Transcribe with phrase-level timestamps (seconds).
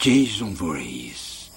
[0.00, 1.52] Jason Voorhees.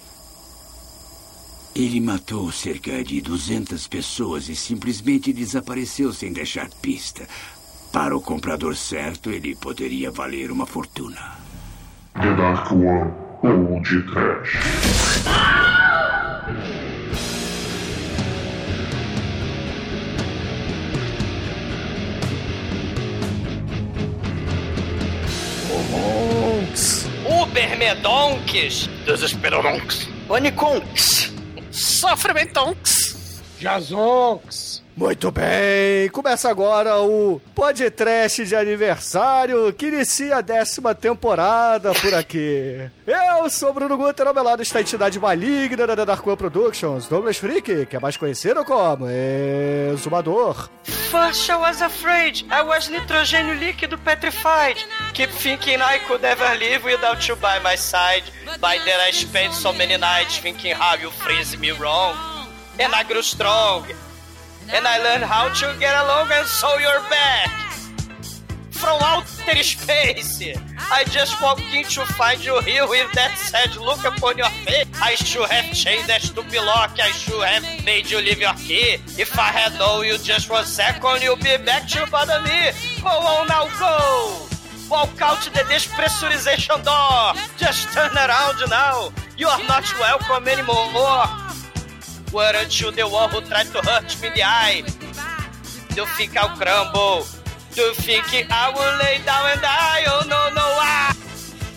[1.74, 7.26] Ele matou cerca de 200 pessoas e simplesmente desapareceu sem deixar pista.
[7.90, 11.38] Para o comprador certo, ele poderia valer uma fortuna.
[12.12, 15.73] The Dark One ou de Trash.
[27.84, 28.88] Ubermedonks.
[29.06, 30.08] Desesperonks.
[30.28, 31.30] Oniconks.
[31.70, 33.42] Sofrimentonks.
[33.60, 34.73] Jazonks.
[34.96, 42.88] Muito bem, começa agora o podcast de aniversário que inicia a décima temporada por aqui.
[43.04, 47.08] Eu sou Bruno Guter, ao meu lado está a entidade maligna da Dark One Productions,
[47.08, 49.06] Douglas Freak, que é mais conhecido como
[49.92, 50.70] Exumador.
[50.84, 52.46] First I was afraid.
[52.48, 54.78] I was nitrogênio líquido petrified.
[55.12, 58.24] Keep thinking I could ever live without you by my side.
[58.60, 62.14] By then I spent so many nights thinking how you freeze me wrong.
[62.78, 63.84] And I grew strong.
[64.72, 67.50] And I learned how to get along and so you're back.
[68.70, 70.42] From outer space.
[70.90, 74.86] I just walked in to find you here with that sad look upon your face.
[75.00, 76.98] I should have changed that stupid lock.
[77.00, 78.98] I should have made you leave your key.
[79.16, 82.72] If I had known you just one second, you'll be back to bother me.
[83.00, 84.46] Go on now, go.
[84.90, 87.42] Walk out the despressurization door.
[87.56, 89.12] Just turn around now.
[89.38, 91.53] You are not welcome anymore.
[92.34, 94.82] Weren't you the one who tried to hurt me the eye?
[95.94, 97.24] Do think I'll crumble?
[97.76, 100.02] Do think I will lay down and die?
[100.08, 101.14] Oh no, no, I,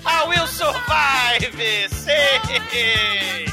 [0.03, 1.45] I will survive!
[1.91, 2.39] Say!
[2.73, 3.45] Ei,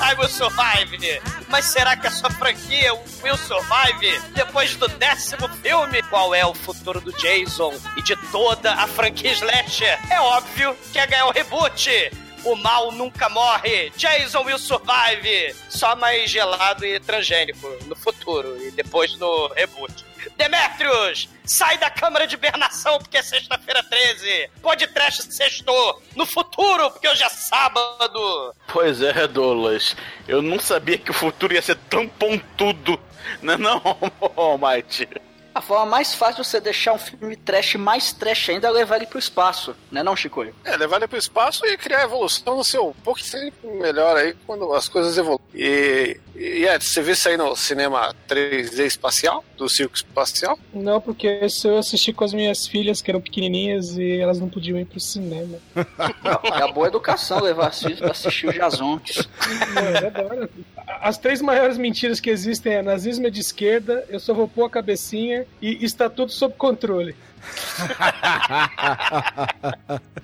[0.00, 1.20] I will survive!
[1.48, 6.02] Mas será que a sua franquia will survive depois do décimo filme?
[6.04, 9.98] Qual é o futuro do Jason e de toda a franquia Slasher?
[10.08, 12.12] É óbvio que é ganhar o reboot!
[12.46, 13.90] O mal nunca morre.
[13.96, 15.52] Jason will survive.
[15.68, 20.04] Só mais gelado e transgênico no futuro e depois no reboot.
[20.36, 24.50] Demetrius, sai da câmara de hibernação porque é sexta-feira 13.
[24.62, 26.00] Pode trash sextou.
[26.14, 28.54] No futuro, porque hoje é sábado.
[28.72, 29.96] Pois é, Douglas.
[30.28, 32.96] Eu não sabia que o futuro ia ser tão pontudo.
[33.42, 33.82] Não é não,
[34.36, 35.08] oh, Mighty?
[35.56, 38.96] A forma mais fácil de você deixar um filme trash mais trash ainda é levar
[38.96, 40.44] ele pro espaço, né não, Chico?
[40.62, 42.88] É, levar ele pro espaço e criar evolução no seu.
[42.88, 45.40] Um pouco sempre melhor aí quando as coisas evoluem.
[45.54, 49.42] E, e é, você viu isso aí no cinema 3D espacial?
[49.56, 50.58] Do circo espacial?
[50.74, 54.50] Não, porque isso eu assisti com as minhas filhas, que eram pequenininhas, e elas não
[54.50, 55.56] podiam ir pro cinema.
[55.74, 59.26] É a boa educação levar as filhas pra assistir o Jazontes.
[59.74, 60.66] É.
[61.00, 64.64] As três maiores mentiras que existem é nazismo é de esquerda, eu só vou pôr
[64.64, 67.14] a cabecinha e está tudo sob controle.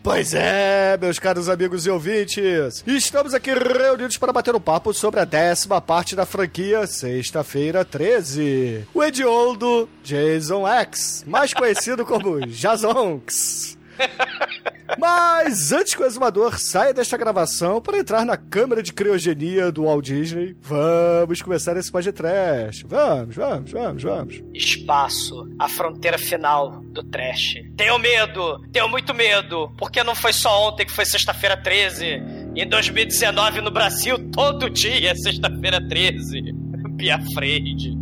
[0.03, 5.21] Pois é, meus caros amigos e ouvintes, estamos aqui reunidos para bater um papo sobre
[5.21, 8.89] a décima parte da franquia Sexta-feira 13.
[8.93, 13.79] O hediondo Jason X, mais conhecido como Jazonks.
[14.99, 19.85] Mas antes que o exumador saia desta gravação para entrar na câmera de criogenia do
[19.85, 22.85] Walt Disney, vamos começar esse podcast.
[22.87, 24.43] Vamos, vamos, vamos, vamos.
[24.55, 27.55] Espaço, a fronteira final do trash.
[27.77, 32.23] Tenho medo, tenho muito medo, porque não foi só ontem que foi sexta-feira 13.
[32.55, 36.53] Em 2019 no Brasil, todo dia é sexta-feira 13.
[36.97, 38.02] Be afraid.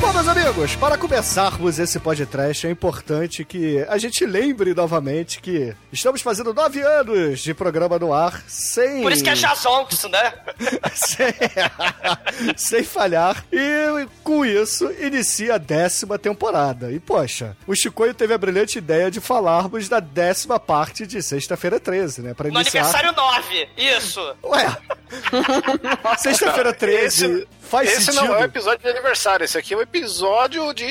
[0.00, 5.74] Bom, meus amigos, para começarmos esse podcast, é importante que a gente lembre novamente que
[5.92, 9.02] estamos fazendo nove anos de programa no ar sem.
[9.02, 10.32] Por isso que é Jazonks, né?
[10.94, 11.34] sem,
[12.56, 13.44] sem falhar.
[13.52, 16.92] E com isso, inicia a décima temporada.
[16.92, 21.80] E, poxa, o Chicoio teve a brilhante ideia de falarmos da décima parte de Sexta-feira
[21.80, 22.34] 13, né?
[22.34, 22.84] Pra No iniciar.
[22.84, 24.36] aniversário 9, isso.
[24.44, 24.76] Ué,
[26.18, 28.24] Sexta-feira 13 Esse- faz Esse sentido.
[28.24, 30.84] não é o episódio de aniversário, esse aqui é o episódio de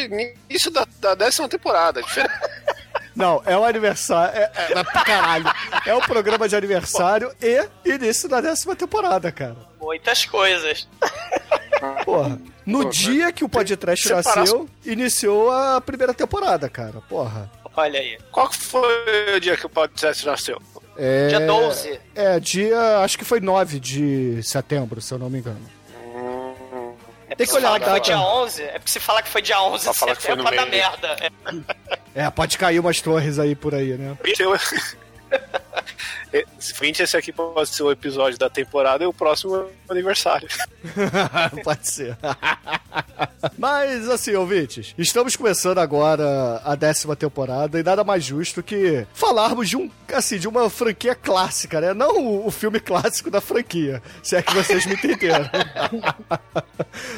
[0.50, 2.02] início da, da décima temporada.
[2.02, 2.34] Diferente.
[3.16, 4.38] Não, é o aniversário.
[4.38, 5.46] É, é, é, caralho.
[5.88, 9.56] É o programa de aniversário e início da décima temporada, cara.
[9.82, 10.88] Muitas coisas.
[12.06, 12.40] Porra.
[12.64, 17.02] No Pô, dia que o podcast nasceu, iniciou a primeira temporada, cara.
[17.10, 17.50] Porra.
[17.76, 18.20] Olha aí.
[18.32, 20.62] Qual foi o dia que o podcast nasceu?
[20.96, 22.00] É, Dia 12.
[22.14, 23.00] É, dia.
[23.00, 25.77] Acho que foi 9 de setembro, se eu não me engano.
[27.30, 28.06] É Tem que olhar a que foi data.
[28.06, 30.36] dia 11, é porque se falar que foi dia 11 Pra de falar que foi
[30.36, 31.18] no setembro, vai dar merda.
[32.16, 32.24] É.
[32.26, 34.18] É, pode cair umas torres aí por aí, né?
[36.34, 39.72] É, Seguinte, esse aqui pode ser o episódio da temporada e o próximo é o
[39.90, 40.48] aniversário.
[41.64, 42.18] Pode ser.
[43.58, 49.70] Mas, assim, ouvintes, estamos começando agora a décima temporada e nada mais justo que falarmos
[49.70, 51.94] de um, assim, de uma franquia clássica, né?
[51.94, 55.50] Não o, filme clássico da franquia, se é que vocês me entenderam.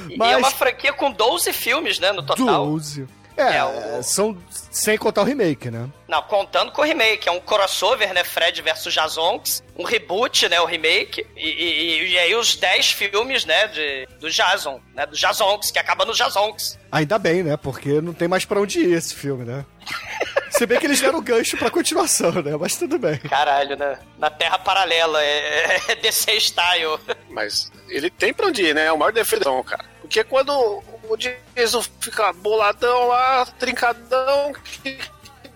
[0.09, 2.65] E Mas- é uma franquia com 12 filmes, né, no total.
[2.67, 3.07] 12.
[3.39, 4.37] É, É, o- são
[4.71, 5.87] sem contar o remake, né?
[6.07, 8.23] Não, contando com o remake, é um crossover, né?
[8.23, 10.59] Fred versus Jazonks, um reboot, né?
[10.61, 13.67] O remake, e, e- e aí os 10 filmes, né?
[13.67, 15.05] De, do Jason, né?
[15.05, 16.77] Do Jazonks, que acaba no Jazonks.
[16.91, 17.55] Ainda bem, né?
[17.57, 19.65] Porque não tem mais pra onde ir esse filme, né?
[20.51, 22.57] Se bem que eles deram gancho pra continuação, né?
[22.59, 23.17] Mas tudo bem.
[23.19, 23.97] Caralho, né?
[24.17, 26.99] Na Terra Paralela, é, é DC Style.
[27.29, 28.85] Mas ele tem pra onde ir, né?
[28.87, 29.85] É o maior defensão, cara.
[30.09, 34.97] Porque quando o Jason fica boladão lá, trincadão, que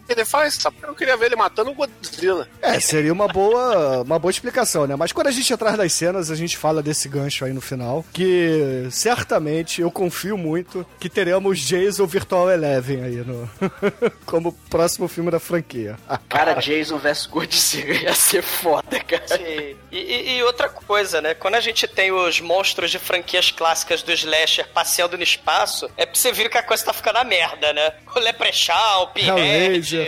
[0.10, 0.56] ele faz?
[0.56, 0.78] Sabe?
[0.84, 2.48] Eu queria ver ele matando o Godzilla.
[2.62, 4.96] É, seria uma boa, uma boa explicação, né?
[4.96, 8.06] Mas quando a gente entrar nas cenas, a gente fala desse gancho aí no final,
[8.14, 13.50] que certamente eu confio muito que teremos Jason Virtual Eleven aí no
[14.26, 15.98] como próximo filme da franquia.
[16.30, 19.42] Cara, Jason vs Godzilla ia ser foda, cara.
[19.42, 21.34] E, e- e outra coisa, né?
[21.34, 26.06] Quando a gente tem os monstros de franquias clássicas do Slasher passeando no espaço, é
[26.06, 27.94] pra você ver que a coisa tá ficando a merda, né?
[28.16, 30.03] O Leprechaun, o Pinhead...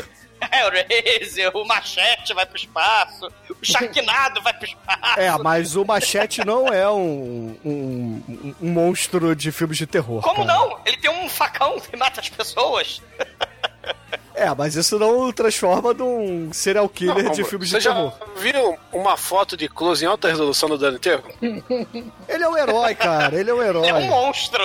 [0.52, 0.86] Hellraiser.
[0.90, 5.20] Hellraiser, o Machete vai pro espaço, o Sharknado vai pro espaço.
[5.20, 10.22] É, mas o Machete não é um, um, um- um monstro de filmes de terror.
[10.22, 10.58] Como cara.
[10.60, 10.80] não?
[10.86, 13.02] Ele tem um facão que mata as pessoas.
[14.36, 17.94] É, mas isso não o transforma num serial killer Não, de filmes Você de já
[17.94, 18.14] terror.
[18.38, 21.24] viu uma foto de close em alta resolução do Enterro?
[21.42, 23.34] Ele é um herói, cara.
[23.40, 23.88] Ele é um herói.
[23.88, 24.62] É um monstro.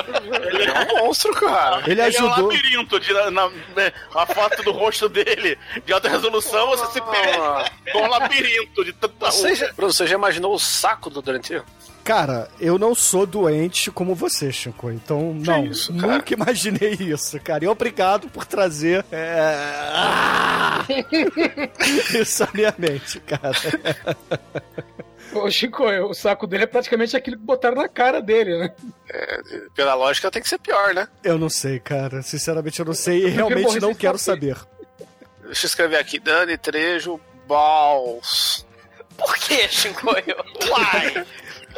[0.53, 1.83] Ele é um monstro, cara.
[1.83, 2.47] Ele Ele é um ajudou.
[2.49, 2.99] labirinto.
[3.01, 3.51] De, na, na-
[4.15, 5.57] a foto do rosto dele
[5.87, 10.07] de alta resolução, você se pega com um labirinto de tanta Você já, Bruno, você
[10.07, 11.65] já imaginou o saco do Enterro?
[12.05, 14.91] Cara, eu não sou doente como você, Chico.
[14.91, 15.67] Então, não.
[15.67, 16.15] isso, cara?
[16.15, 17.65] nunca imaginei isso, cara.
[17.65, 19.45] E obrigado por trazer é...
[19.95, 20.87] ah!
[22.21, 23.53] isso à minha mente, cara.
[25.33, 28.75] Ô, Chico, o saco dele é praticamente aquilo que botaram na cara dele, né?
[29.75, 31.07] Pela lógica tem que ser pior, né?
[31.23, 32.23] Eu não sei, cara.
[32.23, 34.57] Sinceramente, eu não sei e realmente não quero saber.
[34.57, 34.71] saber.
[35.45, 36.19] Deixa eu escrever aqui.
[36.19, 38.67] Dani Trejo Balls.
[39.17, 40.37] Por que, Shinkoio?
[40.69, 41.27] Uai!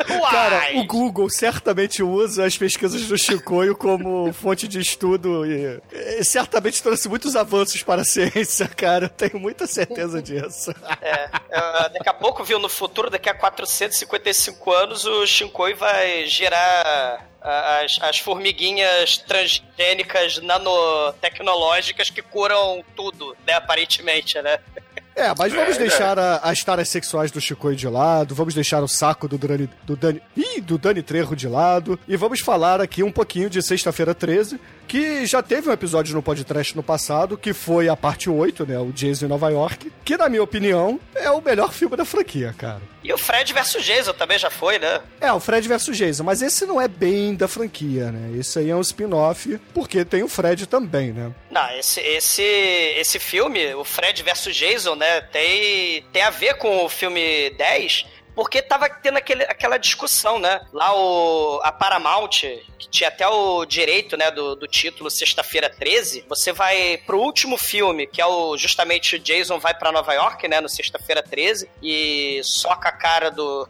[0.09, 0.31] Uai!
[0.31, 6.25] Cara, o Google certamente usa as pesquisas do Chicoio como fonte de estudo e, e
[6.25, 9.07] certamente trouxe muitos avanços para a ciência, cara.
[9.07, 10.75] Eu tenho muita certeza disso.
[11.01, 16.27] É, é, daqui a pouco, viu, no futuro, daqui a 455 anos, o Shinkoi vai
[16.27, 24.59] gerar as, as formiguinhas transgênicas nanotecnológicas que curam tudo, né, aparentemente, né?
[25.15, 28.83] É, mas vamos É, deixar a- as taras sexuais do Chicoio de lado, vamos deixar
[28.83, 32.81] o saco do Dani, do Dani, ih, do Dani Trejo de lado, e vamos falar
[32.81, 37.37] aqui um pouquinho de Sexta-feira 13, que já teve um episódio no podcast no passado,
[37.37, 41.01] que foi a parte 8, né, o Jason em Nova York, que na minha opinião
[41.15, 42.83] é o melhor filme da franquia, cara.
[43.03, 45.01] E o Fred versus Jason também já foi, né?
[45.21, 48.39] É, o Fred versus Jason, mas esse não é bem da franquia, né?
[48.39, 51.33] Esse aí é um spin-off, porque tem o Fred também, né?
[51.51, 56.85] Não, esse, esse, esse filme, o Fred versus Jason, né, tem, tem a ver com
[56.85, 60.61] o filme 10, porque tava tendo aquele, aquela discussão, né?
[60.73, 62.41] Lá o, a Paramount,
[62.79, 67.57] que tinha até o direito, né, do, do título Sexta-feira 13, você vai pro último
[67.57, 71.69] filme, que é o justamente o Jason vai pra Nova York, né, no Sexta-feira 13,
[71.83, 73.69] e soca a cara do,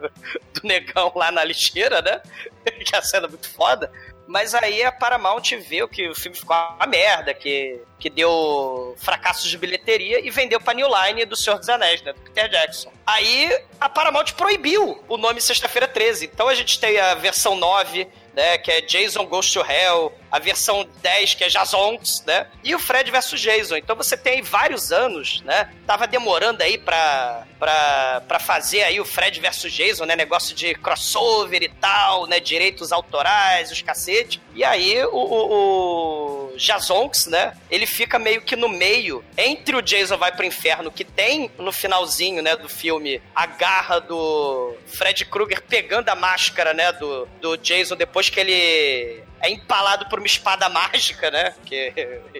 [0.54, 2.20] do negão lá na lixeira, né?
[2.84, 3.90] que é a cena muito foda.
[4.32, 9.50] Mas aí a Paramount viu que o filme ficou uma merda, que, que deu fracassos
[9.50, 12.14] de bilheteria e vendeu pra New Line do Senhor dos Anéis, né?
[12.14, 12.90] Do Peter Jackson.
[13.06, 16.30] Aí a Paramount proibiu o nome Sexta-feira 13.
[16.32, 18.56] Então a gente tem a versão 9, né?
[18.56, 20.10] Que é Jason Goes to Hell.
[20.32, 22.46] A versão 10, que é Jazonks, né?
[22.64, 23.76] E o Fred versus Jason.
[23.76, 25.70] Então você tem aí vários anos, né?
[25.86, 30.16] Tava demorando aí pra, pra, pra fazer aí o Fred versus Jason, né?
[30.16, 32.40] Negócio de crossover e tal, né?
[32.40, 34.40] Direitos autorais, os cacete.
[34.54, 37.54] E aí o, o, o Jazonks, né?
[37.70, 41.72] Ele fica meio que no meio entre o Jason vai pro inferno, que tem no
[41.72, 47.56] finalzinho, né, do filme, a garra do Fred Krueger pegando a máscara, né, do, do
[47.56, 51.54] Jason depois que ele é empalado por uma espada mágica, né?
[51.64, 51.92] Que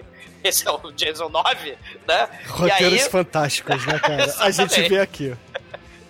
[0.43, 2.29] esse é o Jason 9, né?
[2.47, 4.33] Roteiros aí, fantásticos, né, cara?
[4.39, 5.35] A gente vê aqui.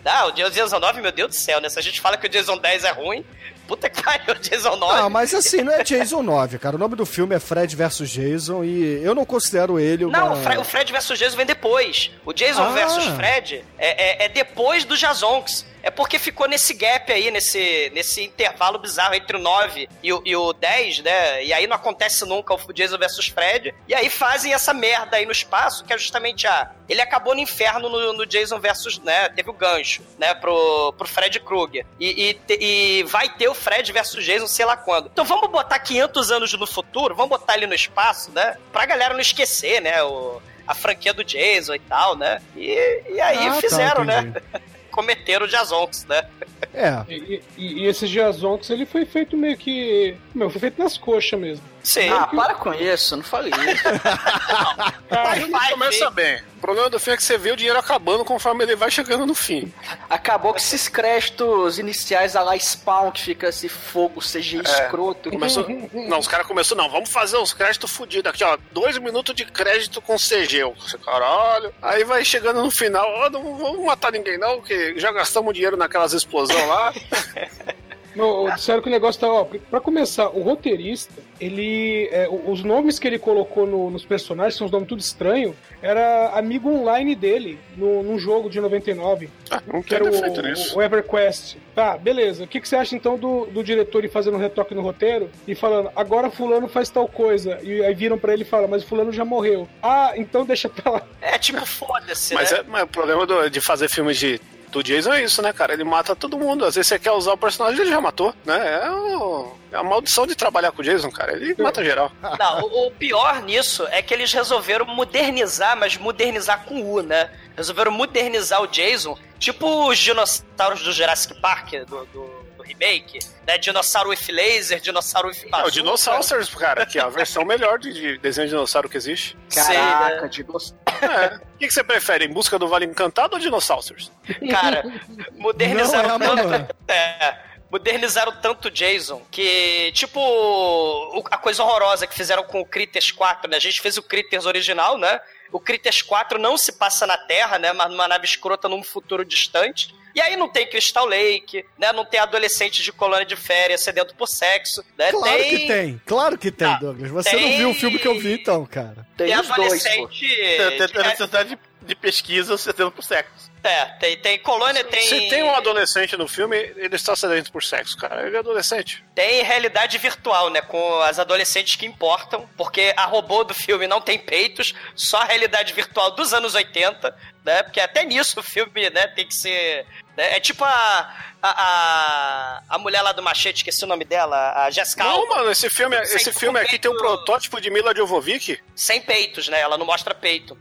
[0.06, 1.70] ah, o Jason 9, meu Deus do céu, né?
[1.70, 3.26] Se a gente fala que o Jason 10 é ruim,
[3.68, 5.02] Puta que pariu, Jason 9.
[5.02, 6.76] Não, mas assim, não é Jason 9, cara.
[6.76, 10.18] O nome do filme é Fred vs Jason e eu não considero ele uma...
[10.18, 12.12] Não, o, Fre o Fred vs Jason vem depois.
[12.26, 12.72] O Jason Ah.
[12.72, 15.66] vs Fred é, é, é depois do Jazonks.
[15.84, 20.22] É porque ficou nesse gap aí, nesse, nesse intervalo bizarro entre o 9 e o,
[20.26, 21.44] e o 10, né?
[21.44, 23.76] E aí não acontece nunca o Jason vs Fred.
[23.86, 26.72] E aí fazem essa merda aí no espaço, que é justamente a.
[26.88, 29.00] Ele acabou no inferno no, no Jason vs.
[29.00, 29.28] né?
[29.28, 30.34] Teve o gancho, né?
[30.34, 31.86] Pro, pro Fred Krueger.
[32.00, 32.54] E, e,
[33.00, 35.10] e vai ter o Fred versus Jason, sei lá quando.
[35.12, 38.56] Então vamos botar 500 anos no futuro, vamos botar ele no espaço, né?
[38.72, 40.02] Pra galera não esquecer, né?
[40.02, 42.42] O, a franquia do Jason e tal, né?
[42.56, 44.34] E, e aí Ah, tá, fizeram, né?
[44.94, 46.24] Cometeram o Jazonks, né?
[46.72, 47.04] É.
[47.10, 50.16] E, e, e esse Jazonx, ele foi feito meio que.
[50.34, 51.66] Meu, foi feito nas coxas mesmo.
[51.84, 52.10] Sim.
[52.10, 53.84] Ah, para com isso, não falei isso.
[55.16, 56.42] Ah, O filme começa bem.
[56.58, 59.26] O problema do filme é que você vê o dinheiro acabando conforme ele vai chegando
[59.28, 59.72] no fim.
[60.10, 65.30] Acabou com esses créditos iniciais a lá Spawn, que fica esse fogo CG escroto.
[65.30, 65.68] Começou...
[65.94, 68.58] Não, os caras começaram, não, vamos fazer uns créditos fodidos aqui, ó.
[68.72, 70.64] Dois minutos de crédito com CG.
[71.06, 71.74] Caralho.
[71.82, 75.78] Aí vai chegando no final, ó, não vamos matar ninguém não, que já gastamos dinheiro
[75.78, 76.94] naquelas explosões lá.
[78.16, 82.08] Não, disseram que o negócio tá, ó, pra começar, o roteirista, ele.
[82.12, 86.30] é, os nomes que ele colocou no- nos personagens, são uns nomes tudo estranhos, era
[86.38, 91.58] amigo online dele, no, num jogo de 99, Ah, não que era o, o Everquest.
[91.76, 92.44] Tá, beleza.
[92.44, 95.30] O que, que você acha então do, do diretor ir fazendo um retoque no roteiro
[95.48, 98.84] e falando, agora fulano faz tal coisa, e aí viram pra ele e falam, mas
[98.84, 99.68] fulano já morreu.
[99.82, 101.02] Ah, então deixa pra lá.
[101.22, 102.60] É tipo, foda-se, Mas, né?
[102.60, 104.40] é, mas o problema do- de fazer filmes de,
[104.74, 105.74] do Jason é isso, né, cara?
[105.74, 106.66] Ele mata todo mundo.
[106.66, 108.82] Às vezes você quer usar o personagem, ele já matou, né?
[108.84, 111.34] É, o- é a maldição de trabalhar com o Jason, cara.
[111.34, 112.12] Ele mata geral.
[112.40, 117.30] Não, o, o pior nisso é que eles resolveram modernizar, mas modernizar com U, né?
[117.56, 123.58] Resolveram modernizar o Jason, tipo os dinossauros do Jurassic Park, do, do- do remake, né?
[123.58, 125.72] Dinossauro with laser, dinossauro with É, o bazooka.
[125.72, 129.38] Dinossauros, cara, que é a versão melhor de, de desenho de dinossauro que existe.
[129.50, 130.28] Sei, Caraca, né?
[130.30, 130.80] dinossauro.
[131.02, 131.36] É.
[131.56, 134.12] O que, que você prefere, Em Busca do Vale Encantado ou Dinossauros?
[134.50, 134.84] Cara,
[135.36, 136.76] modernizaram Não é a tanto.
[136.88, 137.38] É,
[137.72, 143.12] modernizaram tanto o Jason que, tipo, o- a coisa horrorosa que fizeram com o Critters
[143.12, 143.58] 4, né?
[143.58, 145.20] A gente fez o Critters original, né?
[145.52, 147.72] O Critters 4 não se passa na Terra, né?
[147.74, 149.94] Mas numa nave escrota num futuro distante.
[150.16, 151.92] E aí não tem Crystal Lake, né?
[151.92, 155.12] Não tem adolescente de colônia de férias sedento por sexo, né?
[155.12, 157.10] Claro que tem, claro que tem, Ah, Douglas.
[157.12, 159.08] Você tem- não viu o filme que eu vi, então, cara.
[159.18, 159.64] Tem Tem os dois, pô.
[159.64, 160.28] adolescente...
[160.28, 163.52] Tem tem necessidade de, de pesquisa, tendo por sexo.
[163.64, 165.02] É, tem, tem colônia, tem...
[165.08, 168.28] Se tem um adolescente no filme, ele está sedento por sexo, cara.
[168.28, 169.02] Ele é adolescente.
[169.16, 170.62] Tem realidade virtual, né?
[170.62, 175.26] Com as adolescentes que importam, porque a robô do filme não tem peitos, só a
[175.26, 177.16] realidade virtual dos anos 80,
[177.46, 177.64] né?
[177.64, 179.86] Porque até nisso o filme, né, tem que ser.
[180.18, 180.36] né?
[180.36, 184.70] É tipo a, a, a, a mulher lá do machete, esqueci o nome dela, a
[184.72, 187.04] Jessica Não, Alba, mano, esse filme, Sem esse filme aqui tem um peito.
[187.08, 188.62] protótipo de Mila Jovovich.
[188.76, 189.62] sem peitos, né?
[189.62, 190.58] Ela não mostra peito.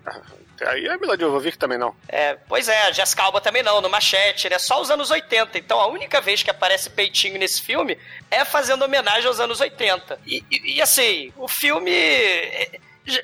[0.66, 1.95] Aí é Mila Jovovich também não.
[2.09, 4.59] É, pois é, a Jessica Alba também não, no Machete, né?
[4.59, 5.59] Só os anos 80.
[5.59, 7.99] Então a única vez que aparece peitinho nesse filme
[8.31, 10.19] é fazendo homenagem aos anos 80.
[10.26, 11.90] E, e- e, assim, o filme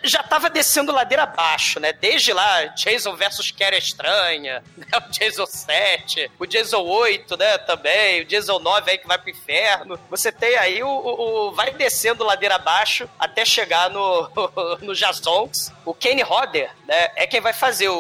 [0.03, 1.93] já tava descendo ladeira abaixo, né?
[1.93, 4.87] Desde lá, Jason versus Carrie Estranha, né?
[4.97, 7.59] o Jason 7, o Jason 8, né?
[7.59, 9.99] Também, o Jason 9 aí que vai pro inferno.
[10.11, 14.29] Você tem aí o, o- o- vai descendo ladeira abaixo até chegar no,
[14.83, 15.73] no Jasons.
[15.85, 17.11] O Kenny Hodder, né?
[17.17, 17.95] É quem vai fazer o,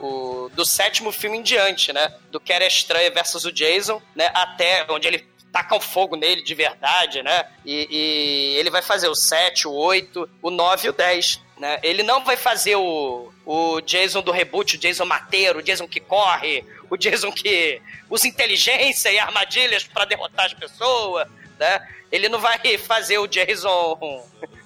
[0.00, 2.12] o- do sétimo filme em diante, né?
[2.30, 4.30] Do Carrie Estranha versus o Jason, né?
[4.34, 7.46] Até onde ele tacam fogo nele de verdade, né?
[7.64, 11.40] E, e ele vai fazer o 7, o 8, o 9 e o 10.
[11.56, 11.78] Né?
[11.84, 16.00] Ele não vai fazer o, o Jason do reboot, o Jason mateiro, o Jason que
[16.00, 17.80] corre, o Jason que
[18.10, 21.88] usa inteligência e armadilhas pra derrotar as pessoas, né?
[22.10, 23.96] Ele não vai fazer o Jason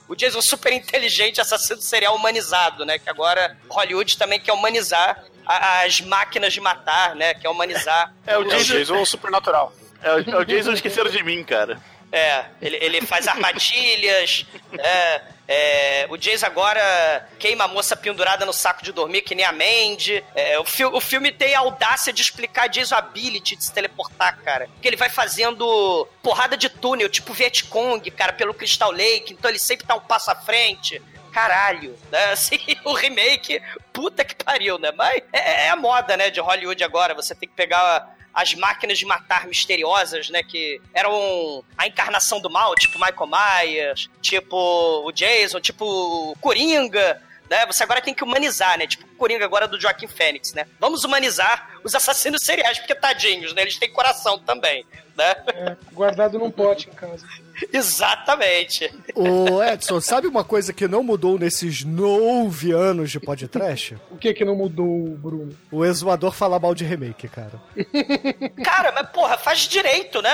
[0.09, 2.99] o Jason super inteligente, assassino serial humanizado, né?
[2.99, 7.35] Que agora Hollywood também quer humanizar as máquinas de matar, né?
[7.35, 9.73] Quer humanizar É o É o Jason, Jason supernatural.
[10.02, 11.81] É o, é o Jason esqueceram de mim, cara.
[12.11, 14.47] É, ele, ele faz armadilhas.
[14.78, 19.45] é, é, o Jason agora queima a moça pendurada no saco de dormir, que nem
[19.45, 20.25] a Mandy.
[20.35, 24.38] É, o, fi- o filme tem a audácia de explicar Jason ability de se teleportar,
[24.43, 24.69] cara.
[24.69, 29.35] Porque ele vai fazendo porrada de túnel, tipo Vietcong, cara, pelo Crystal Lake.
[29.35, 31.02] Então ele sempre tá um passo à frente.
[31.33, 32.25] Caralho, né?
[32.33, 33.61] Assim, o remake,
[33.93, 34.90] puta que pariu, né?
[34.97, 37.14] Mas é, é a moda, né, de Hollywood agora.
[37.14, 40.42] Você tem que pegar as máquinas de matar misteriosas, né?
[40.42, 47.66] Que eram a encarnação do mal, tipo Michael Myers, tipo o Jason, tipo Coringa, né?
[47.66, 48.87] Você agora tem que humanizar, né?
[48.87, 50.66] Tipo Coringa agora do Joaquim Fênix, né?
[50.78, 53.62] Vamos humanizar os assassinos seriais, porque tadinhos, né?
[53.62, 54.85] Eles têm coração também,
[55.16, 55.35] né?
[55.49, 57.26] É, guardado num pote em casa.
[57.73, 58.88] Exatamente.
[59.14, 63.97] Ô Edson, sabe uma coisa que não mudou nesses nove anos de podcast?
[64.11, 65.56] O que que não mudou, Bruno?
[65.70, 67.61] O exumador fala mal de remake, cara.
[68.64, 70.30] Cara, mas porra, faz direito, né?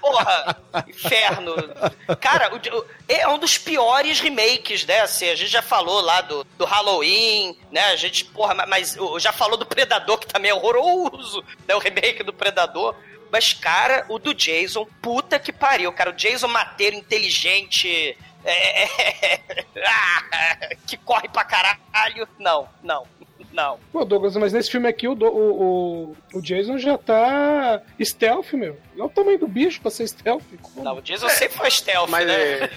[0.00, 0.56] Porra,
[0.88, 1.54] inferno.
[2.20, 5.00] Cara, o- o- é um dos piores remakes, né?
[5.00, 7.80] Assim, a gente já falou lá do, do Halloween, né?
[7.86, 11.74] A gente, porra, ma- mas já falou do Predador, que também é horroroso, né?
[11.74, 12.94] O remake do Predador.
[13.30, 16.10] Mas, cara, o do Jason, puta que pariu, cara.
[16.10, 18.88] O Jason mateiro, inteligente, é,
[19.84, 22.28] ah, que corre pra caralho.
[22.38, 23.06] Não, não,
[23.54, 23.78] não.
[23.92, 28.76] Pô, Douglas, mas nesse filme aqui o, o, o, o Jason já tá stealth, meu.
[28.96, 30.42] Olha o tamanho do bicho pra ser stealth.
[30.60, 30.84] Como?
[30.84, 32.34] Não, o Jason sempre foi stealth, Mas, né?
[32.34, 32.70] é,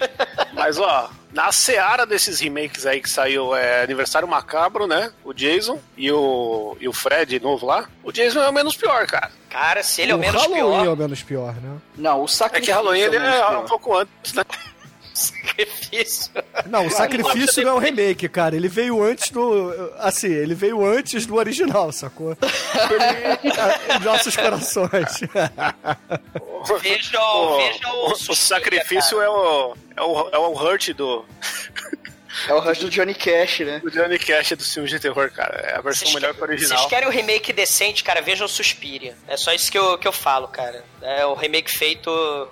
[0.54, 5.12] mas ó, na seara desses remakes aí que saiu é, Aniversário Macabro, né?
[5.26, 7.90] O Jason e o, e o Fred novo lá.
[8.04, 9.32] O Jason é o menos pior, cara.
[9.50, 10.86] Cara, se ele é o o menos Halloween pior.
[10.86, 11.78] é o menos pior, né?
[11.98, 12.66] Não, o É sacrifício.
[12.74, 13.58] que Halloween é pior.
[13.64, 14.44] um pouco antes, né?
[15.18, 16.32] Sacrifício.
[16.68, 18.56] Não, o sacrifício não é um remake, cara.
[18.56, 19.72] Ele veio antes do.
[19.98, 22.38] Assim, ele veio antes do original, sacou?
[24.04, 25.20] Nossos corações.
[26.82, 31.26] Vejam, O, vejam o- o sacrifício é o, é o, é o hurt do,
[32.48, 33.79] É o rush do Johnny Cash, né?
[33.79, 35.56] do Johnny Cash dos filmes de terror, cara.
[35.62, 36.77] É a versão Vocês, melhor que o original.
[36.77, 38.22] vocês querem um remake decente, cara?
[38.22, 39.15] Vejam o Suspiria.
[39.27, 40.84] É só isso que eu, que eu falo, cara.
[41.01, 42.10] É o remake feito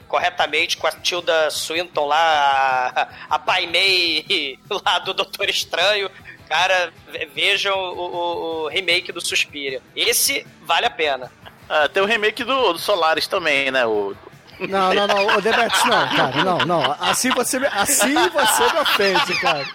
[0.07, 2.91] corretamente com a Tilda Swinton lá,
[3.29, 6.09] a, a Pai Mei lá do Doutor Estranho.
[6.47, 9.81] Cara, ve- vejam o, o- o remake do Suspiria.
[9.95, 11.31] Esse vale a pena.
[11.67, 13.85] Ah, tem o remake do, do Solaris também, né?
[13.85, 14.15] O,
[14.59, 15.37] Não, não, não.
[15.37, 16.43] O Demetrius, não, cara.
[16.43, 16.95] Não, não.
[16.99, 19.65] Assim você me, assim você me ofende, cara.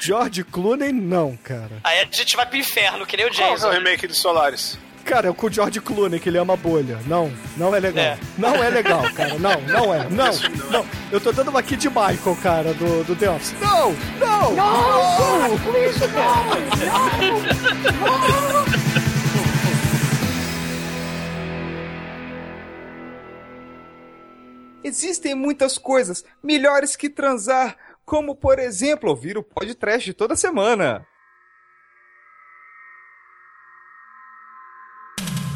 [0.00, 1.70] George Clooney, não, cara.
[1.84, 3.70] Aí a gente vai pro inferno, que nem o Qual é o Jason.
[3.70, 4.78] remake de Solaris?
[5.04, 6.98] Cara, é com o George Clooney, que ele ama bolha.
[7.06, 8.04] Não, não é legal.
[8.04, 8.18] É.
[8.36, 9.38] Não é legal, cara.
[9.38, 10.06] Não, não é.
[10.10, 10.30] Não,
[10.70, 10.86] não.
[11.10, 13.54] Eu tô dando uma aqui de Michael, cara, do, do The Office.
[13.60, 15.58] Não, não, não!
[24.88, 31.06] Existem muitas coisas melhores que transar, como por exemplo ouvir o podcast toda semana.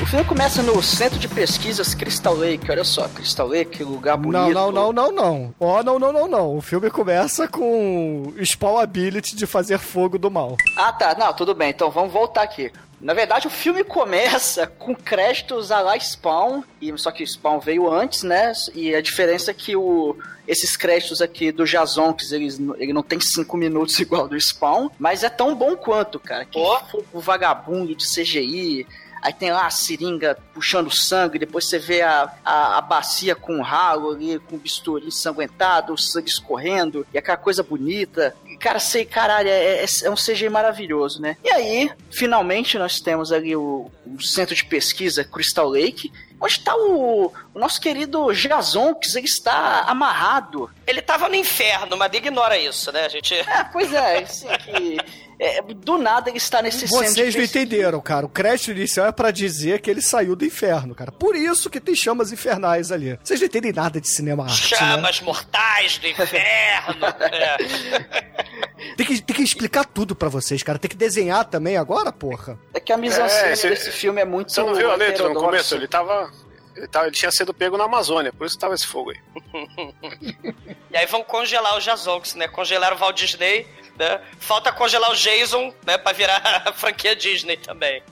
[0.03, 2.71] O filme começa no Centro de Pesquisas Crystal Lake.
[2.71, 4.53] Olha só, Crystal Lake, lugar bonito.
[4.53, 5.55] Não, não, não, não, não.
[5.59, 6.57] Ó, não, não, não, não.
[6.59, 10.59] O filme começa com Spawn Ability de fazer fogo do mal.
[10.77, 11.17] Ah, tá.
[11.19, 11.71] Não, tudo bem.
[11.71, 12.71] Então vamos voltar aqui.
[13.03, 17.91] Na verdade, o filme começa com créditos a lá Spawn, e, só que Spawn veio
[17.93, 18.53] antes, né?
[18.75, 23.21] E a diferença é que o, esses créditos aqui do Jazonks, eles, ele não tem
[23.21, 26.45] cinco minutos igual do Spawn, mas é tão bom quanto, cara.
[26.45, 26.59] Que
[26.91, 28.87] fogo vagabundo de CGI,
[29.23, 33.59] Aí tem lá a seringa puxando sangue, depois você vê a, a, a bacia com
[33.59, 38.35] o ralo ali, com o bisturi ensanguentado, o sangue escorrendo, e aquela coisa bonita.
[38.63, 41.37] Cara, sei, caralho, é, é, é um CGI maravilhoso, né?
[41.43, 46.73] E aí, finalmente, nós temos ali o, o centro de pesquisa Crystal Lake, onde está
[46.77, 50.71] o, o nosso querido Jason, que ele está amarrado.
[50.87, 53.35] Ele tava no inferno, mas ignora isso, né, gente?
[53.35, 54.97] É, pois é, assim, que,
[55.45, 58.27] é, do nada ele está nesse centro de Vocês não entenderam, cara.
[58.27, 61.11] O crédito inicial é pra dizer que ele saiu do inferno, cara.
[61.13, 63.19] Por isso que tem chamas infernais ali.
[63.23, 64.79] Vocês não entendem nada de cinema arte, né?
[64.79, 67.07] Chamas mortais do inferno.
[67.21, 68.43] é.
[68.97, 70.77] Tem que, tem que explicar tudo pra vocês, cara.
[70.77, 72.59] Tem que desenhar também agora, porra.
[72.75, 75.29] É que a mise-en-scène É, cê- desse filme é muito Você não viu a letra
[75.29, 75.77] no começo?
[75.77, 76.31] Ele tava.
[76.77, 79.21] Ele, tava, ele tinha sido pego na Amazônia, por isso tava esse fogo aí.
[80.93, 82.47] E aí vão congelar o Jazonks, né?
[82.49, 83.67] Congelaram o Walt Disney,
[83.99, 84.21] né?
[84.39, 85.97] Falta congelar o Jason, né?
[85.97, 88.03] Pra virar a franquia Disney também.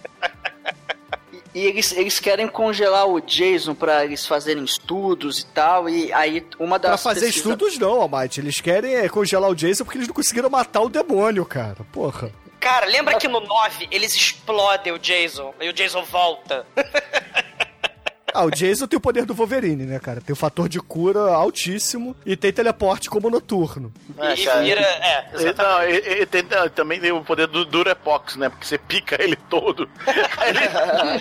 [1.55, 6.47] E eles, eles querem congelar o Jason pra eles fazerem estudos e tal, e aí
[6.59, 8.41] uma das Pra fazer pesquisa- estudos, não, Almighty.
[8.41, 11.77] Eles querem é, congelar o Jason porque eles não conseguiram matar o demônio, cara.
[11.93, 12.33] Porra.
[12.59, 16.67] Cara, lembra que no 9 eles explodem o Jason e o Jason volta?
[18.35, 20.21] Ah, o Jason tem o poder do Wolverine, né, cara?
[20.21, 23.93] Tem o fator de cura altíssimo e tem teleporte como noturno.
[24.19, 24.81] É, e cara, vira.
[24.81, 25.59] É, Ele, exatamente.
[25.59, 28.49] não, ele- ele tem, ah, também tem o poder do Durepox, né?
[28.49, 29.89] Porque você pica ele todo.
[30.39, 30.51] Aí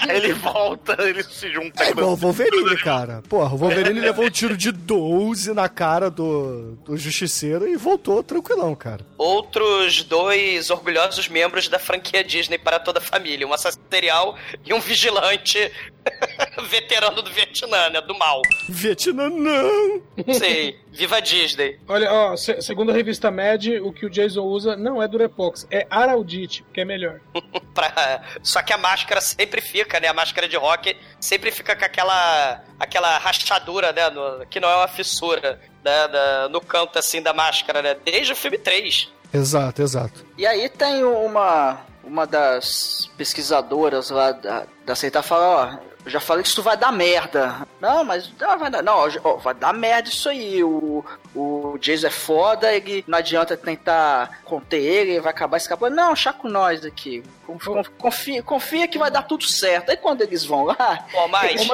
[0.09, 1.83] ele, ele volta, ele se junta.
[1.83, 3.21] É igual o Wolverine, cara.
[3.27, 8.21] Porra, o Wolverine levou um tiro de 12 na cara do, do Justiceiro e voltou
[8.23, 9.05] tranquilão, cara.
[9.17, 14.73] Outros dois orgulhosos membros da franquia Disney para toda a família: um assassino serial e
[14.73, 15.71] um vigilante
[16.69, 18.01] veterano do Vietnã, né?
[18.01, 18.41] Do mal.
[18.67, 20.01] Vietnã não!
[20.33, 20.77] Sei.
[20.91, 21.79] Viva Disney.
[21.87, 25.65] Olha, ó, se- segundo a revista Mad, o que o Jason usa não é Durepox,
[25.71, 27.21] é Araldite, que é melhor.
[27.73, 28.21] Pra...
[28.43, 30.07] Só que a máscara sempre fica, né?
[30.09, 34.09] A máscara de rock sempre fica com aquela, aquela rachadura, né?
[34.09, 36.07] no- que não é uma fissura, né?
[36.09, 37.95] da- no canto assim da máscara, né?
[38.03, 39.09] Desde o filme 3.
[39.33, 40.25] Exato, exato.
[40.37, 46.19] E aí tem uma, uma das pesquisadoras lá da, da seita fala, ó, eu já
[46.19, 47.67] falei que isso vai dar merda.
[47.79, 48.81] Não, mas não vai dar.
[48.81, 50.63] Não, ó, vai dar merda isso aí.
[50.63, 51.03] O,
[51.35, 55.95] o Jason é foda, ele não adianta tentar conter ele, ele vai acabar escapando.
[55.95, 57.23] Não, chá com nós aqui.
[57.57, 59.89] Conf- Confia, confia que vai dar tudo certo.
[59.89, 60.75] Aí quando eles vão lá.
[61.11, 61.67] Pô, mas.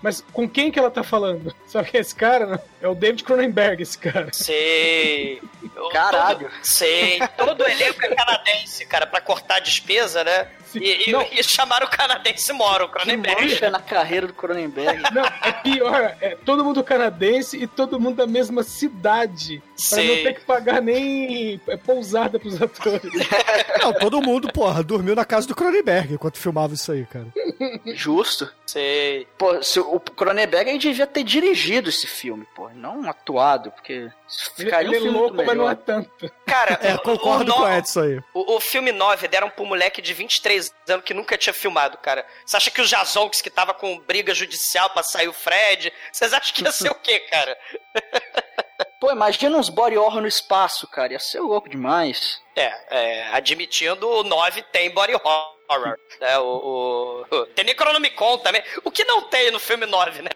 [0.00, 1.54] Mas com quem que ela tá falando?
[1.66, 2.46] Sabe quem é esse cara?
[2.46, 2.58] né?
[2.80, 4.28] É o David Cronenberg, esse cara.
[4.32, 5.42] Sei.
[5.92, 6.48] Caralho.
[6.48, 7.20] Todo, sei.
[7.36, 10.48] Todo elenco é canadense, cara, pra cortar a despesa, né?
[10.74, 13.42] E, e- e chamaram o canadense Moro, o Que Cronenberg.
[13.42, 15.02] mancha na carreira do Cronenberg.
[15.14, 19.62] Não, é pior, é todo mundo canadense e todo mundo da mesma cidade.
[19.88, 23.10] Pra não ter que pagar nem é, pousada pros atores.
[23.80, 27.26] Não, todo mundo, porra, dormiu na casa do Cronenberg enquanto filmava isso aí, cara.
[27.94, 28.50] Justo.
[28.66, 29.26] Sei.
[29.36, 34.10] Pô, se o Cronenberg ele devia ter dirigido esse filme, pô, não atuado, porque
[34.56, 35.82] ficaria Ele é um filme louco, muito mas não é melhor.
[35.84, 36.32] tanto.
[36.46, 38.20] Cara, É, o- concordo o, com o Edson aí.
[38.34, 42.24] O, o filme 9 deram pro moleque de 23 anos que nunca tinha filmado, cara.
[42.44, 45.92] Você acha que o Jazonks que tava com briga judicial pra sair o Fred?
[46.12, 47.56] Vocês acham que ia ser o quê, cara?
[49.00, 52.40] Pô, imagina uns body horror no espaço, cara, ia ser louco demais.
[52.56, 55.98] É, é, admitindo, o 9 tem body horror.
[56.20, 56.38] Né?
[56.38, 58.62] O, o, tem Necronomicon também.
[58.84, 60.30] O que não tem no filme 9, né?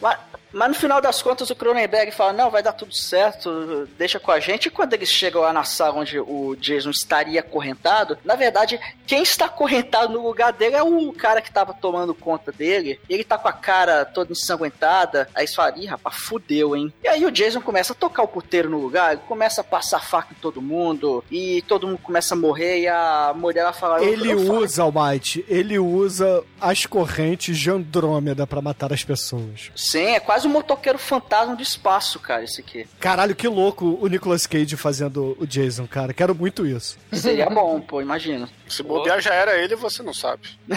[0.00, 0.18] Mas,
[0.54, 4.30] mas no final das contas o Cronenberg fala, não, vai dar tudo certo, deixa com
[4.30, 4.66] a gente.
[4.66, 9.22] E quando eles chegam lá na sala onde o Jason estaria acorrentado, na verdade, quem
[9.22, 13.00] está acorrentado no lugar dele é o cara que tava tomando conta dele.
[13.08, 15.28] Ele tá com a cara toda ensanguentada.
[15.34, 16.92] Aí eles falam, ih, rapaz, fudeu, hein?
[17.02, 20.00] E aí o Jason começa a tocar o puteiro no lugar, ele começa a passar
[20.00, 24.02] faca em todo mundo, e todo mundo começa a morrer, e a mulher ela fala...
[24.04, 29.70] Ele eu usa, Almighty, ele usa as correntes de Andrômeda pra matar as pessoas.
[29.74, 32.86] Sim, é quase um motoqueiro fantasma do espaço, cara, esse aqui.
[33.00, 36.12] Caralho, que louco o Nicolas Cage fazendo o Jason, cara.
[36.14, 36.96] Quero muito isso.
[37.12, 38.48] Seria bom, pô, imagina.
[38.68, 40.48] Se bobear já era ele, você não sabe.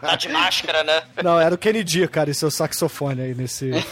[0.00, 1.02] Tá de máscara, né?
[1.22, 3.70] Não, era o Kennedy, cara, e seu saxofone aí nesse.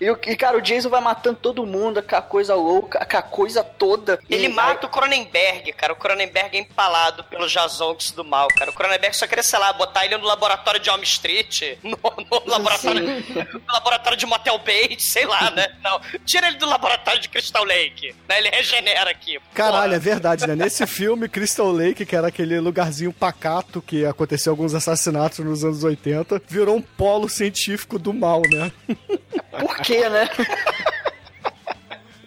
[0.00, 3.22] E, e, cara, o Jason vai matando todo mundo, com a coisa louca, com a
[3.22, 4.18] coisa toda.
[4.28, 5.92] Ele E- mata o Cronenberg, cara.
[5.92, 8.72] O Cronenberg é empalado pelo Jazonks do mal, cara.
[8.72, 12.42] O Cronenberg só queria, sei lá, botar ele no laboratório de Elm Street, no, no
[12.44, 13.72] laboratório, no
[14.04, 15.66] laboratório de Motel Bates, sei lá, né?
[15.82, 18.38] Não, tira ele do laboratório de Crystal Lake, né?
[18.38, 19.38] Ele regenera aqui.
[19.54, 19.98] Caralho, é Porra.
[19.98, 20.54] verdade, né?
[20.54, 25.82] Nesse filme, Crystal Lake, que era aquele lugarzinho pacato que aconteceu alguns assassinatos nos anos
[25.82, 28.70] 80, virou um polo científico do mal, né?
[29.58, 30.28] Por quê, né?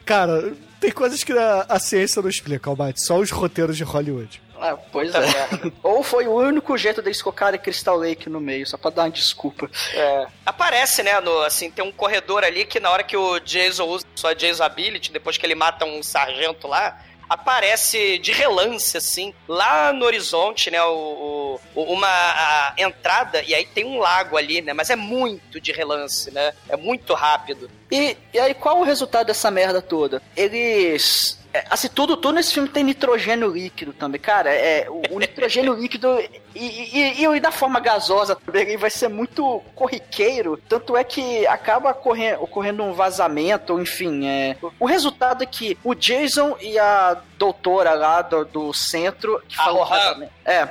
[0.05, 3.03] Cara, tem coisas que a, a ciência não explica, Almighty.
[3.03, 4.41] Só os roteiros de Hollywood.
[4.73, 5.21] Ah, pois é.
[5.83, 9.09] Ou foi o único jeito deles colocarem Crystal Lake no meio, só pra dar uma
[9.11, 9.69] desculpa.
[9.93, 10.27] É.
[10.45, 14.05] Aparece, né, no, assim, tem um corredor ali que na hora que o Jason usa
[14.15, 16.99] sua Jason Ability, depois que ele mata um sargento lá,
[17.29, 23.83] aparece de relance, assim, lá no horizonte, né, o, o- uma entrada, e aí tem
[23.85, 27.69] um lago ali, né, mas é muito de relance, né, é muito rápido.
[27.91, 30.21] E, e aí, qual o resultado dessa merda toda?
[30.35, 31.37] Eles.
[31.57, 34.49] É, Assim, tudo, tudo nesse filme tem nitrogênio líquido também, cara.
[34.51, 39.07] É, o, o nitrogênio líquido e, e, e, e da forma gasosa também vai ser
[39.07, 40.57] muito corriqueiro.
[40.69, 44.27] Tanto é que acaba ocorrendo, ocorrendo um vazamento, enfim.
[44.27, 49.41] É, o, o resultado é que o Jason e a doutora lá do, do centro.
[49.47, 50.69] Que falou vazamento- é,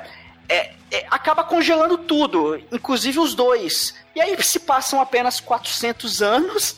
[0.49, 3.95] é, é, acaba congelando tudo, inclusive os dois.
[4.15, 6.77] E aí se passam apenas 400 anos.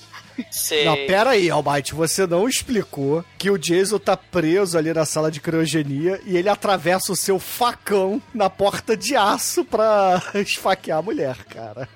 [0.51, 0.85] Sei.
[0.85, 5.31] Não, pera aí, Almighty, você não explicou que o Jason tá preso ali na sala
[5.31, 11.03] de criogenia e ele atravessa o seu facão na porta de aço pra esfaquear a
[11.03, 11.89] mulher, cara.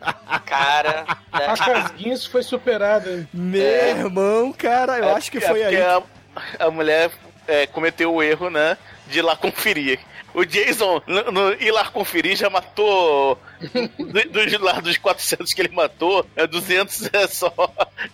[0.47, 3.29] Cara, né, A Casguinhos foi superada.
[3.33, 5.77] Meu irmão, cara, eu É acho que porque- foi é aí.
[5.77, 7.11] porque A, a mulher
[7.47, 8.77] é, cometeu o erro, né?
[9.09, 9.99] De ir lá conferir.
[10.35, 13.39] O Jason, no, no- ir lá conferir, já matou.
[13.99, 17.53] do- Dos lá dos 400 que ele matou, é 200 é só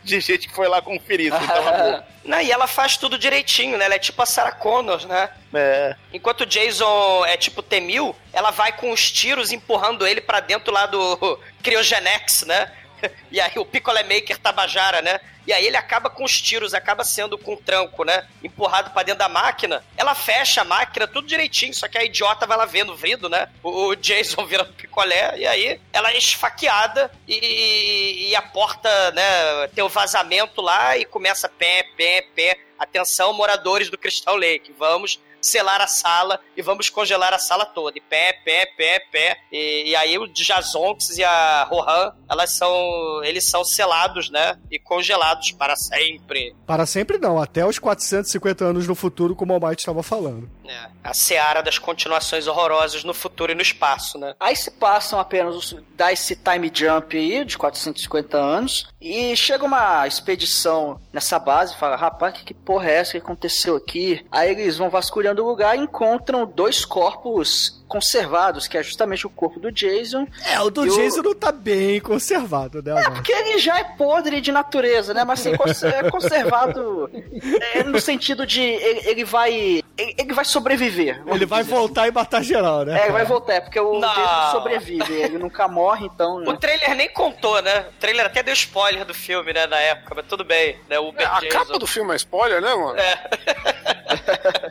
[0.03, 1.33] de gente que foi lá conferir.
[1.33, 3.87] Então, tava Não, e ela faz tudo direitinho, né?
[3.87, 5.31] Ela é tipo a Sarah Connor, né?
[5.55, 10.41] é, Enquanto o Jason é tipo T-1000, ela vai com os tiros empurrando ele pra
[10.41, 12.71] dentro lá do Cryogenex, né?
[13.31, 15.21] E aí o Picolé Maker Tabajara, né?
[15.47, 18.27] E aí ele acaba com os tiros, acaba sendo com o tranco, né?
[18.43, 19.85] Empurrado pra dentro da máquina.
[19.97, 23.29] Ela fecha a máquina, tudo direitinho, só que a idiota vai lá vendo o vidro,
[23.29, 23.49] né?
[23.63, 29.11] O, o Jason vira no picolé, e aí ela é esfaqueada e, e a porta,
[29.13, 29.69] né?
[29.75, 32.59] Tem o vazamento lá e começa pé, pé, pé.
[32.79, 37.99] Atenção, moradores do Crystal Lake, vamos selar a sala e vamos congelar a sala toda.
[37.99, 39.39] E pé, pé, pé, pé.
[39.53, 43.23] E, e aí o Jazonx e a Rohan, elas são.
[43.25, 44.59] Eles são selados, né?
[44.71, 46.55] E congelados para sempre.
[46.67, 50.51] Para sempre não, até os 450 anos no futuro, como o Almighty estava falando.
[50.69, 54.35] É, a seara das continuações horrorosas no futuro e no espaço, né?
[54.39, 59.65] Aí se passam apenas, os- dá esse time jump aí de 450 anos e chega
[59.65, 64.25] uma expedição nessa base e fala, rapaz, que, que porra é essa que aconteceu aqui?
[64.31, 69.31] Aí eles vão vasculhando o lugar e encontram dois corpos conservados, que é justamente o
[69.31, 70.27] corpo do Jason.
[70.45, 73.13] É, o do E o- Jason não tá bem conservado, né, Almighty?
[73.15, 75.25] Porque ele já é podre de natureza, né?
[75.25, 75.53] Mas assim,
[75.87, 77.11] é conservado
[77.75, 79.83] é, no sentido de ele, ele vai.
[79.97, 81.23] Ele, ele vai sobreviver.
[81.27, 81.81] Ele vai dizer assim.
[81.81, 82.99] voltar e matar geral, né?
[83.01, 84.01] É, ele vai voltar, é porque o.
[84.01, 86.37] Jason sobrevive, ele nunca morre, então.
[86.37, 86.59] O Né?
[86.61, 87.87] trailer nem contou, né?
[87.89, 89.67] O trailer até deu spoiler do filme, né?
[89.67, 90.99] Na época, mas tudo bem, né?
[90.99, 91.49] O É, a Jason.
[91.59, 92.99] capa do filme é spoiler, né, mano?
[92.99, 93.29] É.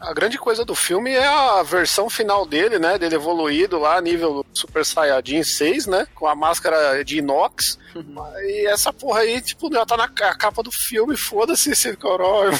[0.01, 2.97] A grande coisa do filme é a versão final dele, né?
[2.97, 6.07] Dele evoluído lá, nível Super Saiyajin 6, né?
[6.15, 7.77] Com a máscara de inox.
[8.43, 12.51] E essa porra aí, tipo, já tá na ca- capa do filme, foda-se esse corói.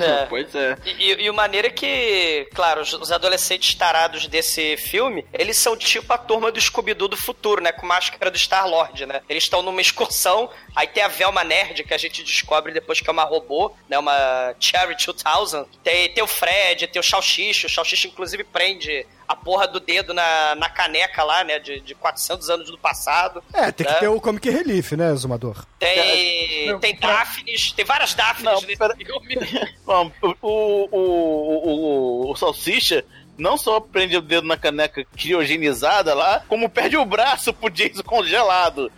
[0.00, 0.26] É.
[0.34, 0.76] Pois é.
[0.84, 6.12] E, e, o maneiro é que, claro, os, adolescentes tarados desse filme, eles são tipo
[6.12, 7.72] a turma do Scooby-Doo do futuro, né?
[7.72, 9.20] Com máscara do Star-Lord, né?
[9.28, 13.08] Eles estão numa excursão, aí tem a Velma Nerd, que a gente descobre depois que
[13.08, 13.98] é uma robô, né?
[13.98, 15.68] Uma Cherry 2000.
[15.82, 20.12] Tem, tem o Fred, tem o Salsicha, o Salsicha inclusive prende a porra do dedo
[20.14, 21.58] na, na caneca lá, né?
[21.58, 23.42] De, de 400 anos do passado.
[23.52, 23.98] É, tem que né?
[24.00, 25.64] ter o Comic Relief, né, Zumador?
[25.78, 29.36] Tem, Não, tem Daphnes, tem várias Daphnes Não, nesse pera- filme.
[29.84, 33.04] Bom, o, o, o, o, o Salsicha
[33.36, 38.02] não só prende o dedo na caneca criogenizada lá, como perde o braço pro Jason
[38.02, 38.90] congelado.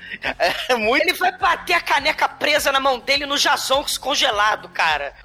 [0.69, 1.03] É muito.
[1.03, 5.13] Ele vai bater a caneca presa na mão dele no Jazonx congelado, cara.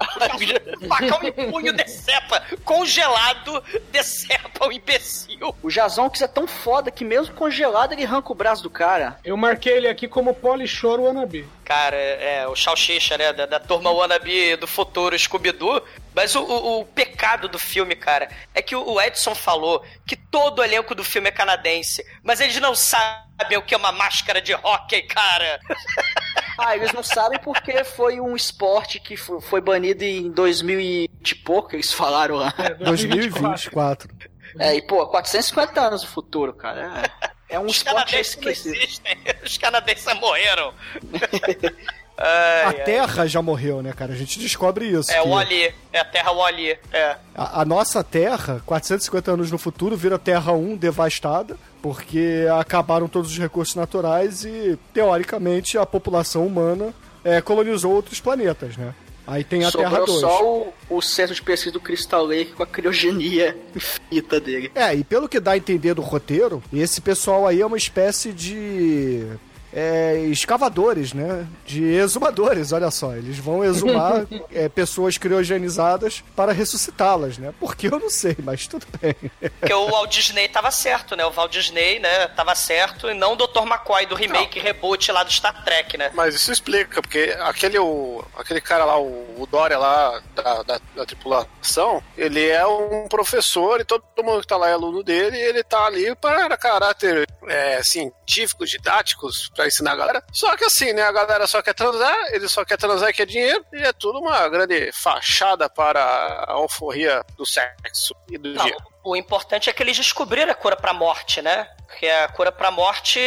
[0.82, 2.42] O facão em punho decepa.
[2.64, 5.54] Congelado decepa o imbecil.
[5.62, 9.18] O Jazonx é tão foda que mesmo congelado ele arranca o braço do cara.
[9.24, 11.46] Eu marquei ele aqui como Polishore Wannabe.
[11.64, 15.82] Cara, é, é, o Salsicha, né, da, da turma wannabe do futuro Scooby-Doo.
[16.14, 20.58] Mas o, o- o pecado do filme, cara, é que o, Edson falou que todo
[20.58, 24.40] o elenco do filme é canadense, mas eles não sabem o que é uma máscara
[24.40, 25.58] de hockey, cara.
[26.58, 31.08] Ah, eles não sabem porque foi um esporte que fo- foi banido em 2000 e
[31.20, 32.52] de pouco, eles falaram lá.
[32.58, 34.14] É, 2024.
[34.58, 37.10] É, e pô, 450 anos no futuro, cara.
[37.48, 38.74] É, é um Os esporte canadenses não esquecido.
[38.76, 39.18] existem.
[39.42, 40.74] Os canadenses morreram.
[42.22, 42.84] Ai, A ai.
[42.84, 44.12] Terra já morreu, né, cara?
[44.12, 45.10] A gente descobre isso.
[45.10, 47.16] É que o Wally, é a Terra Wally, é.
[47.34, 53.32] a, a nossa Terra, 450 anos no futuro, vira Terra 1 devastada, porque acabaram todos
[53.32, 58.94] os recursos naturais e, teoricamente, a população humana é, colonizou outros planetas, né?
[59.26, 60.20] Aí tem a Terra Sobrou 2.
[60.20, 64.70] só o, o centro de pesquisa do Crystal Lake com a criogenia infinita dele.
[64.74, 68.32] É, e pelo que dá a entender do roteiro, esse pessoal aí é uma espécie
[68.32, 69.26] de.
[69.72, 71.46] É, escavadores, né?
[71.64, 73.14] De exumadores, olha só.
[73.14, 77.52] Eles vão exumar é, pessoas criogenizadas para ressuscitá-las, né?
[77.58, 79.14] Porque eu não sei, mas tudo bem.
[79.60, 81.24] Porque o Walt Disney tava certo, né?
[81.24, 83.62] O Walt Disney, né, tava certo, e não o Dr.
[83.62, 86.10] McCoy do remake reboot lá do Star Trek, né?
[86.14, 90.80] Mas isso explica, porque aquele, o, aquele cara lá, o, o Dória lá da, da,
[90.96, 95.36] da tripulação, ele é um professor e todo mundo que tá lá é aluno dele,
[95.36, 97.82] e ele tá ali para caráter é,
[98.32, 100.24] científico, didáticos, pra ensinar a galera.
[100.32, 103.26] Só que assim, né, a galera só quer transar, ele só quer transar e quer
[103.26, 108.64] dinheiro, e é tudo uma grande fachada para a alforria do sexo e do Não,
[108.64, 108.84] dinheiro.
[109.04, 111.68] o importante é que eles descobriram a cura pra morte, né?
[111.86, 113.20] Porque a cura pra morte,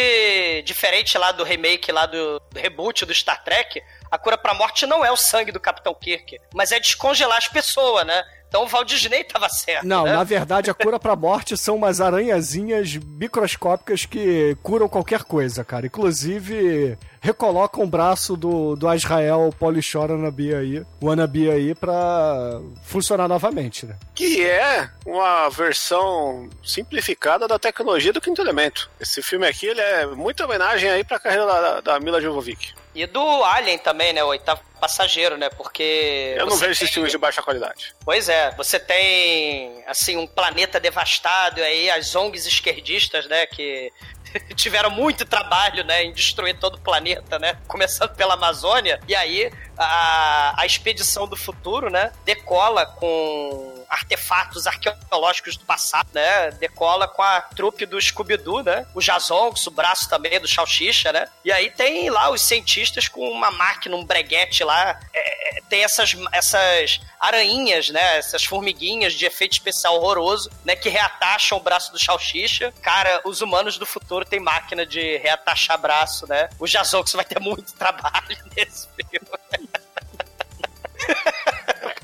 [0.65, 4.87] diferente lá do remake, lá do, do reboot do Star Trek, a cura pra morte
[4.87, 8.23] não é o sangue do Capitão Kirk, mas é descongelar as pessoas, né?
[8.47, 10.13] Então o Walt Disney tava certo, Não, né?
[10.13, 15.85] na verdade, a cura pra morte são umas aranhazinhas microscópicas que curam qualquer coisa, cara.
[15.85, 23.85] Inclusive, recolocam o braço do, do Israel Polishore Wannabe aí, Wannabe aí pra funcionar novamente,
[23.85, 23.97] né?
[24.13, 28.89] Que é uma versão simplificada da tecnologia do quinto elemento.
[28.99, 32.73] Esse filme aqui ele é muita homenagem aí pra carreira da, da Mila Jovovich.
[32.95, 34.23] E do Alien também, né?
[34.23, 35.49] O oitavo passageiro, né?
[35.49, 36.33] Porque.
[36.37, 37.93] Eu não vejo esses tem- filmes de baixa qualidade.
[38.05, 43.91] Pois é, você tem, assim, um planeta devastado, e aí as ONGs esquerdistas, né, que
[44.55, 49.51] tiveram muito trabalho, né, em destruir todo o planeta, né, começando pela Amazônia, e aí
[49.77, 57.21] a, a expedição do futuro, né, decola com artefatos arqueológicos do passado, né, decola com
[57.21, 61.69] a trupe do Scooby-Doo, né, o Jazonx, o braço também do Salsicha, né, e aí
[61.69, 66.99] tem lá os cientistas com uma máquina, um breguete lá, é, é, tem essas, essas
[67.19, 68.17] aranhinhas, né?
[68.17, 70.75] Essas formiguinhas de efeito especial horroroso, né?
[70.75, 72.73] Que reatacham o braço do Salsicha.
[72.81, 76.49] Cara, os humanos do futuro têm máquina de reatachar braço, né?
[76.59, 79.69] O Jazox vai ter muito trabalho nesse filme.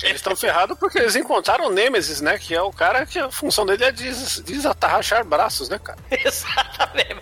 [0.04, 2.38] Eles estão ferrados porque eles encontraram o Nemesis, né?
[2.38, 6.00] Que é o cara que a função dele é des desatarrachar braços, né, cara?
[6.10, 7.22] Exatamente.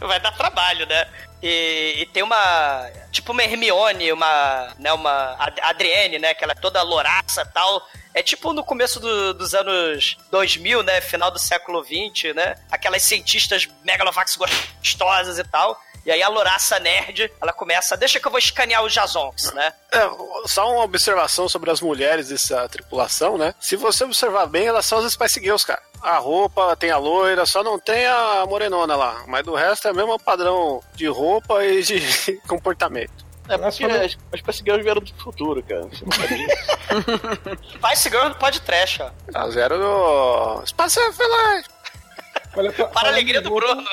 [0.00, 1.06] Vai dar trabalho, né?
[1.42, 2.90] E, e tem uma.
[3.12, 4.74] Tipo uma Hermione, uma.
[4.78, 6.34] Né, uma Ad- Adrienne, né?
[6.34, 7.86] Que ela é toda louraça e tal.
[8.14, 11.00] É tipo no começo do- dos anos 2000, né?
[11.00, 12.56] Final do século 20, né?
[12.70, 15.80] Aquelas cientistas megalovax gostosas e tal.
[16.06, 19.74] E aí a louraça nerd, ela começa, deixa que eu vou escanear os Jazonks, né?
[19.92, 19.98] É,
[20.46, 23.54] só uma observação sobre as mulheres dessa tripulação, né?
[23.60, 25.82] Se você observar bem, elas são as Spice Girls, cara.
[26.02, 29.24] A roupa tem a loira, só não tem a morenona lá.
[29.26, 33.26] Mas do resto é o mesmo padrão de roupa e de comportamento.
[33.48, 35.80] É porque as, as Spice Girls vieram do futuro, cara.
[35.82, 35.90] Não.
[37.80, 39.10] Vai segurando pode trash, ó.
[39.34, 40.62] Elas vieram do.
[40.64, 41.00] Espaço!
[42.56, 43.84] Olha, fa- Para a alegria do Bruno.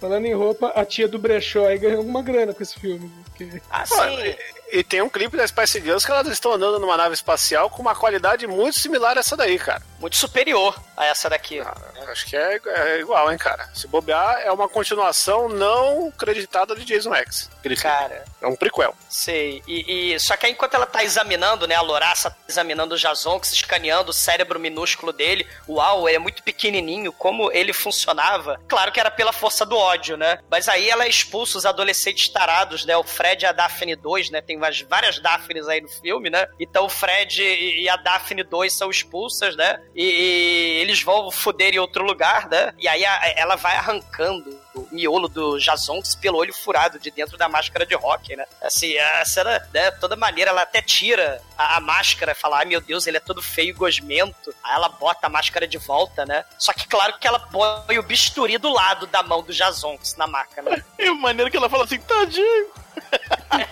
[0.00, 3.10] Falando em roupa, a tia do brechó aí ganhou uma grana com esse filme.
[3.26, 3.60] Porque...
[3.70, 4.38] Ah, Pô, e,
[4.72, 7.82] e tem um clipe das Spice Girls que elas estão andando numa nave espacial com
[7.82, 9.82] uma qualidade muito similar a essa daí, cara.
[9.98, 11.60] Muito superior a essa daqui.
[12.08, 13.68] Acho que é, é igual, hein, cara.
[13.74, 17.50] Se bobear, é uma continuação não creditada de Jason X.
[17.82, 18.94] Cara, É um prequel.
[19.08, 19.62] sei.
[19.66, 22.98] E, e- só que aí, enquanto ela tá examinando, né, a Loraça tá examinando o
[22.98, 28.60] Jazonx, escaneando o cérebro minúsculo dele, uau, ele é muito pequenininho, como ele funcionava.
[28.66, 30.38] Claro que era pela força do ódio, né?
[30.50, 32.96] Mas aí ela expulsa os adolescentes tarados, né?
[32.96, 34.40] O Fred e a Daphne 2, né?
[34.40, 36.46] Tem umas- várias Daphnes aí no filme, né?
[36.58, 39.80] Então o Fred e e a Daphne 2 são expulsas, né?
[39.94, 42.72] E, e eles vão foder em outro lugar, né?
[42.78, 47.36] E aí a- ela vai arrancando o miolo do Jazonx pelo olho furado de dentro
[47.36, 48.44] da máscara de rock, né?
[48.62, 52.64] Assim, a cena, né, toda maneira, ela até tira a, a máscara e fala, ai
[52.64, 54.54] meu Deus, ele é todo feio e gosmento.
[54.62, 56.44] Aí ela bota a máscara de volta, né?
[56.58, 60.26] Só que claro que ela põe o bisturi do lado da mão do Jazonx na
[60.26, 60.84] máquina.
[61.00, 62.66] E a maneira que ela fala assim, tadinho.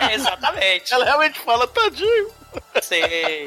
[0.00, 0.92] É, exatamente.
[0.92, 2.32] Ela realmente fala, tadinho.
[2.82, 3.44] Sei.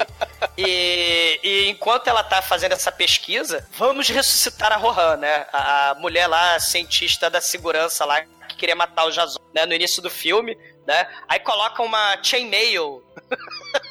[0.56, 5.46] E, e enquanto ela tá fazendo essa pesquisa, vamos ressuscitar a Rohan, né?
[5.52, 9.64] A, a mulher lá, cientista da segurança lá, que queria matar o Jason, né?
[9.66, 11.08] No início do filme, né?
[11.28, 13.02] Aí coloca uma chainmail,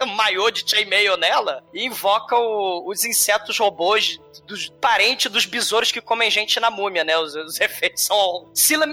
[0.01, 5.91] um maiô de chainmail nela e invoca o- os insetos robôs dos parentes dos besouros
[5.91, 7.17] que comem gente na múmia, né?
[7.17, 8.49] Os, os efeitos são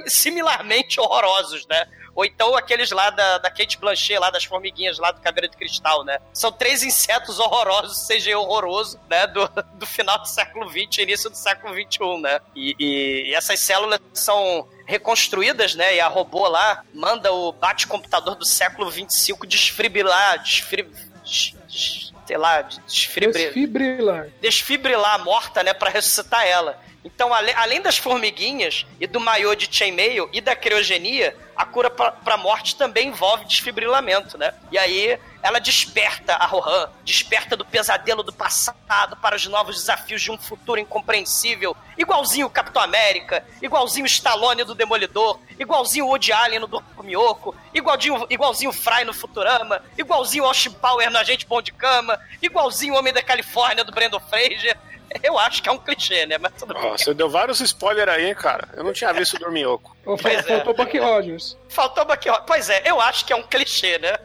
[0.08, 1.86] similarmente horrorosos, né?
[2.18, 5.56] Ou então aqueles lá da, da Kate Blanchet, lá das formiguinhas lá do cabelo de
[5.56, 6.18] cristal, né?
[6.34, 9.24] São três insetos horrorosos, CG horroroso, né?
[9.28, 12.40] Do, do final do século XX, início do século XXI, né?
[12.56, 15.94] E, e- e essas células são reconstruídas, né?
[15.94, 20.82] E a robô lá manda o bate-computador do século XXV desfibrilar, desfri...
[21.22, 24.28] des- des- sei lá, desfibrilar Desfibrilar.
[24.40, 26.78] desfibrilar a morta, né, para ressuscitar ela.
[27.14, 31.88] Então, ale- além das formiguinhas e do maiô de chainmail e da criogenia, a cura
[31.88, 34.52] pra, pra morte também envolve desfibrilamento, né?
[34.70, 40.20] E aí ela desperta a Rohan, desperta do pesadelo do passado para os novos desafios
[40.20, 46.08] de um futuro incompreensível, igualzinho o Capitão América, igualzinho o Stallone do Demolidor, igualzinho o
[46.08, 46.68] Woody Allen no.
[47.02, 51.72] Miyoko, igualzinho, igualzinho o Fry no Futurama, igualzinho o Austin Power no Agente Bom de
[51.72, 54.76] Cama, igualzinho o Homem da Califórnia do Brandon Fraser.
[55.22, 56.38] Eu acho que é um clichê, né?
[56.38, 56.82] Mas tudo bem.
[56.84, 58.68] Ó, você deu vários spoilers aí, hein, cara.
[58.74, 59.96] Eu não tinha visto o Dorminhoco.
[60.24, 60.42] É.
[60.42, 61.56] Faltou Buck Rogers.
[61.68, 62.46] Faltou Bucky Rogers.
[62.46, 64.18] Pois é, eu acho que é um clichê, né?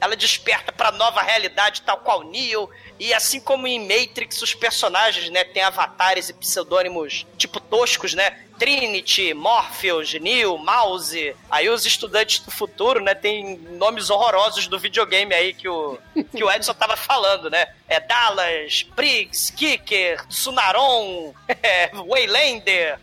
[0.00, 2.70] Ela desperta pra nova realidade, tal qual Neo.
[3.00, 8.38] E assim como em Matrix, os personagens, né, têm avatares e pseudônimos tipo toscos, né?
[8.58, 11.34] Trinity, Morpheus, Neo, Mouse.
[11.50, 15.98] Aí os estudantes do futuro, né, tem nomes horrorosos do videogame aí que o,
[16.30, 17.68] que o Edson tava falando, né?
[17.88, 23.00] É Dallas, Briggs, Kicker, Sunaron, é, Waylander.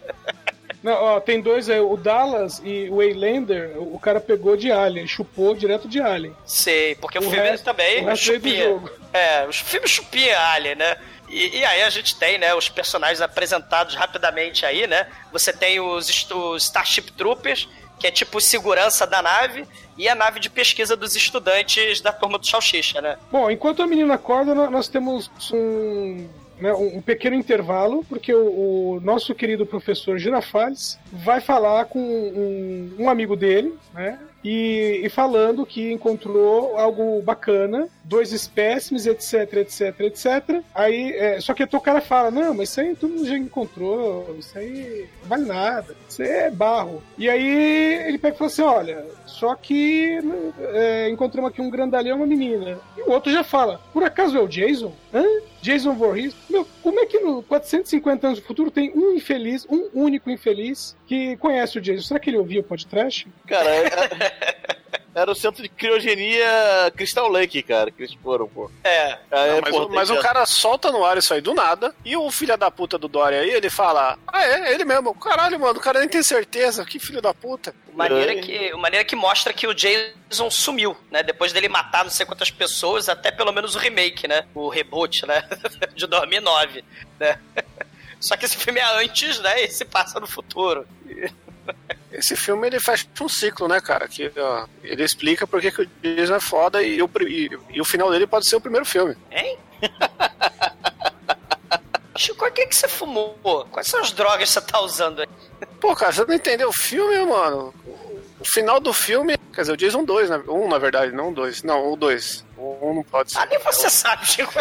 [0.84, 4.72] Não, ó, tem dois aí, o Dallas e o Waylander, o o cara pegou de
[4.72, 6.36] Alien, chupou direto de Alien.
[6.46, 8.80] Sei, porque o, O filme resto- também o chupia.
[9.12, 10.98] É, os filmes chupia Alien, né?
[11.28, 15.08] E, e aí a gente tem, né, os personagens apresentados rapidamente aí, né?
[15.34, 17.68] Você tem os, os Starship Troopers,
[18.00, 19.66] que é tipo segurança da nave,
[19.98, 23.18] e a nave de pesquisa dos estudantes da turma do Salsicha, né?
[23.32, 28.96] Bom, enquanto a menina acorda, nó- nós temos um, né, um pequeno intervalo, porque o,
[28.96, 34.20] o nosso querido professor Girafales vai falar com um, um amigo dele, né?
[34.44, 40.62] E, e falando que encontrou algo bacana, dois espécimes, etc, etc, etc.
[40.74, 44.36] Aí, é, só que o cara fala: Não, mas isso aí todo mundo já encontrou,
[44.40, 47.04] isso aí não vale nada, isso aí é barro.
[47.18, 50.20] E aí ele pega e fala assim: Olha, só que
[50.60, 52.80] é, encontramos aqui um grandalhão e uma menina.
[52.96, 54.94] E o outro já fala: Por acaso é o Jason?
[55.14, 55.26] Hã?
[55.68, 56.34] Jason Voorhees?
[56.50, 60.96] Meu, como é que no 450 anos do futuro tem um infeliz, um único infeliz,
[61.06, 62.08] que conhece o Jason?
[62.08, 63.28] Será que ele ouvia o podcast?
[63.46, 63.70] Cara,
[65.18, 68.70] era, o centro de criogenia Crystal Lake, cara, que eles foram, pô.
[68.84, 69.18] É.
[69.32, 71.94] Aí, mas, pô, o, mas o que- cara solta no ar isso aí do nada,
[72.06, 75.14] e o filho da puta do Dory aí, ele fala: Ah, é, ele mesmo.
[75.16, 76.86] Caralho, mano, o cara nem tem certeza.
[76.86, 77.74] Que filho da puta.
[77.94, 78.42] Maneira É.
[78.42, 81.24] que, maneira que mostra que o Jason sumiu, né?
[81.24, 84.46] Depois dele matar não sei quantas pessoas, até pelo menos o remake, né?
[84.54, 85.44] O reboot, né?
[85.96, 86.84] De 2009,
[87.20, 87.40] né?
[88.20, 89.64] Só que esse filme é antes, né?
[89.64, 90.88] E se passa no futuro.
[92.12, 94.08] Esse filme ele fecha um ciclo, né, cara?
[94.08, 97.82] Que ó, ele explica por que que o Jason é foda e o, e, e
[97.82, 99.16] o final dele pode ser o primeiro filme.
[99.32, 99.58] Hein?
[102.18, 103.38] Chico, o que, que você fumou?
[103.72, 105.28] Quais são as drogas que você tá usando aí?
[105.80, 107.72] Pô, cara, você não entendeu o filme, mano?
[108.40, 110.44] O final do filme, quer dizer, o Jason 2, né?
[110.48, 111.62] Um, na verdade, não 2.
[111.62, 112.46] Não, o 2.
[112.58, 113.38] O 1 não pode ser.
[113.38, 114.52] Ah, nem você sabe, Chico.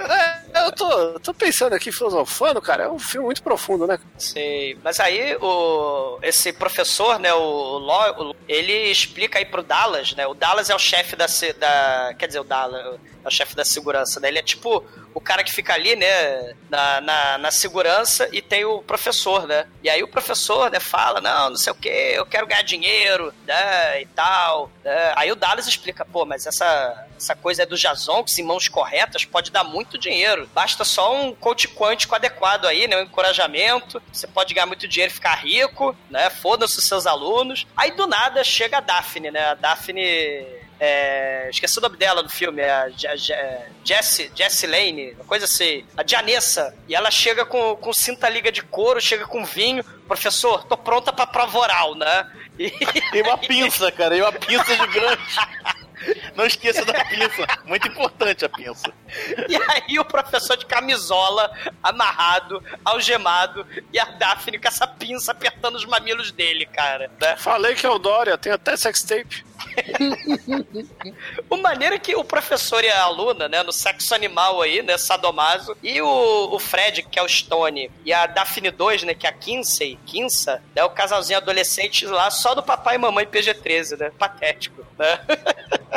[0.66, 3.98] Eu tô, tô pensando aqui, filosofando, cara, é um filme muito profundo, né?
[4.18, 4.76] Sei.
[4.82, 10.26] Mas aí o esse professor, né, o, o- ele explica aí pro Dallas, né?
[10.26, 11.26] O Dallas é o chefe da,
[11.58, 14.28] da quer dizer, o Dallas é o chefe da segurança, né?
[14.28, 18.64] Ele é tipo o cara que fica ali, né, na, na, na segurança e tem
[18.64, 19.66] o professor, né?
[19.82, 23.34] E aí o professor, né, fala, não, não sei o que, eu quero ganhar dinheiro,
[23.44, 24.70] né, e tal.
[24.84, 25.12] né?
[25.16, 28.66] Aí o Dallas explica, pô, mas essa, essa coisa é do Jason, que em mãos
[28.68, 30.48] corretas pode dar muito dinheiro.
[30.54, 35.12] Basta só um coach quântico adequado aí, né, um encorajamento, você pode ganhar muito dinheiro
[35.12, 37.66] e ficar rico, né, foda-se os seus alunos.
[37.76, 40.60] Aí do nada chega a Daphne, né, a Daphne...
[40.82, 45.44] É, esqueci o nome dela no filme, é a Je- Jessie, Jessie Lane, uma coisa
[45.44, 46.74] assim, a Janessa.
[46.88, 49.84] E ela chega com, com cinta liga de couro, chega com vinho.
[50.08, 52.26] Professor, tô pronta pra prova oral, né?
[52.58, 52.72] E,
[53.12, 55.22] E uma pinça, cara, e uma pinça gigante.
[56.34, 57.46] Não esqueça da pinça.
[57.64, 58.92] Muito importante a pinça.
[59.48, 61.50] e aí o professor de camisola,
[61.82, 67.10] amarrado, algemado, e a Daphne com essa pinça apertando os mamilos dele, cara.
[67.20, 67.36] Né?
[67.36, 69.44] Falei que é o Dória, tem até sextape.
[71.48, 74.96] O maneiro é que o professor e a aluna, né, no sexo animal aí, né,
[74.96, 79.26] sadomaso, e o, o Fred, que é o Stone, e a Daphne 2, né, que
[79.26, 83.98] é a Kinsey, Kinsa, né, o casalzinho adolescente lá, só do papai e mamãe PG-13,
[83.98, 85.20] né, patético, né.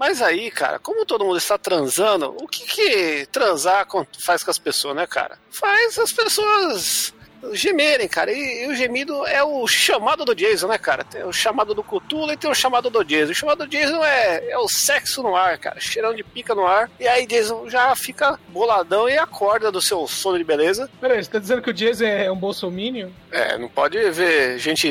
[0.00, 3.86] Mas aí, cara, como todo mundo está transando, o que que transar
[4.18, 5.38] faz com as pessoas, né, cara?
[5.50, 7.12] Faz as pessoas
[7.52, 8.32] gemerem, cara.
[8.32, 11.04] E, e o gemido é o chamado do Jason, né, cara?
[11.04, 13.32] Tem o chamado do Cthulhu e tem o chamado do Jason.
[13.32, 15.78] O chamado do Jason é, é o sexo no ar, cara.
[15.78, 16.90] Cheirão de pica no ar.
[16.98, 20.90] E aí Jason já fica boladão e acorda do seu sono de beleza.
[20.98, 23.10] Peraí, você tá dizendo que o Jason é um bolsominion?
[23.30, 24.88] É, não pode ver gente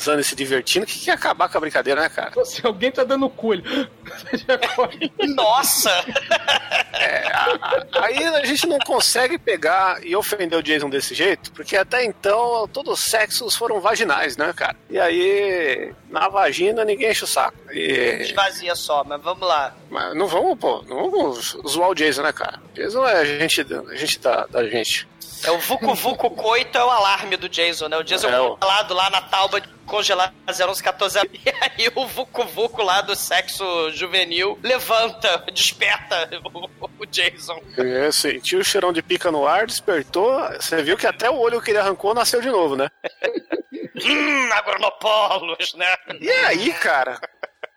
[0.00, 2.44] transando e se divertindo que quer acabar com a brincadeira, né, cara?
[2.44, 3.62] Se alguém tá dando cu, ele...
[4.48, 5.12] já corre.
[5.34, 5.90] Nossa!
[6.92, 7.58] É, a-
[7.92, 12.04] a- aí a gente não consegue pegar e ofender o Jason desse jeito, porque até
[12.04, 14.76] então todos os sexos foram vaginais, né, cara?
[14.88, 17.56] E aí, na vagina, ninguém enche o saco.
[17.70, 19.74] E, Esvazia só, mas vamos lá.
[19.90, 22.58] mas não vamos, pô, não vamos zoar o Jason, né, cara?
[22.74, 25.08] Jason é a gente, a gente da, da gente.
[25.44, 27.96] É o Vucu Vucu Coito é o alarme do Jason, né?
[27.96, 32.44] O Jason É, o- congelado lá na tauba de congelar 01114 e aí o Vucu
[32.44, 36.68] Vucu lá do sexo juvenil levanta, desperta o,
[37.00, 37.60] o Jason.
[37.76, 41.60] É, sentiu o cheirão de pica no ar, despertou, você viu que até o olho
[41.60, 42.88] que ele arrancou nasceu de novo, né?
[44.02, 45.94] Hum, agronopolos, né?
[46.20, 47.20] E aí, cara?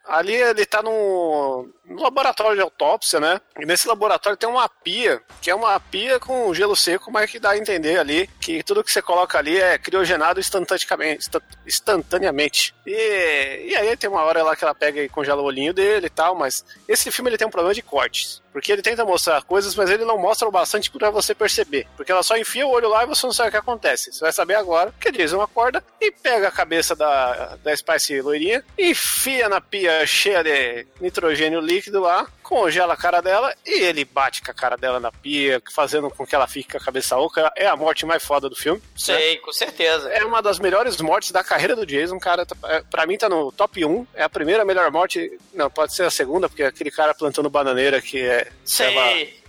[0.06, 3.40] Ali ele tá no laboratório de autópsia, né?
[3.58, 7.40] E nesse laboratório tem uma pia, que é uma pia com gelo seco, mas que
[7.40, 11.20] dá a entender ali que tudo que você coloca ali é criogenado instantaneamente.
[11.20, 12.76] insta- instantaneamente.
[12.86, 16.08] E, e aí tem uma hora lá que ela pega e congela o olhinho dele
[16.08, 18.43] e tal, mas esse filme ele tem um problema de cortes.
[18.54, 21.88] Porque ele tenta mostrar coisas, mas ele não mostra o bastante pra você perceber.
[21.98, 24.14] Porque ela só enfia o olho lá e você não sabe o que acontece.
[24.14, 28.64] Você vai saber agora, porque Jason acorda e pega a cabeça da, da Spice loirinha,
[28.78, 34.42] enfia na pia cheia de nitrogênio líquido lá, congela a cara dela e ele bate
[34.44, 37.52] com a cara dela na pia, fazendo com que ela fique com a cabeça oca.
[37.56, 38.82] É a morte mais foda do filme.
[38.96, 40.10] Sei, com certeza.
[40.10, 42.46] É uma das melhores mortes da carreira do Jason, cara.
[42.46, 44.06] Tá- é, Pra mim tá no top 1.
[44.14, 45.32] É a primeira melhor morte.
[45.54, 48.48] Não, pode ser a segunda, porque é aquele cara plantando bananeira que é.
[48.64, 49.42] Sei.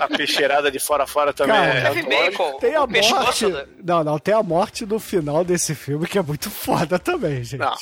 [0.00, 2.02] A peixeirada de fora a fora também Cara, é.
[2.02, 2.58] Bacon.
[2.58, 3.46] Tem a morte.
[3.82, 7.60] Não, não, tem a morte no final desse filme que é muito foda também, gente.
[7.60, 7.74] Não.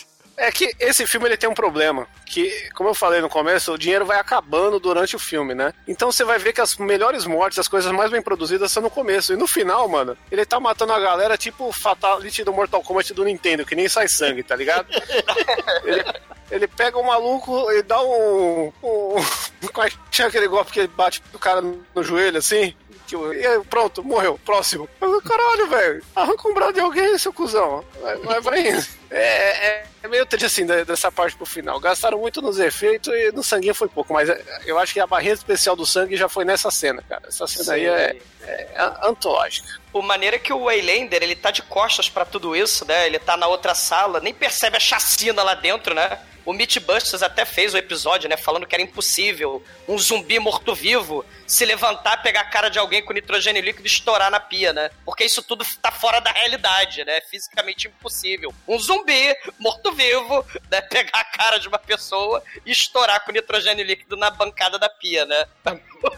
[0.42, 3.78] É que esse filme ele tem um problema, que, como eu falei no começo, o
[3.78, 5.72] dinheiro vai acabando durante o filme, né?
[5.86, 8.90] Então você vai ver que as melhores mortes, as coisas mais bem produzidas são no
[8.90, 9.32] começo.
[9.32, 13.14] E no final, mano, ele tá matando a galera tipo o Fatality do Mortal Kombat
[13.14, 14.88] do Nintendo, que nem sai sangue, tá ligado?
[15.86, 16.04] ele,
[16.50, 18.72] ele pega o maluco e dá um.
[18.82, 19.14] um
[19.72, 22.74] qual é aquele golpe que ele bate o cara no joelho assim?
[23.16, 24.38] E aí, pronto, morreu.
[24.44, 24.88] Próximo.
[25.00, 26.04] Eu, Caralho, velho.
[26.14, 27.84] Arranca um braço de alguém, seu cuzão.
[28.00, 28.86] Vai, vai, vai indo.
[29.10, 31.78] É, é, é meio triste assim dessa parte pro final.
[31.78, 35.06] Gastaram muito nos efeitos e no sanguinho foi pouco, mas é, eu acho que a
[35.06, 37.28] barreira especial do sangue já foi nessa cena, cara.
[37.28, 39.68] Essa cena aí é, é antológica.
[39.92, 43.06] O maneira é que o Waylander, ele tá de costas pra tudo isso, né?
[43.06, 46.18] Ele tá na outra sala, nem percebe a chacina lá dentro, né?
[46.44, 48.36] O Mythbusters até fez o episódio, né?
[48.36, 53.12] Falando que era impossível um zumbi morto-vivo se levantar, pegar a cara de alguém com
[53.12, 54.90] nitrogênio líquido e estourar na pia, né?
[55.04, 57.20] Porque isso tudo tá fora da realidade, né?
[57.22, 58.52] Fisicamente impossível.
[58.66, 60.80] Um zumbi morto-vivo, né?
[60.88, 65.24] Pegar a cara de uma pessoa e estourar com nitrogênio líquido na bancada da pia,
[65.26, 65.46] né?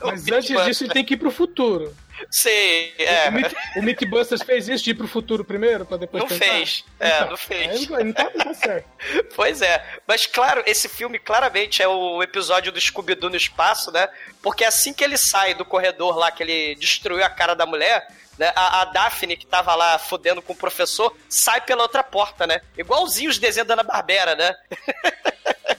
[0.03, 1.95] Mas antes disso, ele tem que ir pro futuro.
[2.31, 3.29] Sei, é.
[3.29, 6.45] O, Myth, o Mythbusters fez isso de ir pro futuro primeiro, pra depois Não tentar?
[6.45, 6.85] fez.
[7.01, 7.89] É, não fez.
[7.89, 8.89] Não, não tá, não tá certo.
[9.35, 9.85] Pois é.
[10.07, 14.09] Mas, claro, esse filme claramente é o episódio do Scooby-Doo no espaço, né?
[14.43, 18.07] Porque assim que ele sai do corredor lá, que ele destruiu a cara da mulher,
[18.39, 18.53] né?
[18.55, 22.61] A, a Daphne, que tava lá fodendo com o professor, sai pela outra porta, né?
[22.79, 24.55] Igualzinho os desenhos da Ana Barbera, né?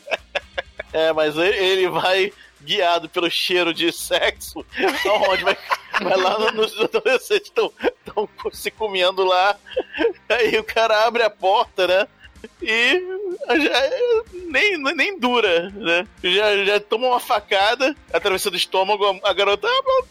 [0.94, 2.32] É, mas ele, ele vai
[2.66, 4.66] guiado pelo cheiro de sexo,
[5.06, 5.58] aonde vai,
[6.02, 7.72] vai lá no- nos adolescentes estão
[8.52, 9.56] se comendo lá,
[10.30, 12.08] aí o cara abre a porta, né?
[12.62, 13.02] E
[13.50, 13.90] já,
[14.52, 16.08] nem, nem dura, né?
[16.24, 20.08] Já, já toma uma facada, atravessando o estômago, a garota, ah, meu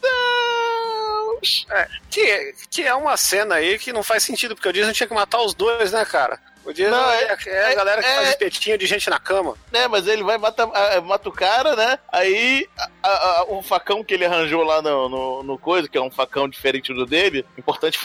[1.39, 1.67] Deus!
[1.71, 5.07] É, que, que é uma cena aí que não faz sentido, porque o Disney tinha
[5.07, 6.41] que matar os dois, né, cara?
[6.65, 9.19] O Disney Não, é, é- é a galera que é- faz espetinho de gente na
[9.19, 9.55] cama.
[9.73, 11.99] né, mas ele vai matar ah, mata o cara, né?
[12.11, 15.99] Aí a- a- a- o facão que ele arranjou lá no, no, no coisa, que
[15.99, 17.99] é um facão diferente do dele, importante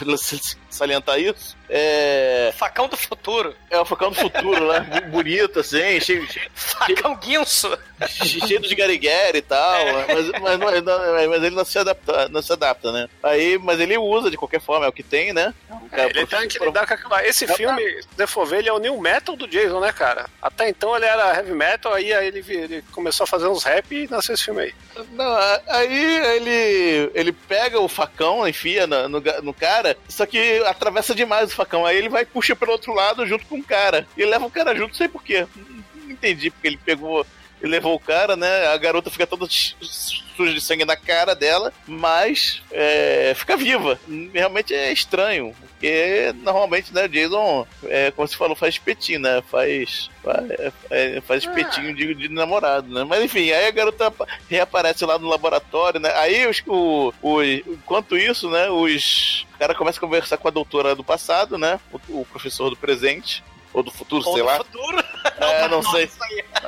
[0.70, 1.58] salientar isso.
[1.70, 2.52] É.
[2.58, 3.56] Facão do futuro.
[3.70, 4.80] É o facão do futuro, né?
[5.12, 7.78] Bonito, assim, cheio, Facão guinso.
[8.08, 9.86] cheio, de gariguera e tal.
[10.08, 13.08] Mas, mas, não- mas ele não se, adapta, não se adapta, né?
[13.24, 15.54] Aí, mas ele usa de qualquer forma, é o que tem, né?
[15.92, 17.26] É, ele tem que lidar com aquilo lá.
[17.26, 20.26] Esse filme, se você for ele é o new metal do Jason, né, cara?
[20.42, 23.92] Até então ele era heavy metal, aí, aí ele, ele começou a fazer uns rap
[23.92, 24.74] e nasceu esse filme aí.
[25.12, 25.38] Não,
[25.68, 31.52] aí ele ele pega o facão, enfia no, no, no cara, só que atravessa demais
[31.52, 31.86] o facão.
[31.86, 34.08] Aí ele vai e puxa pelo outro lado junto com o cara.
[34.18, 35.46] E leva o cara junto, sei porquê.
[35.56, 37.26] Não entendi porque ele pegou.
[37.62, 38.68] Ele levou o cara, né?
[38.68, 44.00] A garota fica toda suja de sangue na cara dela, mas é, fica viva.
[44.34, 45.54] Realmente é estranho.
[45.80, 49.42] Porque normalmente, né, Jason, é, como você falou, faz espetinho, né?
[49.50, 50.10] Faz.
[50.22, 50.46] Faz,
[50.90, 53.06] é, faz espetinho de, de namorado, né?
[53.06, 56.12] Mas enfim, aí a garota apa- reaparece lá no laboratório, né?
[56.16, 60.96] Aí os, o, o, enquanto isso, né, os caras começam a conversar com a doutora
[60.96, 61.80] do passado, né?
[62.10, 63.42] O, o professor do presente.
[63.72, 64.58] Ou do futuro, Ou sei do lá.
[64.58, 64.99] futuro.
[65.40, 66.10] É, não Nossa, sei.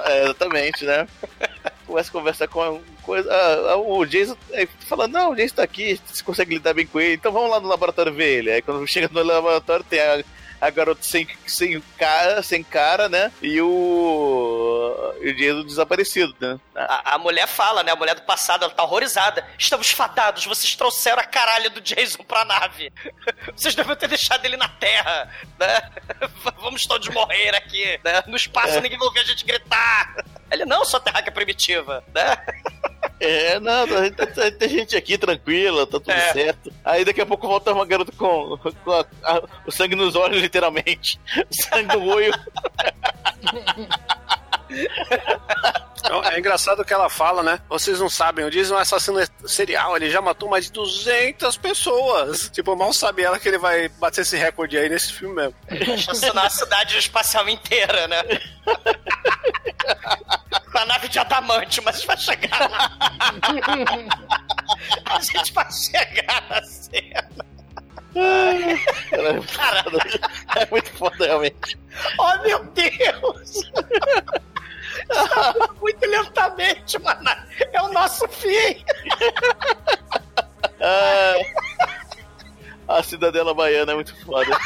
[0.05, 1.07] É, exatamente, né?
[1.85, 3.31] Começa a conversar com coisa.
[3.31, 4.37] ah, ah, o Jason
[4.87, 7.59] fala: Não, o Jason tá aqui, você consegue lidar bem com ele, então vamos lá
[7.59, 8.51] no laboratório ver ele.
[8.51, 10.23] Aí quando chega no laboratório tem a,
[10.61, 13.31] a garota sem, sem, cara, sem cara, né?
[13.41, 15.13] E o.
[15.21, 16.59] E o Jason desaparecido, né?
[16.75, 17.91] A, a mulher fala, né?
[17.91, 19.45] A mulher do passado, ela tá horrorizada.
[19.57, 22.93] Estamos fadados, vocês trouxeram a caralho do Jason pra nave.
[23.55, 25.91] Vocês devem ter deixado ele na Terra, né?
[26.61, 28.23] Vamos todos morrer aqui, né?
[28.27, 28.81] No espaço É.
[28.81, 30.15] ninguém vai ouvir a gente gritar.
[30.51, 32.37] Ele, não, sua terráquea primitiva, né?
[33.23, 36.33] É, não, tem, tem- tem gente aqui tranquila, tá tudo É.
[36.33, 36.73] certo.
[36.83, 40.41] Aí daqui a pouco volta uma garota com, com a- a- o sangue nos olhos,
[40.41, 41.19] literalmente.
[41.49, 42.33] O sangue no olho.
[46.11, 47.61] Então, é engraçado que ela fala, né?
[47.69, 51.55] Vocês não sabem, o Jason é um assassino serial, ele já matou mais de 200
[51.55, 52.49] pessoas.
[52.49, 55.55] Tipo, mal sabe ela que ele vai bater esse recorde aí nesse filme mesmo.
[55.93, 58.21] Assassinar a cidade espacial inteira, né?
[60.73, 62.91] Na nave de adamante, mas vai chegar lá.
[65.05, 67.29] A gente vai chegar na cena.
[69.55, 69.85] Cara,
[70.57, 71.79] É muito foda, realmente.
[72.19, 73.71] oh meu Deus!
[75.81, 77.29] Muito Lentamente, mano.
[77.73, 78.83] É o nosso fim.
[80.83, 81.35] Ah,
[82.97, 84.49] a cidadela baiana é muito foda.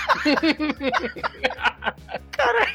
[2.31, 2.65] Cara,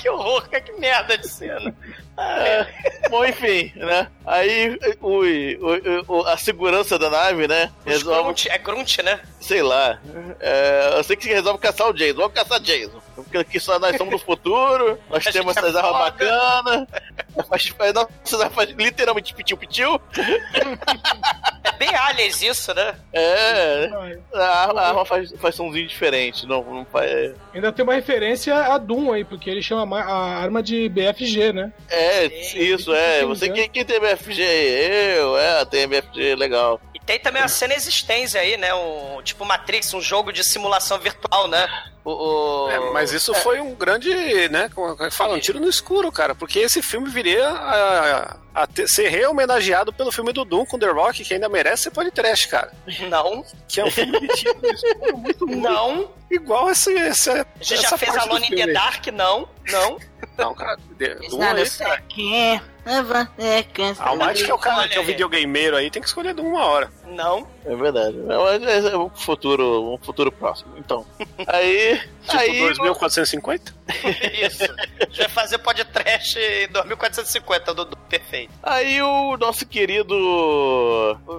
[0.00, 1.74] que horror, que merda de cena.
[2.16, 4.08] É, bom, enfim, né?
[4.24, 5.24] Aí o-
[6.06, 7.72] o- a segurança da nave, né?
[7.84, 9.20] Resolve, Grunt, é Grunt, né?
[9.40, 9.98] sei lá.
[10.40, 12.14] É, eu sei que resolve caçar o Jason.
[12.14, 13.00] Vamos caçar Jason.
[13.14, 16.10] Porque aqui só nós somos do futuro, nós A temos é essas armas foda.
[16.10, 16.88] bacanas.
[17.48, 20.00] Faz, faz, nossa, nós faz literalmente pitiu-pitiu.
[21.64, 22.94] É bem aliens isso, né?
[23.12, 23.90] É.
[24.34, 26.46] A arma, a arma faz, faz somzinho diferente.
[26.46, 27.34] Não, não faz.
[27.54, 31.52] Ainda tem uma referência a Doom aí, porque ele chama ma- a arma de BFG,
[31.52, 31.72] né?
[31.88, 33.24] É, isso, é.
[33.24, 34.42] Você quem, quem tem BFG?
[34.42, 36.80] Eu, é, tem BFG, legal.
[37.06, 38.72] Tem também a cena existência aí, né?
[38.74, 41.68] Um, tipo Matrix, um jogo de simulação virtual, né?
[42.04, 42.10] O,
[42.66, 44.10] o- É, mas isso foi um grande,
[44.48, 44.70] né?
[44.74, 45.34] Como é que fala?
[45.34, 46.34] Um tiro no escuro, cara.
[46.34, 50.86] Porque esse filme viria a, a ter- ser rehomenageado pelo filme do Doom com The
[50.88, 52.72] Rock, que ainda merece ser podcast, cara.
[53.08, 55.56] Não, Que é um filme de tiro no escuro muito ruim.
[55.56, 56.10] não.
[56.30, 59.98] Igual esse, esse, A gente já fez Alone in the Dark, não, não.
[60.36, 60.78] Não, cara.
[61.30, 62.02] Doom aí, cara.
[62.86, 63.00] é
[63.98, 66.40] A Almighty, que é o cara que é o videogameiro aí, tem que escolher de
[66.40, 66.90] uma hora.
[67.06, 67.46] Não.
[67.66, 68.16] É verdade.
[68.18, 70.72] Mas é, é um futuro, um futuro próximo.
[70.76, 71.04] Então.
[71.46, 71.98] Aí.
[72.24, 73.74] Tipo aí 2450?
[74.46, 74.62] Isso.
[74.64, 77.96] A gente vai fazer podcast em 2450, Dudu.
[78.08, 78.50] Perfeito.
[78.62, 80.14] Aí o nosso querido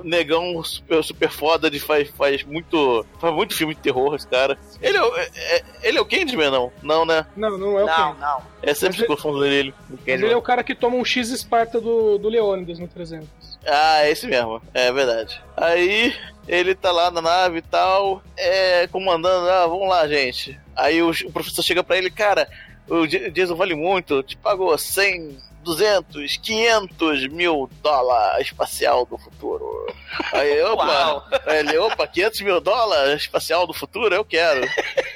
[0.03, 3.05] negão super, super foda de faz, faz muito.
[3.19, 4.57] Faz muito filme de terror, esse cara.
[4.81, 6.71] Ele é, o- é- é- ele é o Candyman, não?
[6.83, 7.25] Não, né?
[7.35, 8.19] Não, não é o Não, Ken.
[8.19, 8.41] não.
[8.61, 9.71] É sempre confundo dele.
[9.89, 10.25] O Mas Candyman.
[10.25, 13.27] ele é o cara que toma um X Esparta do, do Leônidas no 300.
[13.65, 14.61] Ah, é esse mesmo.
[14.73, 15.41] É verdade.
[15.57, 16.15] Aí
[16.47, 20.59] ele tá lá na nave e tal, é, comandando, ah, vamos lá, gente.
[20.75, 22.47] Aí o, o professor chega pra ele, cara,
[22.87, 29.87] o Jason vale muito, te pagou 100, 200, 500 mil dólares espacial do futuro.
[30.31, 31.27] Aí, opa, Uau.
[31.47, 34.61] Aí ele, opa, 500 mil dólares espacial do futuro, eu quero.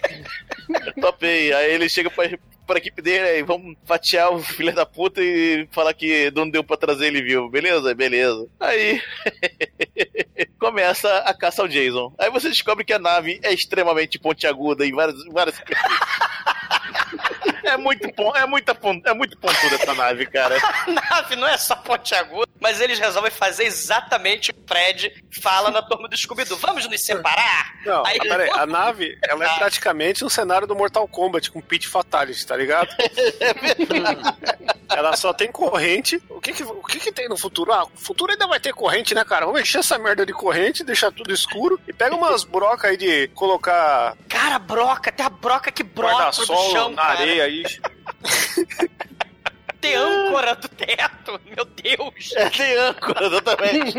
[1.00, 1.54] Topei.
[1.54, 2.26] Aí ele chega pra,
[2.70, 6.64] pra equipe dele, aí vamos fatiar o filho da puta e falar que não deu
[6.64, 7.96] pra trazer ele vivo, beleza?
[7.96, 8.48] Beleza.
[8.60, 9.02] Aí
[10.60, 12.14] começa a caça ao Jason.
[12.20, 15.26] Aí você descobre que a nave é extremamente pontiaguda em várias.
[15.26, 15.60] várias...
[17.64, 20.58] É muito, pon- é, muita, pon- é muito pontuda essa nave, cara.
[20.88, 24.64] A nave não é só ponte aguda, mas eles resolvem fazer exatamente o que o
[24.68, 26.58] Fred fala na turma do Scooby-Doo.
[26.58, 27.74] Vamos nos separar?
[27.86, 31.88] Não, Aí- peraí, a nave, ela é praticamente um cenário do Mortal Kombat com Pit
[31.88, 32.90] Fatality, tá ligado?
[34.90, 36.22] ela só tem corrente.
[36.30, 37.72] O que que, o que que tem no futuro?
[37.74, 39.46] Ah, o futuro ainda vai ter corrente, né, cara?
[39.46, 43.28] Vamos encher essa merda de corrente, deixar tudo escuro e pega umas brocas aí de
[43.30, 47.20] colocar Cara, broca, tem a broca que do guarda-sol chão, na cara.
[47.20, 47.64] areia aí.
[49.82, 52.34] Tem âncora do teto, meu Deus.
[52.36, 53.98] É, tem âncora, exatamente.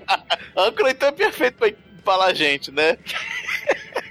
[0.56, 2.98] âncora então é perfeito pra empalar a gente, né?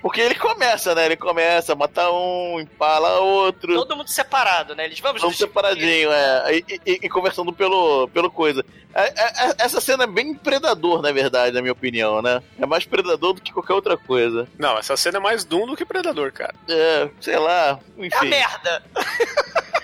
[0.02, 1.06] Porque ele começa, né?
[1.06, 3.76] Ele começa, mata um, empala outro.
[3.76, 4.86] Todo mundo separado, né?
[4.86, 6.56] Eles vamos Vamos separadinho, é.
[6.56, 8.66] E, e- e conversando pelo, pelo coisa.
[8.96, 12.42] É- é- é- essa cena é bem predador, na verdade, na minha opinião, né?
[12.60, 14.48] É mais predador do que qualquer outra coisa.
[14.58, 16.56] Não, essa cena é mais Doom do que Predador, cara.
[16.68, 18.30] É, sei lá, É a enfim.
[18.30, 18.84] merda.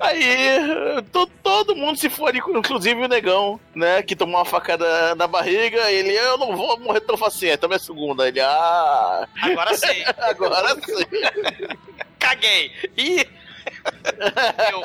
[0.00, 0.58] Aí,
[1.12, 4.02] to- todo mundo se fode, inclusive o negão, né?
[4.02, 5.90] Que tomou uma facada na barriga.
[5.90, 7.56] Ele, eu não vou morrer tão facinho.
[7.58, 8.28] Toma a segunda.
[8.28, 10.04] Ele, ah, Agora sim.
[10.18, 11.04] agora sim.
[12.18, 12.70] Caguei.
[12.96, 13.26] Ih.
[14.72, 14.82] Eu.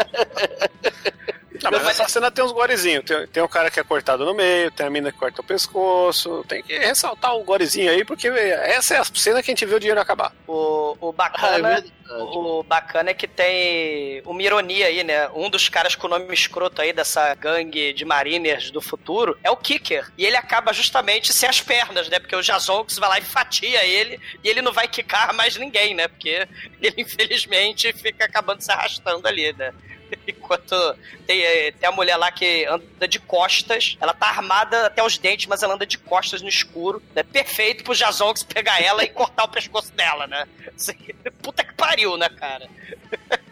[1.63, 3.03] Não, mas essa cena tem uns gorezinhos.
[3.05, 5.43] Tem, tem o cara que é cortado no meio, tem a mina que corta o
[5.43, 6.45] pescoço.
[6.47, 9.75] Tem que ressaltar o gorezinho aí, porque essa é a cena que a gente vê
[9.75, 10.33] o dinheiro acabar.
[10.47, 11.83] O, o Ah, é bacana.
[12.09, 15.29] O bacana é que tem uma ironia aí, né?
[15.29, 19.51] Um dos caras com o nome escroto aí dessa gangue de mariners do futuro é
[19.51, 20.11] o Kicker.
[20.17, 22.17] E ele acaba justamente sem as pernas, né?
[22.17, 25.93] Porque o Jazonx vai lá e fatia ele e ele não vai quicar mais ninguém,
[25.93, 26.07] né?
[26.07, 26.47] Porque
[26.81, 29.71] ele, infelizmente, fica acabando se arrastando ali, né?
[30.27, 30.75] Enquanto
[31.27, 35.17] tem, eh, tem a mulher lá que anda de costas, ela tá armada até os
[35.17, 37.01] dentes, mas ela anda de costas no escuro.
[37.15, 40.47] É perfeito pro Jazonx pegar ela e cortar o pescoço dela, né?
[40.75, 40.93] Assim,
[41.41, 42.67] Puta que pariu, né, cara?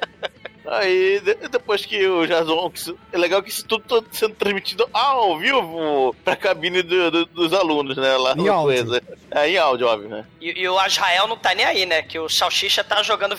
[0.69, 2.25] Aí, de- depois que o
[2.73, 7.25] isso- É legal que isso tudo tá sendo transmitido ao vivo pra cabine do- do-
[7.25, 8.17] dos alunos, né?
[8.17, 8.85] Lá Em áudio.
[8.85, 9.03] coisa.
[9.31, 10.25] É, em áudio, óbvio, né?
[10.41, 12.01] E, e o Azrael não tá nem aí, né?
[12.01, 13.33] Que o Salsicha tá jogando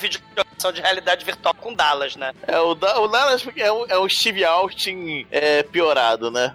[0.59, 2.33] vídeo de realidade virtual com Dallas, né?
[2.47, 6.53] É, o, da, o Dallas é o, é o Steve Austin é, piorado, né?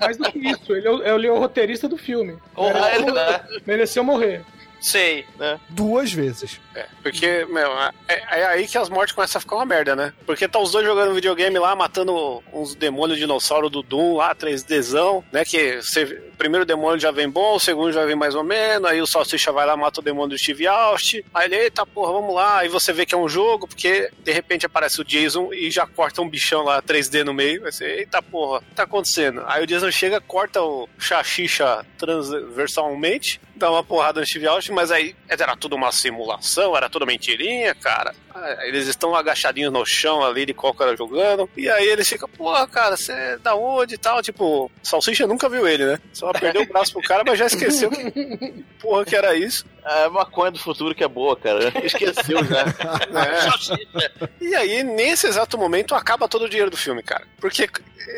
[0.00, 2.36] Mais do que isso, ele é o, ele é o roteirista do filme.
[2.54, 4.44] Ou Ah, ele- Mereceu morrer.
[4.80, 5.26] Sei.
[5.38, 5.58] Né?
[5.68, 6.60] Duas vezes.
[6.74, 10.12] É, porque, meu, é, é aí que as mortes começam a ficar uma merda, né?
[10.24, 15.24] Porque tá os dois jogando videogame lá, matando uns demônios dinossauro do Doom lá, 3Dzão,
[15.32, 15.44] né?
[15.44, 18.88] Que você, o primeiro demônio já vem bom, o segundo já vem mais ou menos,
[18.88, 22.12] aí o Salsicha vai lá, mata o demônio do Steve Austin, aí ele, eita porra,
[22.12, 25.52] vamos lá, aí você vê que é um jogo, porque de repente aparece o Jason
[25.52, 28.74] e já corta um bichão lá 3D no meio, vai ser, eita porra, o que
[28.74, 29.42] tá acontecendo?
[29.46, 34.90] Aí o Jason chega, corta o Xaxixa transversalmente, dá uma porrada no Steve Austin, mas
[34.90, 38.14] aí era tudo uma simulação, era tudo mentirinha, cara.
[38.62, 41.50] Eles estão agachadinhos no chão ali de cócara jogando.
[41.56, 44.22] E aí ele fica, porra, cara, você é da onde e tal?
[44.22, 46.00] Tipo, Salsicha nunca viu ele, né?
[46.12, 49.66] Só perdeu o braço pro cara, mas já esqueceu que porra que era isso.
[49.84, 51.72] É maconha do futuro que é boa, cara.
[51.84, 52.64] Esqueceu já.
[53.18, 54.28] É.
[54.40, 57.26] E aí, nesse exato momento, acaba todo o dinheiro do filme, cara.
[57.40, 57.68] Porque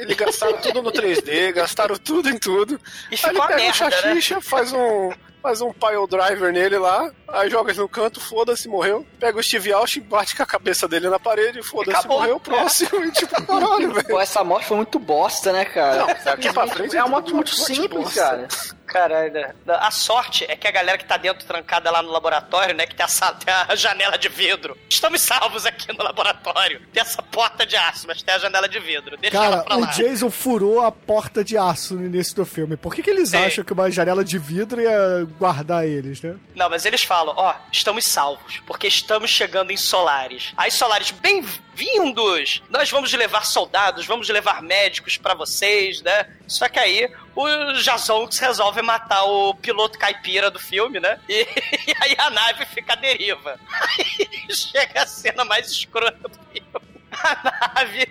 [0.00, 2.80] eles gastaram tudo no 3D, gastaram tudo em tudo.
[3.10, 3.72] E Aí ele pega o merda, né?
[3.72, 5.10] Xaxixa, faz um.
[5.42, 9.06] Faz um pile driver nele lá, aí joga ele no canto, foda-se, morreu.
[9.18, 13.04] Pega o Steve Austin, bate com a cabeça dele na parede, foda-se, morreu, próximo.
[13.04, 14.06] E tipo, caralho, velho.
[14.06, 15.96] Pô, essa morte foi muito bosta, né, cara?
[15.98, 18.20] Não, daqui pra frente é uma é morte tudo muito morte simples, bosta.
[18.20, 18.48] cara.
[18.90, 19.32] Caralho.
[19.32, 19.54] né?
[19.66, 22.86] A sorte é que a galera que tá dentro trancada lá no laboratório, né?
[22.86, 24.76] Que tem a, tem a janela de vidro.
[24.88, 26.82] Estamos salvos aqui no laboratório.
[26.92, 29.16] Tem essa porta de aço, mas tem a janela de vidro.
[29.16, 29.86] Deixa ela Cara, pra o lá.
[29.86, 32.76] Jason furou a porta de aço no início do filme.
[32.76, 33.36] Por que, que eles Sim.
[33.36, 36.36] acham que uma janela de vidro ia guardar eles, né?
[36.56, 40.52] Não, mas eles falam, ó, estamos salvos, porque estamos chegando em Solares.
[40.56, 42.62] Aí Solares, bem-vindos!
[42.68, 46.26] Nós vamos levar soldados, vamos levar médicos pra vocês, né?
[46.46, 47.08] Só que aí
[47.42, 51.18] o Jazonx resolve matar o piloto caipira do filme, né?
[51.28, 51.42] E,
[51.86, 53.58] e aí a nave fica à deriva.
[53.68, 56.70] Aí chega a cena mais escrota do filme.
[57.10, 58.08] A nave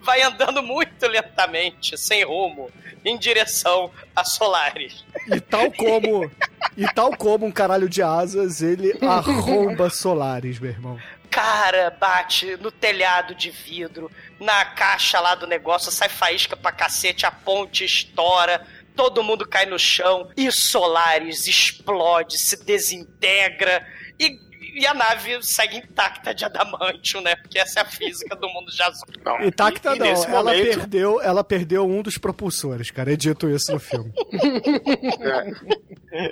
[0.00, 2.70] vai andando muito lentamente, sem rumo,
[3.04, 5.04] em direção a Solares.
[5.26, 6.30] E tal como.
[6.76, 10.98] e tal como um caralho de asas, ele arromba solares, meu irmão.
[11.34, 14.08] Cara, bate no telhado de vidro,
[14.38, 18.64] na caixa lá do negócio, sai faísca pra cacete, a ponte estoura,
[18.94, 23.84] todo mundo cai no chão, e Solaris explode, se desintegra,
[24.16, 24.38] e,
[24.74, 27.36] e a nave segue intacta de adamantium, né?
[27.36, 28.90] Porque essa é a física do mundo já
[29.24, 33.12] Não, Intacta e- e não, nesse ela momento- perdeu, ela perdeu um dos propulsores, cara.
[33.12, 34.12] É dito isso no filme.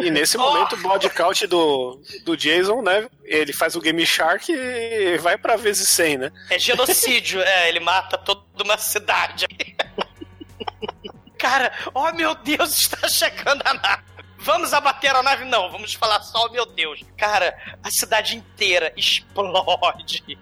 [0.01, 3.09] E nesse momento, o body count do, do Jason, né?
[3.25, 6.33] Ele faz o Game Shark e vai pra vezes 100, né?
[6.51, 9.47] É genocídio, é, ele mata toda uma cidade.
[11.39, 14.03] Cara, oh meu Deus, está chegando a nave.
[14.43, 15.45] Vamos abater a nave?
[15.45, 17.01] Não, vamos falar só, meu Deus.
[17.17, 20.37] Cara, a cidade inteira explode.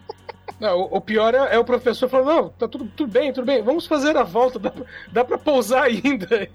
[0.58, 3.62] Não, o, pior é, é o professor falando, não, tá tudo, tudo bem, tudo bem,
[3.62, 4.72] vamos fazer a volta, dá,
[5.10, 6.28] dá pra pousar ainda.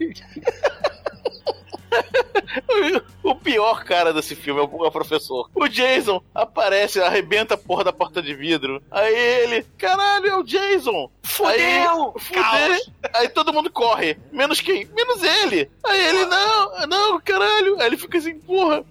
[3.23, 5.49] O pior cara desse filme é o, professor.
[5.55, 8.81] O Jason aparece, arrebenta a porra da porta de vidro.
[8.91, 11.09] Aí ele, caralho, é o Jason.
[11.23, 12.13] Fudeu!
[12.15, 12.81] Aí, fuder.
[13.13, 14.17] Aí todo mundo corre.
[14.31, 14.87] Menos quem?
[14.95, 15.71] Menos ele.
[15.83, 17.81] Aí ele, não, não, caralho.
[17.81, 18.85] Aí ele fica assim, porra,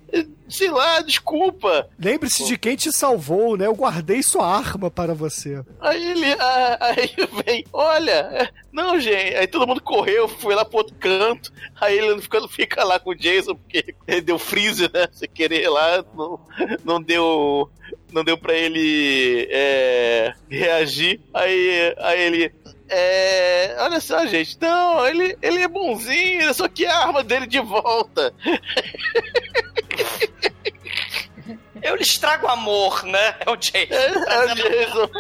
[0.49, 1.89] sei lá, desculpa.
[1.99, 3.67] Lembre-se de quem te salvou, né?
[3.67, 5.63] Eu guardei sua arma para você.
[5.81, 7.11] Aí ele, ah, aí
[7.45, 9.37] vem, olha, é, não, gente.
[9.37, 11.53] Aí todo mundo correu, foi lá pro outro canto.
[11.81, 15.09] Aí ele fica, fica lá com o Jason, porque ele deu freeze, né?
[15.13, 16.41] Sem querer lá, não,
[16.85, 17.71] não deu.
[18.13, 21.21] Não deu pra ele é, reagir.
[21.33, 22.55] Aí, aí ele.
[22.89, 24.57] É, olha só, gente.
[24.61, 28.33] Não, ele, ele é bonzinho, só que a arma dele de volta.
[31.83, 33.37] Eu lhes trago amor, né?
[33.41, 33.95] É o Jason.
[33.95, 35.11] É, o Jason.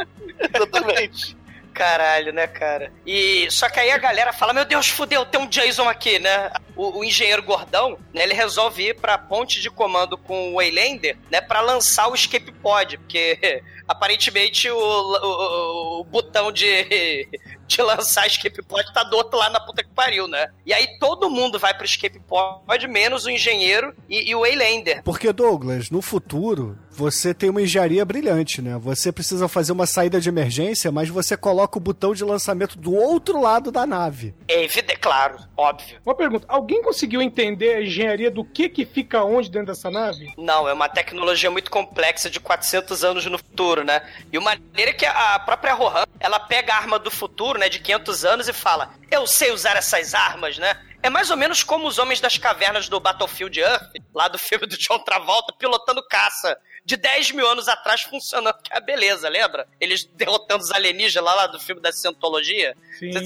[0.55, 1.37] Exatamente.
[1.75, 2.93] Caralho, né, cara?
[3.05, 6.51] E só que aí a galera fala: Meu Deus, fudeu, tem um Jason aqui, né?
[6.77, 8.23] O, o engenheiro gordão, né?
[8.23, 11.41] Ele resolve ir pra ponte de comando com o Waylander, né?
[11.41, 17.29] Pra lançar o escape pod, porque aparentemente o, o, o botão de,
[17.67, 20.49] de lançar escape pod tá do outro lado na puta que pariu, né?
[20.65, 25.03] E aí todo mundo vai pro escape pod, menos o engenheiro e, e o Waylander.
[25.03, 28.79] Porque, Douglas, no futuro, você tem uma engenharia brilhante, né?
[28.79, 32.95] Você precisa fazer uma saída de emergência, mas você coloca o botão de lançamento do
[32.95, 34.35] outro lado da nave.
[34.47, 35.99] É evidente, claro, óbvio.
[36.05, 40.33] Uma pergunta, alguém conseguiu entender a engenharia do que que fica onde dentro dessa nave?
[40.39, 44.03] Não, é uma tecnologia muito complexa de 400 anos no futuro, né?
[44.31, 47.81] E uma maneira que a própria Rohan, ela pega a arma do futuro, né, de
[47.81, 51.87] 500 anos e fala: "Eu sei usar essas armas, né?" É mais ou menos como
[51.87, 56.57] os homens das cavernas do Battlefield Earth, lá do filme do John Travolta, pilotando caça
[56.85, 59.67] de 10 mil anos atrás funcionando, que é a beleza, lembra?
[59.81, 62.77] Eles derrotando os alienígenas lá, lá do filme da Cientologia.
[62.99, 63.11] Sim.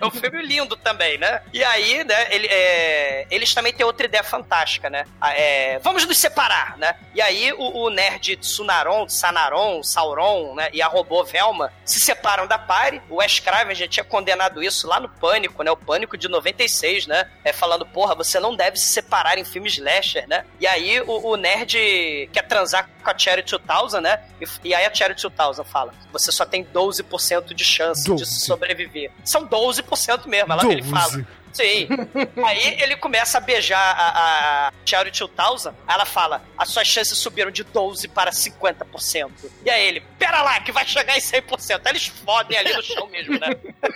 [0.00, 1.42] É um filme lindo também, né?
[1.52, 5.04] E aí, né, ele, é, eles também têm outra ideia fantástica, né?
[5.20, 6.96] Ah, é, vamos nos separar, né?
[7.14, 10.70] E aí o, o nerd Tsunaron, Sanaron, Sauron, né?
[10.72, 13.00] E a robô Velma se separam da pare.
[13.08, 15.70] O Wes Craven já tinha condenado isso lá no Pânico, né?
[15.70, 17.30] O Pânico de 96, né?
[17.44, 20.44] É, falando, porra, você não deve se separar em filmes slasher, né?
[20.58, 24.22] E aí o, o nerd quer transar com a Cherry 2000, né?
[24.40, 28.40] E, e aí a Cherry 2000 fala, você só tem 12% de chance de 12.
[28.46, 29.10] sobreviver.
[29.24, 30.90] São 12% mesmo, ela, ele 12.
[30.90, 31.26] fala.
[31.52, 31.86] Sim.
[32.44, 37.16] Aí ele começa a beijar a, a Cherry 2000, aí ela fala, as suas chances
[37.18, 39.30] subiram de 12 para 50%.
[39.64, 41.82] E aí ele, pera lá, que vai chegar em 100%.
[41.84, 43.48] Aí eles fodem ali no chão mesmo, né?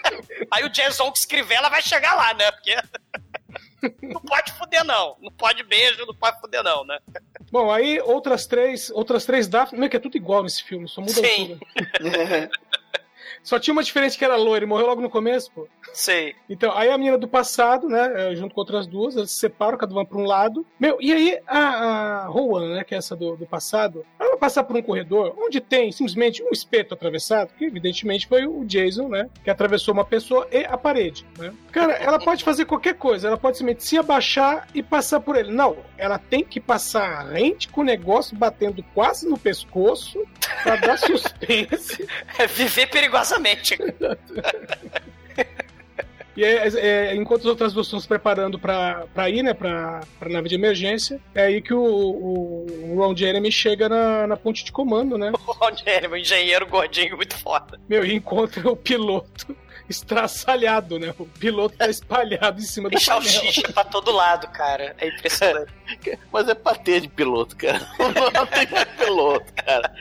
[0.50, 2.50] Aí o Jason que escrever, ela vai chegar lá, né?
[2.52, 2.76] Porque...
[4.02, 5.16] Não pode fuder, não.
[5.20, 6.98] Não pode beijo, não pode fuder, não, né?
[7.50, 11.00] Bom, aí outras três, outras três Daphne, meio que é tudo igual nesse filme, só
[11.00, 11.52] muda a Sim.
[11.52, 12.50] altura.
[13.46, 15.68] Só tinha uma diferença que era loira, ele morreu logo no começo, pô.
[15.92, 16.34] Sei.
[16.50, 19.78] Então, aí a menina do passado, né, é, junto com outras duas, elas se separam,
[19.78, 20.66] cada uma pra um lado.
[20.80, 24.38] Meu, e aí a, a Rowan, né, que é essa do, do passado, ela vai
[24.40, 29.08] passar por um corredor onde tem simplesmente um espeto atravessado, que evidentemente foi o Jason,
[29.08, 31.54] né, que atravessou uma pessoa e a parede, né.
[31.70, 35.52] Cara, ela pode fazer qualquer coisa, ela pode simplesmente se abaixar e passar por ele.
[35.52, 40.26] Não, ela tem que passar rente com o negócio batendo quase no pescoço
[40.64, 42.08] pra dar suspense.
[42.38, 42.88] É viver
[43.40, 43.78] perigosamente.
[46.36, 50.02] E é, é, enquanto as outras duas estão se preparando pra, pra ir, né, pra,
[50.18, 54.36] pra nave de emergência, é aí que o, o, o Ron Jeremy chega na, na
[54.36, 55.32] ponte de comando, né?
[55.46, 57.80] O Ron Jeremy, um engenheiro gordinho muito foda.
[57.88, 59.56] Meu, e encontra o piloto
[59.88, 61.14] estraçalhado, né?
[61.18, 63.40] O piloto tá espalhado em cima do Deixar o painel.
[63.42, 64.94] xixi pra todo lado, cara.
[64.98, 65.72] É impressionante.
[66.32, 67.88] Mas é pra ter de piloto, cara.
[68.34, 69.92] Não tem mais piloto, cara.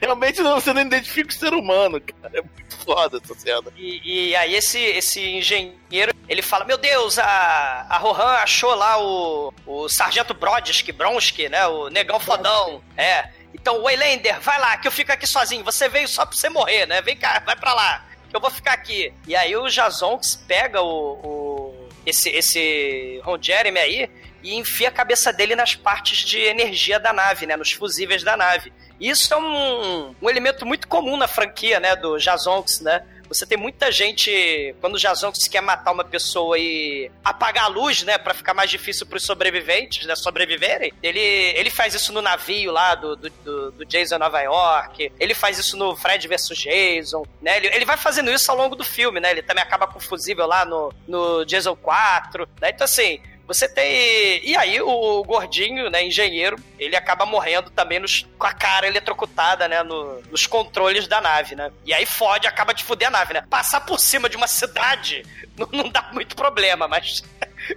[0.00, 2.38] Realmente não, você não identifica o ser humano, cara.
[2.38, 3.72] É muito foda essa cena.
[3.76, 9.00] E, e aí esse, esse engenheiro, ele fala, meu Deus, a, a Rohan achou lá
[9.02, 11.66] o, o Sargento Brodsky, Bronsky, né?
[11.66, 12.82] O negão fodão.
[12.96, 13.30] É.
[13.54, 15.64] Então, Waylander, vai lá, que eu fico aqui sozinho.
[15.64, 17.00] Você veio só pra você morrer, né?
[17.02, 19.12] Vem cá, vai pra lá, eu vou ficar aqui.
[19.26, 24.10] E aí o Jazonx pega o, o esse, esse Ron Jeremy aí
[24.42, 27.56] e enfia a cabeça dele nas partes de energia da nave, né?
[27.56, 28.72] Nos fusíveis da nave.
[29.00, 31.96] Isso é um, um elemento muito comum na franquia, né?
[31.96, 33.04] Do Jazonx, né?
[33.28, 38.02] Você tem muita gente, quando o Jazonx quer matar uma pessoa e apagar a luz,
[38.02, 42.72] né, Pra ficar mais difícil pros sobreviventes, né, sobreviverem, ele, ele faz isso no navio
[42.72, 47.24] lá do, do, do, do Jason Nova York, ele faz isso no Fred vs Jason,
[47.40, 49.98] né, ele, ele vai fazendo isso ao longo do filme, né, ele também acaba com
[49.98, 54.46] o fusível lá no, no Jason 4, né, então assim, você tem.
[54.46, 58.24] E aí, o gordinho, né, engenheiro, ele acaba morrendo também nos...
[58.38, 61.72] com a cara eletrocutada, né, no- nos controles da nave, né?
[61.84, 63.42] E aí fode, acaba de fuder a nave, né?
[63.50, 65.24] Passar por cima de uma cidade
[65.56, 67.24] não, não dá muito problema, mas.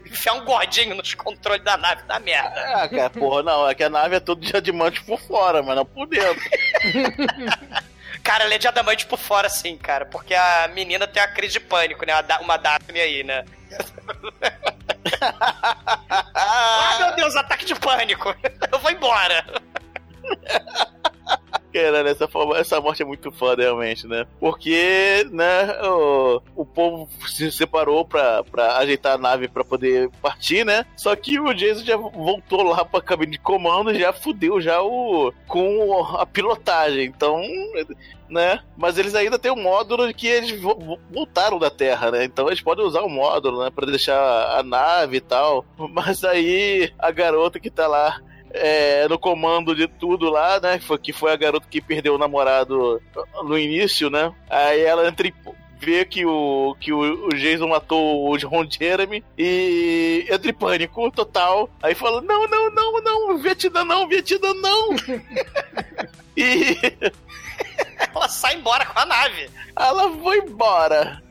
[0.05, 2.61] Enfiar um gordinho nos controles da nave dá merda.
[2.77, 5.75] Ah, cara, porra, não, é que a nave é tudo de adamante por fora, mas
[5.75, 6.41] não por dentro.
[8.23, 10.05] Cara, ela é de adamante por fora, sim, cara.
[10.05, 12.13] Porque a menina tem uma crise de pânico, né?
[12.13, 13.43] Uma, Da- uma Daphne aí, né?
[15.21, 18.35] Ah, meu Deus, ataque de pânico.
[18.71, 19.45] Eu vou embora.
[21.73, 24.25] Caralho, essa, forma- essa morte é muito foda, realmente, né?
[24.39, 30.65] Porque, né, o, o povo se separou pra, pra ajeitar a nave pra poder partir,
[30.65, 30.85] né?
[30.97, 35.33] Só que o Jason já voltou lá pra cabine de comando já fudeu já o,
[35.47, 37.05] com a pilotagem.
[37.05, 37.41] Então,
[38.29, 38.59] né?
[38.77, 42.23] Mas eles ainda têm um módulo que eles vo- vo- voltaram da Terra, né?
[42.23, 43.69] Então eles podem usar o módulo, né?
[43.73, 44.19] Pra deixar
[44.57, 45.65] a nave e tal.
[45.91, 48.19] Mas aí a garota que tá lá
[48.53, 50.79] é, no comando de tudo lá, né?
[50.79, 53.01] Foi, que foi a garota que perdeu o namorado
[53.43, 54.33] no início, né?
[54.49, 55.33] Aí ela entra em
[55.81, 61.69] vê que o que o, Jason matou o Ron Jeremy e entra em pânico total.
[61.81, 64.89] Aí fala: Não, não, não, não, Vietnã não, Vietnã não.
[66.37, 66.77] e
[68.13, 69.49] Ela sai embora com a nave.
[69.75, 71.21] ela foi embora.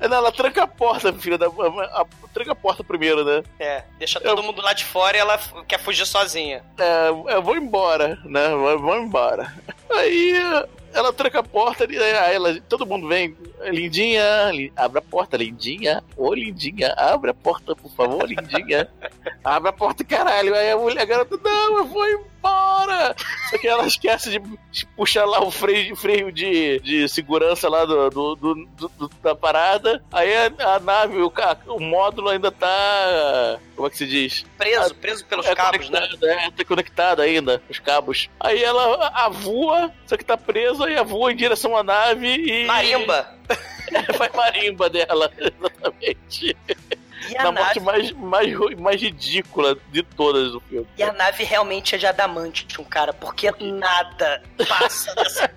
[0.00, 1.46] Não, ela tranca a porta, filha da.
[1.46, 3.42] A, a- tranca a porta primeiro, né?
[3.60, 6.64] É, deixa todo mundo lá de fora e ela quer fugir sozinha.
[6.76, 8.52] É, eu vou embora, né?
[8.52, 9.52] Eu Vou embora.
[9.90, 10.34] Aí
[10.92, 15.36] ela tranca a porta e aí ela, todo mundo vem Lindinha, li- abre a porta,
[15.36, 16.02] Lindinha.
[16.16, 18.88] Ô, Lindinha, abre a porta, por favor, Lindinha.
[19.44, 20.52] abre a porta, caralho.
[20.54, 22.31] Aí a mulher, a garota, não, eu vou embora.
[23.50, 28.10] Só que ela esquece de puxar lá o freio, freio de, de segurança lá do,
[28.10, 30.02] do- do- do- da parada.
[30.10, 31.32] Aí a, a nave, o,
[31.68, 33.58] o módulo ainda tá.
[33.76, 34.44] Como é que se diz?
[34.58, 36.08] Preso, preso pelos é cabos, né?
[36.22, 38.28] É, tá conectado ainda, os cabos.
[38.40, 42.64] Aí ela avua, só que tá presa e avua em direção à nave e.
[42.66, 43.28] Marimba.
[43.94, 46.56] É, faz marimba dela, exatamente.
[47.32, 50.86] E a Na morte nave- mais, mais, ru- mais ridícula de todas do filme.
[50.98, 55.48] E a nave realmente é de adamantium, cara, porque nada passa dessa.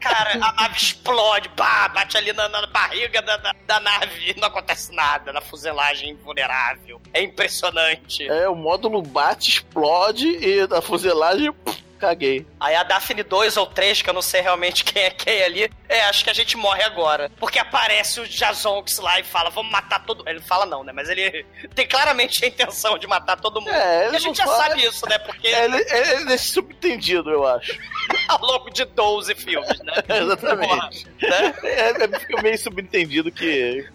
[0.00, 4.40] Cara, a nave explode, pá, bate ali na, na barriga da, da, da nave e
[4.40, 7.00] não acontece nada, na fuselagem invulnerável.
[7.14, 8.28] É impressionante.
[8.28, 12.44] É, o módulo bate, explode e a fuselagem, pff, caguei.
[12.58, 15.70] Aí a Daphne 2 ou 3, que eu não sei realmente quem é quem ali,
[15.88, 17.30] é, acho que a gente morre agora.
[17.38, 20.92] Porque aparece o Jazonx lá e fala, vamos matar todo Ele fala não, né?
[20.92, 23.70] Mas ele tem claramente a intenção de matar todo mundo.
[23.72, 25.18] É, ele e a gente já fala- sabe isso, né?
[25.18, 27.78] Porque É, ele, ele, ele deixa subentendido, eu acho.
[28.28, 29.92] ao longo de 12 filmes, né?
[30.08, 31.06] Exatamente.
[31.20, 31.54] Né?
[31.62, 33.88] É, é, fica meio subentendido que,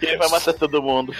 [0.00, 1.14] que ele vai matar todo mundo.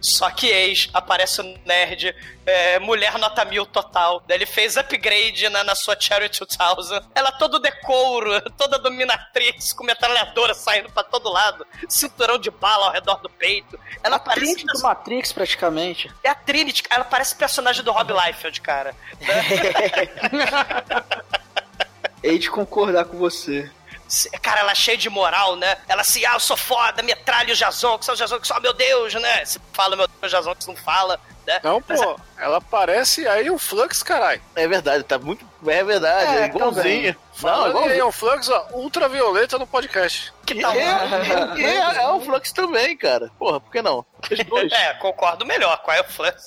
[0.00, 4.22] Só que eis, aparece o nerd, é, mulher nota mil total.
[4.28, 7.02] Ele fez upgrade na, na sua Cherry 2000.
[7.14, 12.92] Ela todo decoro, toda dominatrix, com metralhadora saindo pra todo lado, cinturão de bala ao
[12.92, 13.78] redor do peito.
[14.02, 14.54] Ela A parece.
[14.54, 16.10] Trinity do Matrix, praticamente.
[16.22, 18.94] É a Trinity, ela parece personagem do Rob Liefeld, cara.
[22.22, 23.70] Hei de concordar com você.
[24.08, 25.76] Se- Cara, ela é cheia de moral, né?
[25.88, 29.44] Ela assim, ah, eu sou foda, metralha o Jazonx, o Jazonx, oh meu Deus, né?
[29.44, 31.60] Se fala, meu Deus, o Jazonx não fala, né?
[31.62, 34.40] Não, Mas pô, ela parece aí um Flux, caralho.
[34.54, 35.44] É verdade, tá muito.
[35.66, 37.12] É verdade, é, É, igualzinho.
[37.14, 38.06] Não, Falando em igualzinho.
[38.06, 40.32] um Flux, ó, ultravioleta no podcast.
[40.44, 40.72] Que tal?
[40.72, 43.30] é, e é, é o Flux também, cara.
[43.38, 44.04] Porra, por que não?
[44.30, 44.72] Os dois.
[44.72, 45.76] É, concordo melhor.
[45.82, 46.46] Qual é o Flux?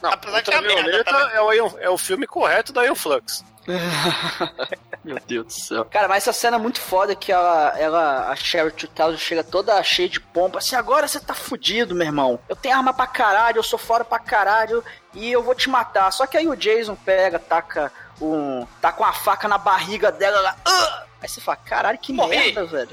[0.00, 3.44] Não, Apesar que é merda é o, é o filme correto da Ion Flux.
[5.04, 5.84] Meu Deus do céu.
[5.86, 9.82] Cara, mas essa cena é muito foda que ela, ela a Sherry 2000 chega toda
[9.82, 10.58] cheia de pompa.
[10.58, 12.38] Assim, agora você tá fudido, meu irmão.
[12.48, 14.84] Eu tenho arma pra caralho, eu sou fora pra caralho
[15.14, 16.10] e eu vou te matar.
[16.12, 18.66] Só que aí o Jason pega, taca um.
[18.80, 20.38] tá com a faca na barriga dela.
[20.38, 22.36] Ela, "Ah!" Aí você fala, caralho, que Morri.
[22.36, 22.88] merda, velho.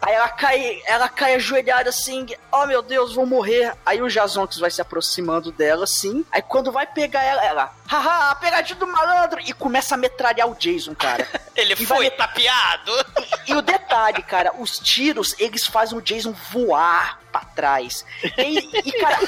[0.00, 3.72] Aí ela cai, ela cai ajoelhada assim, oh meu Deus, vou morrer.
[3.86, 6.24] Aí o Jazonx vai se aproximando dela assim.
[6.32, 9.40] Aí quando vai pegar ela, ela, haha, pegadinha do malandro!
[9.40, 11.26] E começa a metralhar o Jason, cara.
[11.54, 12.92] Ele E foi vai- tapeado.
[13.46, 18.04] E o detalhe, cara, os tiros, eles fazem o Jason voar pra trás.
[18.38, 19.18] E, e, cara,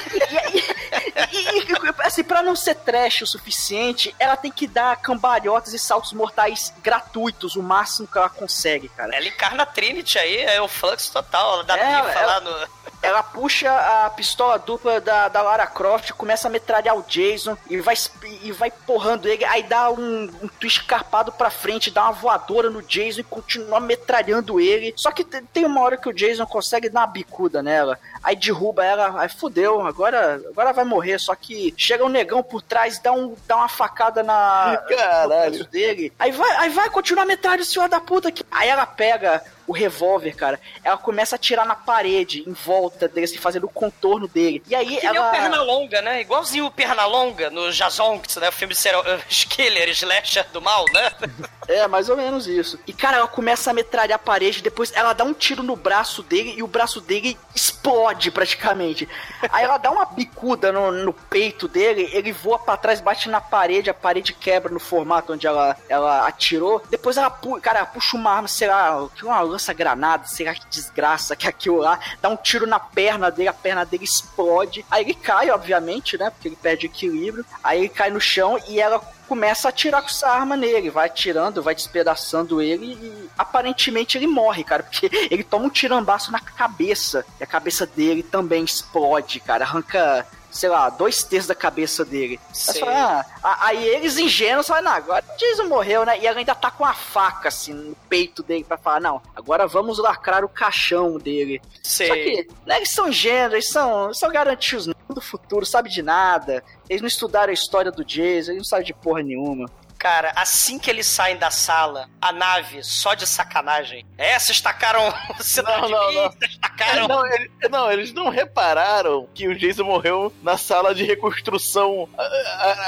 [0.53, 5.73] e, e- e- assim, pra não ser trash o suficiente, ela tem que dar cambalhotas
[5.73, 9.15] e saltos mortais gratuitos, o máximo que ela consegue, cara.
[9.15, 11.53] Ela encarna a Trinity aí, é o Flux total.
[11.55, 12.67] Ela dá É, ela- lá no...
[13.05, 13.71] Ela puxa
[14.05, 17.95] a pistola dupla da, da Lara Croft, começa a metralhar o Jason e vai,
[18.41, 22.69] e vai porrando ele, aí dá um, um twist carpado pra frente, dá uma voadora
[22.69, 24.93] no Jason e continua metralhando ele.
[24.97, 28.35] Só que te- tem uma hora que o Jason consegue dar uma bicuda nela, aí
[28.35, 31.19] derruba ela, aí fudeu, agora, agora vai morrer.
[31.19, 35.59] Só que chega um negão por trás, dá, um, dá uma facada na, Caralho.
[35.59, 36.11] no dele.
[36.17, 38.31] Aí vai, aí vai continuar metralhando, senhor da puta.
[38.31, 38.43] Que...
[38.51, 40.59] Aí ela pega o revólver, cara.
[40.83, 44.63] Ela começa a atirar na parede, em volta dele, assim, fazendo o contorno dele.
[44.67, 45.31] E aí Que nem o ela.
[45.31, 46.21] Pernalonga, né?
[46.21, 48.49] Igualzinho o Pernalonga no Jazonx, né?
[48.49, 49.03] O filme de serial
[49.49, 51.11] killer, slasher do mal, né?
[51.67, 52.79] É, mais ou menos isso.
[52.85, 56.21] E, cara, ela começa a metralhar a parede, depois ela dá um tiro no braço
[56.21, 59.09] dele e o braço dele explode praticamente.
[59.49, 63.41] Aí ela dá uma bicuda no, no peito dele, ele voa pra trás, bate na
[63.41, 66.83] parede, a parede quebra no formato onde ela, ela atirou.
[66.89, 70.67] Depois ela, cara, ela puxa uma arma, sei lá, que uma lança-granada, sei lá que
[70.69, 74.85] desgraça que é aquilo lá, dá um tiro na perna dele, a perna dele explode.
[74.91, 77.45] Aí ele cai, obviamente, né, porque ele perde equilíbrio.
[77.63, 81.07] Aí ele cai no chão e ela começa a atirar com essa arma nele, vai
[81.07, 86.39] atirando, vai despedaçando ele e aparentemente ele morre, cara, porque ele toma um tirambaço na
[86.39, 92.05] cabeça e a cabeça dele também explode, cara, arranca, sei lá, dois terços da cabeça
[92.05, 92.39] dele.
[92.69, 96.17] Aí, fala, ah, aí eles ingênuos falam, não, agora o Jason morreu, né?
[96.17, 99.67] E ela ainda tá com a faca assim no peito dele pra falar, não, agora
[99.67, 101.61] vamos lacrar o caixão dele.
[101.83, 102.07] Sei.
[102.07, 106.63] Só que, né, eles são ingênuos, eles são, são garantidos do futuro, sabe de nada.
[106.89, 109.69] Eles não estudaram a história do Jason, eles não sabem de porra nenhuma.
[110.05, 114.05] Cara, assim que eles saem da sala, a nave, só de sacanagem.
[114.19, 115.11] É, vocês tacaram.
[115.39, 116.31] Você Não, não, não.
[116.31, 117.07] Vocês tacaram.
[117.07, 122.07] Não, ele- não, eles não repararam que o Jason morreu na sala de reconstrução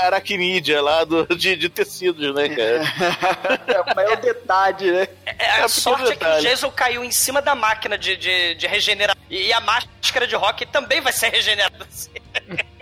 [0.04, 2.84] aracnídea lá do, de, de tecidos, né, cara?
[3.66, 5.08] É o maior detalhe, né?
[5.26, 6.48] É, a pequeno sorte é que o detalhe.
[6.48, 9.20] Jason caiu em cima da máquina de, de, de regeneração.
[9.28, 11.84] E a máscara de rock também vai ser regenerada.
[11.84, 12.12] assim.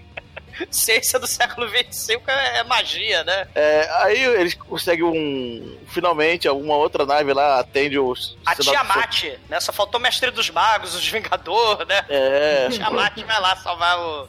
[0.72, 3.47] Ciência do século XXV é magia, né?
[3.56, 5.78] É, aí eles conseguem um.
[5.88, 8.38] Finalmente, alguma outra nave lá atende os.
[8.45, 9.60] A Tiamat, né?
[9.60, 12.06] Só faltou o Mestre dos Magos, os Vingador, né?
[12.10, 12.70] É.
[12.70, 14.28] Tiamat vai lá salvar o.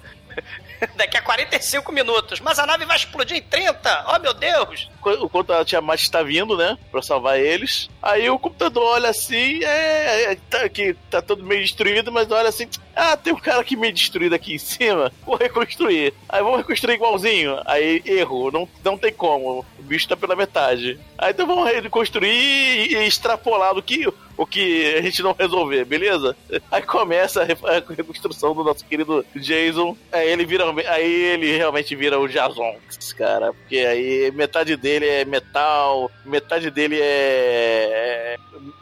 [0.97, 2.41] Daqui a 45 minutos.
[2.41, 4.07] Mas a nave vai explodir em 30.
[4.15, 4.89] Oh, meu Deus.
[5.23, 6.77] Enquanto a Tiamat está vindo, né?
[6.91, 7.89] Pra salvar eles.
[8.03, 10.33] Aí o computador olha assim, é.
[10.33, 12.69] é, Tá, que tá todo meio destruído, mas olha assim.
[12.95, 15.13] Ah, tem um cara aqui meio destruído aqui em cima.
[15.25, 16.15] Vou reconstruir.
[16.29, 17.61] Aí vamos reconstruir igualzinho.
[17.65, 18.51] Aí, erro.
[18.51, 19.65] Não, não tem como.
[19.79, 20.99] O bicho tá pela metade.
[21.19, 24.07] Aí então vamos reconstruir e extrapolar do que.
[24.37, 26.37] O que a gente não resolver, beleza?
[26.71, 29.97] Aí começa a re- a reconstrução do nosso querido Jason.
[30.13, 30.65] Aí ele vira.
[30.89, 32.77] Aí ele realmente vira o Jason,
[33.17, 33.53] cara.
[33.53, 38.37] Porque aí metade dele é metal, metade dele é.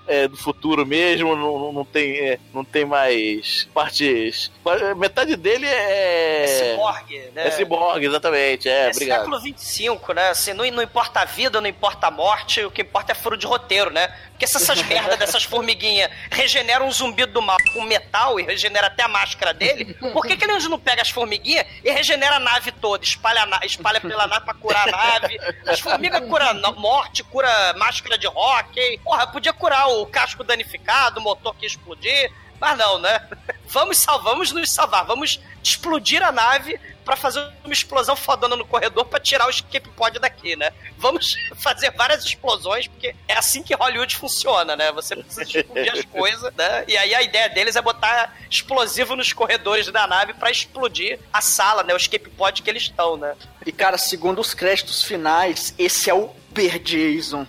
[0.06, 4.50] é do futuro mesmo, não, não- não tem, é, não tem mais partes.
[4.96, 6.44] Metade dele é.
[6.44, 7.46] É ciborgue, né?
[7.46, 8.68] É ciborgue, exatamente.
[8.68, 9.18] É, É obrigado.
[9.20, 10.28] século 25, né?
[10.30, 13.36] Assim, não, não importa a vida, não importa a morte, o que importa é furo
[13.36, 14.08] de roteiro, né?
[14.30, 18.86] Porque se essas merdas dessas formiguinhas regeneram um zumbido do mal com metal e regenera
[18.88, 22.40] até a máscara dele, por que, que ele não pega as formiguinhas e regenera a
[22.40, 25.38] nave toda, espalha, na- espalha pela nave pra curar a nave?
[25.66, 31.22] As formigas curam morte, cura máscara de rock, porra, podia curar o casco danificado, o
[31.22, 32.30] motor que explodir.
[32.64, 33.20] Mas não, né?
[33.66, 38.64] Vamos salvar, vamos nos salvar, vamos explodir a nave pra fazer uma explosão fodona no
[38.64, 40.70] corredor pra tirar o escape pod daqui, né?
[40.96, 44.90] Vamos fazer várias explosões, porque é assim que Hollywood funciona, né?
[44.92, 46.84] Você precisa explodir as coisas, né?
[46.88, 51.42] E aí a ideia deles é botar explosivo nos corredores da nave pra explodir a
[51.42, 51.92] sala, né?
[51.92, 53.34] O escape pod que eles estão, né?
[53.66, 57.46] E, cara, segundo os créditos finais, esse é o Uber Jason.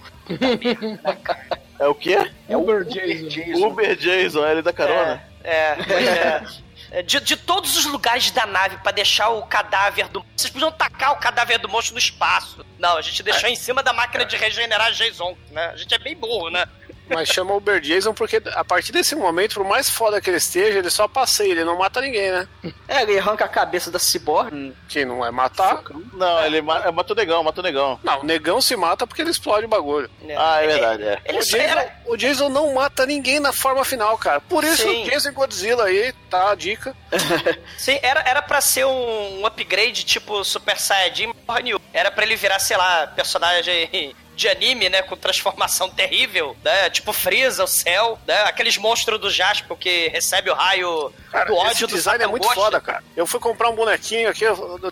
[1.86, 2.32] É o quê?
[2.50, 3.28] É Uber Uber Jason.
[3.28, 3.68] Jason.
[3.68, 5.24] Uber Jason, ele da carona.
[5.44, 6.44] É, pois é.
[6.90, 10.26] É, De, de todos os lugares da nave pra deixar o cadáver do.
[10.36, 12.66] Vocês podiam tacar o cadáver do monstro no espaço.
[12.80, 15.72] Não, a gente deixou em cima da máquina de regenerar Jason, né?
[15.74, 16.66] A gente é bem burro, né?
[17.10, 20.38] Mas chama o Uber Jason porque a partir desse momento, por mais foda que ele
[20.38, 22.48] esteja, ele só passeia, ele não mata ninguém, né?
[22.88, 24.74] É, ele arranca a cabeça da Cyborg.
[24.88, 25.82] Que não é matar.
[26.14, 28.00] Não, ele ma- é, mata o negão, mata o negão.
[28.04, 30.10] Não, o negão se mata porque ele explode o bagulho.
[30.38, 31.20] Ah, é verdade, é.
[31.26, 34.42] Ele O Jason, era- o Jason não mata ninguém na forma final, cara.
[34.42, 35.04] Por isso Sim.
[35.04, 36.96] o Jason Godzilla aí, tá a dica.
[37.78, 41.82] Sim, era, era pra ser um, um upgrade tipo Super Saiyajin, porra nenhuma.
[41.94, 45.02] Era pra ele virar, sei lá, personagem de anime, né?
[45.02, 46.90] Com transformação terrível, né?
[46.90, 48.42] Tipo Freeza, o Cell, né?
[48.44, 52.48] Aqueles monstros do Jasper que recebe o raio Cara, do ódio do design é muito
[52.54, 53.04] foda, cara.
[53.16, 54.46] Eu fui comprar um bonequinho aqui,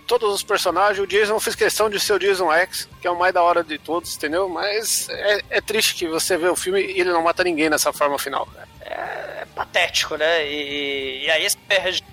[0.08, 3.18] todos os personagens, o Jason fez questão de ser o Jason X, que é o
[3.18, 4.48] mais da hora de todos, entendeu?
[4.50, 7.92] Mas é, é triste que você vê o filme e ele não mata ninguém nessa
[7.94, 8.68] forma final, cara.
[8.82, 10.46] é patético, né?
[10.46, 11.58] E, e aí esse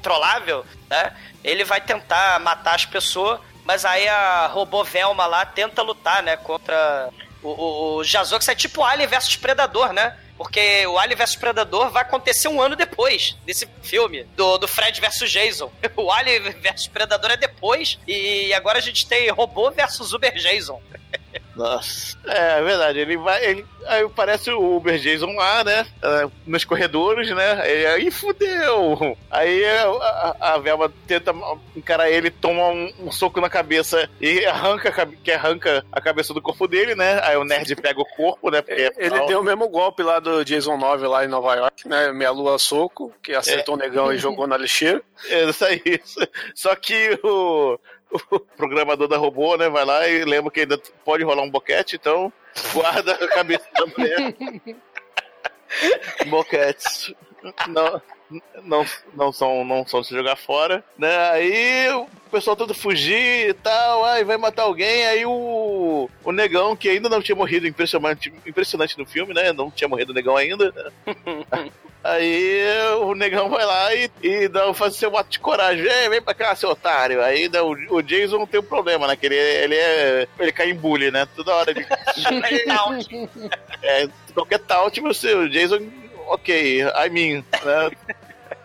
[0.03, 1.15] trollável, né?
[1.43, 6.37] Ele vai tentar matar as pessoas, mas aí a robô Velma lá tenta lutar, né?
[6.37, 7.11] Contra
[7.43, 8.49] o, o, o Jazox.
[8.49, 10.17] É tipo Alien versus Predador, né?
[10.37, 14.99] Porque o Alien vs Predador vai acontecer um ano depois desse filme, do, do Fred
[14.99, 15.71] versus Jason.
[15.97, 20.81] O Alien vs Predador é depois, e agora a gente tem robô versus Uber Jason.
[21.55, 22.17] Nossa.
[22.27, 23.45] É, é verdade, ele vai.
[23.45, 25.87] Ele, aí parece o Uber Jason lá, né?
[26.03, 27.53] é, Nos corredores, né?
[27.61, 29.17] Aí, aí fudeu!
[29.31, 29.85] Aí a,
[30.41, 31.35] a, a Velma tenta
[31.77, 36.43] encarar ele, toma um, um soco na cabeça e arranca, que arranca a cabeça do
[36.43, 37.21] corpo dele, né?
[37.23, 38.63] Aí o nerd pega o corpo, né?
[38.63, 42.13] Porque, Ele deu o mesmo golpe lá do Jason 9 lá em Nova York, né?
[42.13, 45.03] Meia lua soco, que acertou o negão e jogou na lixeira.
[45.29, 46.01] É, isso aí.
[46.55, 47.79] Só que o,
[48.11, 51.97] o programador da robô, né, vai lá e lembra que ainda pode rolar um boquete,
[51.97, 52.33] então
[52.73, 54.35] guarda a cabeça da mulher.
[56.27, 57.15] Boquetes.
[57.69, 58.03] Não,
[58.63, 58.85] não,
[59.15, 61.31] não, são, não são se jogar fora, né?
[61.31, 66.77] Aí o pessoal tenta fugir e tal, aí vai matar alguém, aí o, o negão,
[66.77, 69.53] que ainda não tinha morrido, impressionante, impressionante no filme, né?
[69.53, 70.93] Não tinha morrido o negão ainda.
[72.03, 72.65] Aí
[73.03, 75.85] o negão vai lá e, e dá, faz seu ato de coragem.
[75.85, 77.23] Ei, vem pra cá, seu otário.
[77.23, 79.17] Aí dá, o, o Jason não tem um problema, né?
[79.17, 80.29] Que ele, ele é.
[80.39, 81.29] Ele cai em bullying, né?
[81.37, 81.87] Toda hora ele.
[83.83, 85.89] é, qualquer tal, tipo, o Jason,
[86.27, 87.91] ok, I mean, né?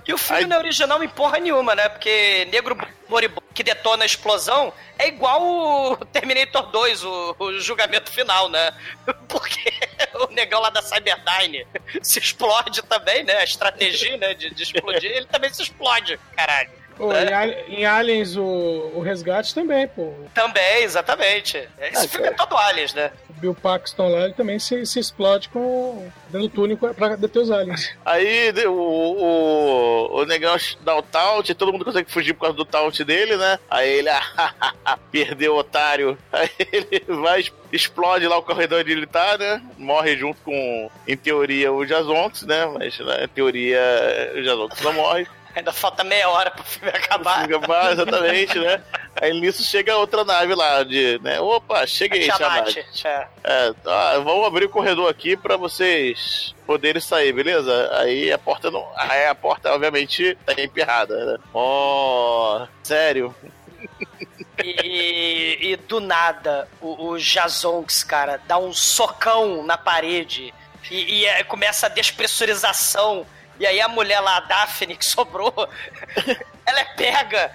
[0.07, 1.89] E o filme Aí- não é original em porra nenhuma, né?
[1.89, 2.77] Porque negro
[3.09, 8.71] moribundo que detona a explosão é igual o Terminator 2, o, o julgamento final, né?
[9.27, 9.71] Porque
[10.15, 11.65] o negão lá da Cyberdyne
[12.01, 13.37] se explode também, né?
[13.37, 16.69] A estratégia né, de, de explodir, ele também se explode, caralho.
[16.97, 17.25] Pô, né?
[17.29, 18.43] em, Ali- em Aliens, o,
[18.95, 20.13] o resgate também, pô.
[20.33, 21.57] Também, exatamente.
[21.79, 23.11] Esse Ah, filme é todo aliens, né?
[23.29, 27.51] O Bill Paxton lá, ele também se, se explode com dando túnel pra deter os
[27.51, 27.93] aliens.
[28.05, 32.65] Aí o, o, o negão dá o taunt, todo mundo consegue fugir por causa do
[32.65, 33.59] taunt dele, né?
[33.69, 34.09] Aí ele,
[34.85, 36.17] ah, perdeu o otário.
[36.31, 39.61] Aí ele vai, explode lá o corredor onde ele tá, né?
[39.77, 42.65] Morre junto com, em teoria, o Jazonx, né?
[42.67, 43.81] Mas na teoria,
[44.35, 45.27] o Jazonx não morre.
[45.55, 47.45] Ainda falta meia hora pro filme acabar.
[47.45, 48.81] Acabar, exatamente, né?
[49.15, 51.39] Aí nisso chega outra nave lá, de, né?
[51.39, 53.05] Opa, cheguei, Tiamat, Tiamat.
[53.05, 53.27] é.
[53.43, 57.89] É, tá, vamos abrir o corredor aqui pra vocês poderem sair, beleza?
[57.93, 58.85] Aí a porta não.
[58.97, 61.37] Aí a porta, obviamente, tá emperrada, né?
[61.53, 63.33] Oh, sério?
[64.63, 70.53] E, e do nada, o, o Jazonx, cara, dá um socão na parede
[70.89, 73.25] e, e, é, começa a despressurização.
[73.59, 75.53] E aí a mulher lá, a Daphne, que sobrou,
[76.65, 77.51] ela é pega.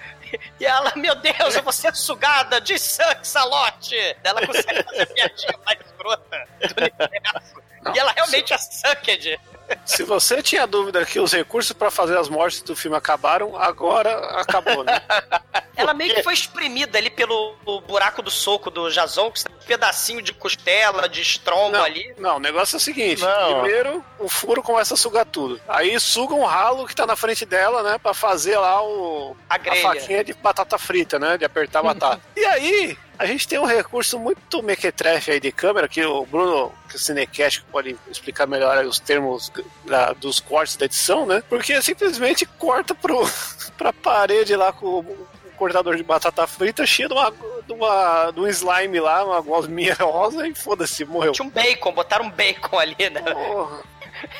[0.59, 3.95] E ela, meu Deus, eu vou ser sugada de Saxalote.
[4.23, 7.61] Ela consegue fazer piadinha mais escrota do universo.
[7.93, 9.39] E ela realmente é Sucked.
[9.85, 14.11] Se você tinha dúvida que os recursos pra fazer as mortes do filme acabaram, agora
[14.39, 15.01] acabou, né?
[15.75, 17.55] Ela meio que foi exprimida ali pelo
[17.87, 22.13] buraco do soco do Jason, que um pedacinho de costela, de estrombo Não, ali.
[22.17, 23.61] não, o negócio é o seguinte: Não.
[23.61, 25.59] primeiro o furo começa a sugar tudo.
[25.67, 27.97] Aí suga um ralo que tá na frente dela, né?
[27.97, 31.37] Pra fazer lá o, A a faquinha de batata frita, né?
[31.37, 32.21] De apertar a batata.
[32.35, 36.71] e aí, a gente tem um recurso muito mequetrefe aí de câmera, que o Bruno,
[36.89, 39.51] que é Cinecast, pode explicar melhor os termos
[39.85, 41.43] da- dos cortes da edição, né?
[41.47, 43.21] Porque simplesmente corta pro,
[43.77, 45.17] pra parede lá com o
[45.57, 47.31] cortador de batata frita cheio de, uma,
[47.67, 51.31] de, uma, de um slime lá, uma gosminha rosa e foda-se, morreu.
[51.33, 53.21] Tinha um bacon, botaram um bacon ali, né?
[53.21, 53.83] Porra.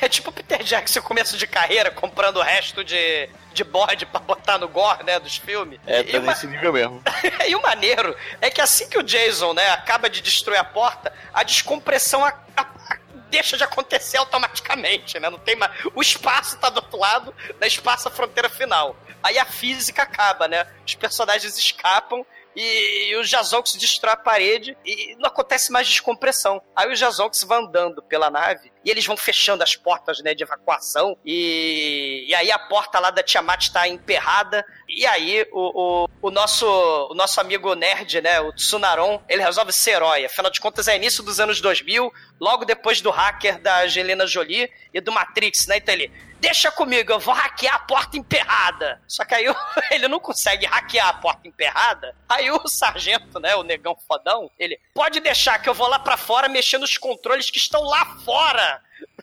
[0.00, 4.20] É tipo o Peter Jackson começo de carreira, comprando o resto de, de bode pra
[4.20, 5.78] botar no gore, né, dos filmes.
[5.86, 7.02] É, e, tá ma- nesse nível mesmo.
[7.48, 11.12] e o maneiro é que assim que o Jason, né, acaba de destruir a porta,
[11.32, 12.98] a descompressão a- a- a-
[13.30, 15.30] deixa de acontecer automaticamente, né?
[15.30, 15.72] Não tem mais...
[15.94, 18.96] O espaço tá do outro lado, da espaço a fronteira final.
[19.22, 20.66] Aí a física acaba, né?
[20.86, 26.60] Os personagens escapam e, o Jazonx destrói a parede e não acontece mais descompressão.
[26.74, 30.42] Aí o Jazonx vai andando pela nave e eles vão fechando as portas, né, de
[30.42, 36.08] evacuação e, e aí a porta lá da Tiamat tá emperrada e aí o, o,
[36.20, 36.66] o nosso,
[37.10, 40.24] o nosso amigo nerd, né, o Tsunaron, ele resolve ser herói.
[40.24, 44.70] Afinal de contas é início dos anos 2000, logo depois do hacker da Angelina Jolie
[44.92, 46.12] e do Matrix, né, então ele...
[46.42, 49.00] Deixa comigo, eu vou hackear a porta emperrada.
[49.06, 49.44] Só que aí
[49.92, 52.16] ele não consegue hackear a porta emperrada.
[52.28, 56.16] Aí o sargento, né, o negão fodão, ele pode deixar que eu vou lá pra
[56.16, 58.71] fora mexer nos controles que estão lá fora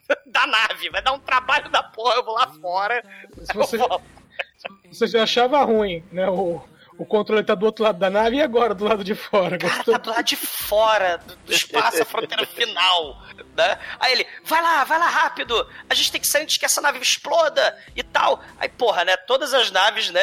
[0.26, 0.90] da nave.
[0.90, 3.04] Vai dar um trabalho da porra, eu vou lá fora.
[3.44, 3.78] Se você,
[4.88, 6.28] você já achava ruim, né?
[6.30, 6.62] O,
[7.00, 9.58] o controle tá do outro lado da nave e agora do lado de fora.
[9.58, 9.94] Gostou?
[9.94, 13.24] Tá do lado de fora do, do espaço, a fronteira final.
[13.56, 13.80] Né?
[13.98, 15.66] Aí ele, vai lá, vai lá rápido.
[15.90, 18.44] A gente tem que sair antes que essa nave exploda e tal.
[18.60, 19.16] Aí, porra, né?
[19.16, 20.22] Todas as naves, né?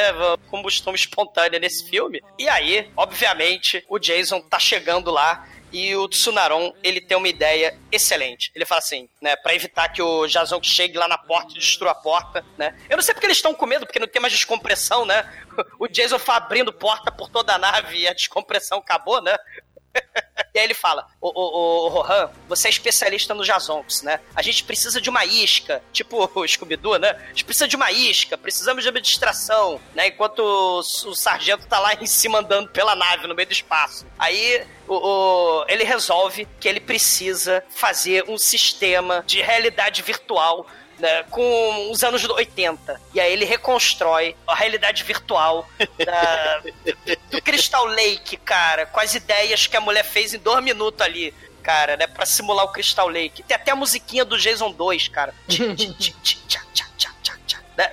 [0.50, 2.22] Combustão espontânea nesse filme.
[2.38, 5.48] E aí, obviamente, o Jason tá chegando lá.
[5.76, 8.50] E o Tsunaron, ele tem uma ideia excelente.
[8.54, 11.90] Ele fala assim, né, Pra evitar que o Jason chegue lá na porta e destrua
[11.90, 12.74] a porta, né?
[12.88, 15.30] Eu não sei porque eles estão com medo, porque não tem mais descompressão, né?
[15.78, 19.36] O Jason foi abrindo porta por toda a nave e a descompressão acabou, né?
[20.54, 24.20] E aí ele fala, ô, ô, ô, Rohan, você é especialista no Jazonx, né?
[24.34, 27.10] A gente precisa de uma isca, tipo o Scooby-Doo, né?
[27.10, 30.06] A gente precisa de uma isca, precisamos de uma distração, né?
[30.08, 34.06] Enquanto o, o sargento tá lá em cima andando pela nave, no meio do espaço.
[34.18, 40.66] Aí o, o- ele resolve que ele precisa fazer um sistema de realidade virtual
[40.98, 43.00] né, com os anos 80.
[43.14, 45.68] E aí ele reconstrói a realidade virtual
[46.04, 46.62] da-
[47.30, 51.32] do Crystal Lake, cara, com as ideias que a mulher fez em dois minutos ali.
[51.62, 52.06] Cara, né?
[52.06, 53.42] Pra simular o Crystal Lake.
[53.42, 55.34] Tem até a musiquinha do Jason 2, cara.
[55.48, 55.64] Tchá,
[56.22, 56.85] tchá, tchá?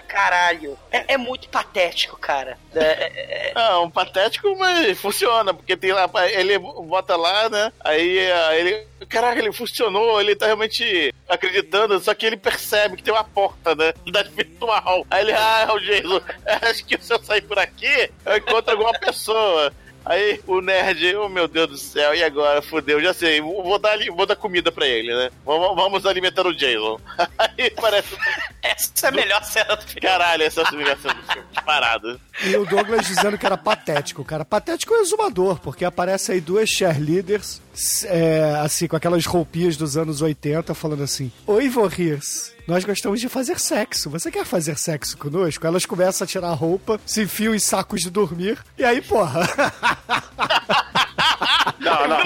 [0.08, 0.78] Caralho.
[0.92, 2.58] É, é muito patético, cara.
[2.74, 7.72] É, é, é- Não, patético, mas funciona, porque tem lá, ele bota lá, né?
[7.82, 8.88] Aí, aí ele.
[9.10, 13.76] Caraca, ele funcionou, ele tá realmente acreditando, só que ele percebe que tem uma porta,
[13.76, 13.94] né?
[14.12, 15.06] Da virtual.
[15.12, 16.22] Aí ele, ah, o Jason,
[16.70, 19.74] acho que se eu sair por aqui, eu encontro alguma pessoa.
[20.06, 22.62] Aí o nerd, oh meu Deus do céu, e agora?
[22.62, 25.30] Fudeu, já sei, vou dar, ali- vou dar comida pra ele, né?
[25.46, 27.00] Vamos, vamos alimentar o Jason.
[27.38, 28.16] Aí parece
[28.62, 30.02] Essa é a melhor cena do filme.
[30.02, 31.48] Caralho, essa é a ligação do filme.
[31.66, 32.20] Parado.
[32.44, 34.44] E o Douglas dizendo que era patético, cara.
[34.44, 37.62] Patético é exumador, porque aparece aí duas cheerleaders,
[38.06, 42.53] é, assim, com aquelas roupinhas dos anos 80, falando assim: Oi, Vorris.
[42.68, 44.10] Nós gostamos de fazer sexo.
[44.10, 45.68] Você quer fazer sexo conosco?
[45.68, 48.58] Elas começam a tirar a roupa, se enfiam em sacos de dormir.
[48.78, 49.42] E aí, porra.
[51.80, 52.18] Não, não.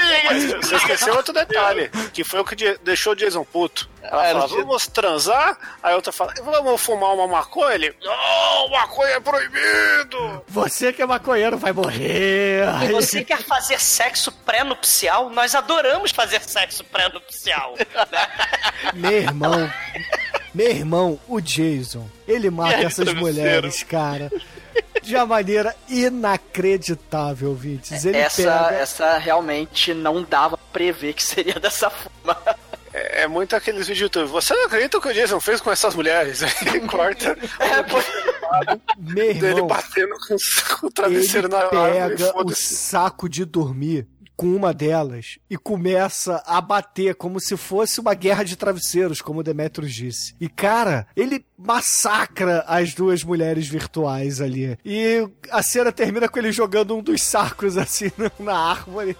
[0.61, 3.89] Você esqueceu outro detalhe, que foi o que de- deixou o Jason puto.
[4.01, 5.57] Ela É, fala, vamos transar?
[5.83, 7.75] Aí a outra fala, vamos fumar uma maconha?
[7.75, 10.43] Ele, não, maconha é proibido!
[10.47, 12.63] Você que é maconheiro vai morrer.
[12.83, 15.29] E você quer fazer sexo pré-nupcial?
[15.29, 17.75] Nós adoramos fazer sexo pré-nupcial.
[17.77, 18.27] né?
[18.93, 19.71] Meu irmão.
[20.53, 24.31] Meu irmão, o Jason, ele mata aí, essas mulheres, cara.
[25.01, 28.03] De uma maneira inacreditável, Vintes.
[28.03, 28.75] Ele essa, pega.
[28.75, 32.37] essa realmente não dava pra prever que seria dessa forma.
[32.93, 34.31] É, é muito aqueles vídeos do YouTube.
[34.31, 36.41] Você não acredita o que o Jason fez com essas mulheres?
[36.65, 37.97] Aí corta É, pô,
[38.97, 40.37] Meu dele irmão, batendo com o
[40.85, 42.15] ele travesseiro na árvore.
[42.17, 44.07] pega o saco de dormir
[44.37, 49.39] com uma delas e começa a bater como se fosse uma guerra de travesseiros, como
[49.39, 50.35] o Demetrius disse.
[50.39, 54.77] E cara, ele massacra as duas mulheres virtuais ali.
[54.85, 59.17] E a cena termina com ele jogando um dos sacos assim na árvore.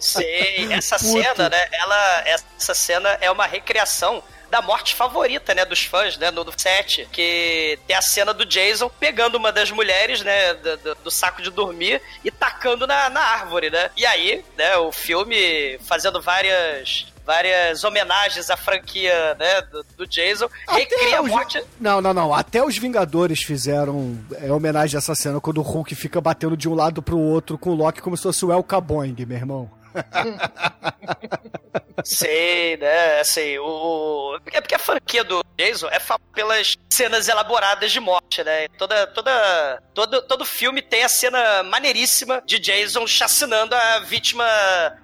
[0.00, 1.68] Sei, essa cena, né?
[1.72, 4.22] Ela, essa cena é uma recriação
[4.54, 8.46] da morte favorita, né, dos fãs, né, no, no set, que tem a cena do
[8.46, 13.20] Jason pegando uma das mulheres, né, do, do- saco de dormir e tacando na, na
[13.20, 13.90] árvore, né?
[13.96, 20.46] E aí, né, o filme fazendo várias várias homenagens à franquia, né, do, do Jason,
[20.68, 22.32] recria a os- morte Não, não, não.
[22.34, 26.68] Até os Vingadores fizeram é, homenagem a essa cena quando o Hulk fica batendo de
[26.68, 29.70] um lado pro outro com o Loki como se fosse o El Caboing, meu irmão.
[32.04, 33.20] Sei, né?
[33.20, 34.38] Assim, o.
[34.52, 35.98] É porque a franquia do Jason é
[36.34, 38.68] pelas cenas elaboradas de morte, né?
[38.76, 44.44] Toda, toda, todo, todo filme tem a cena maneiríssima de Jason chacinando a vítima,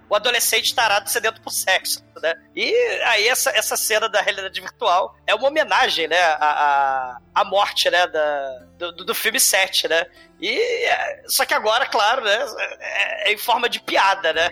[0.08, 2.34] o adolescente tarado sedento por sexo, né?
[2.54, 2.72] E
[3.04, 6.20] aí essa, essa cena da realidade virtual é uma homenagem, né?
[6.20, 8.06] À, à, à morte, né?
[8.06, 10.06] Da, do, do filme 7, né?
[10.40, 10.58] E.
[10.86, 12.38] é, Só que agora, claro, né?
[12.80, 14.50] É, é em forma de piada, né?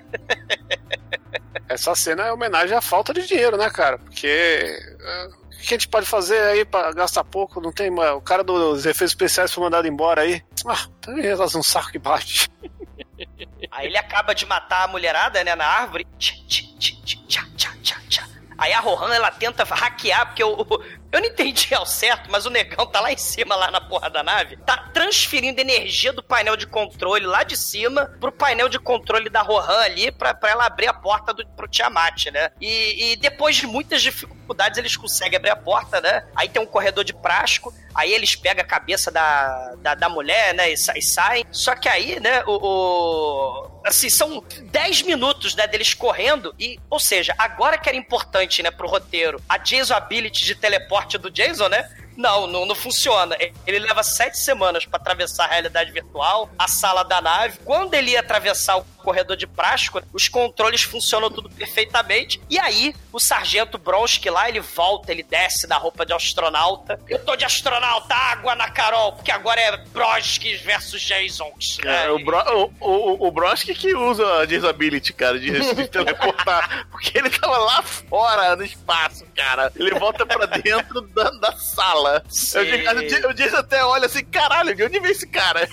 [1.69, 3.99] Essa cena é homenagem à falta de dinheiro, né, cara?
[3.99, 4.27] Porque.
[4.27, 7.61] é, O que a gente pode fazer aí pra gastar pouco?
[7.61, 7.91] Não tem.
[7.91, 10.43] O cara dos efeitos especiais foi mandado embora aí.
[10.67, 10.87] Ah,
[11.23, 12.49] elas um saco que bate.
[13.71, 16.07] Aí ele acaba de matar a mulherada, né, na árvore.
[16.19, 18.29] Tchá, tchá, tchá, tchá, tchá, tchá.
[18.57, 20.67] Aí a Rohan, ela tenta hackear, porque eu,
[21.11, 24.11] eu não entendi ao certo, mas o negão tá lá em cima, lá na porra
[24.11, 28.79] da nave, tá transferindo energia do painel de controle lá de cima pro painel de
[28.79, 32.51] controle da Rohan ali, pra, pra ela abrir a porta do, pro Tiamat, né?
[32.61, 36.27] E, e depois de muitas dificuldades, eles conseguem abrir a porta, né?
[36.37, 40.55] Aí tem um corredor de plástico, aí eles pegam a cabeça da, da, da mulher,
[40.55, 41.45] né, e, e saem.
[41.51, 42.53] Só que aí, né, o...
[42.53, 48.63] o- assim, são 10 minutos, né, deles correndo e, ou seja, agora que era importante,
[48.63, 51.89] né, pro roteiro, a Jason Ability de teleporte do Jason, né,
[52.19, 53.37] não, não, não funciona.
[53.65, 57.61] Ele leva sete semanas pra atravessar a realidade virtual, a sala da nave.
[57.65, 62.41] Quando ele ia atravessar o corredor de plástico, os controles funcionam tudo perfeitamente.
[62.51, 67.01] E aí, o sargento Bronski lá, ele volta, ele desce na roupa de astronauta.
[67.09, 71.79] Eu tô de astronauta, água na Carol, porque agora é Bronski versus Jasons.
[71.85, 76.89] É, o, Bro, o, o, o Broski que usa a disability, cara, de se teleportar.
[76.91, 79.73] Porque ele tava lá fora, no espaço, cara.
[79.77, 82.08] Ele volta pra dentro da, da sala.
[82.55, 82.65] Eu,
[83.09, 85.69] digo- o Jason até olha assim, caralho, de onde veio esse cara?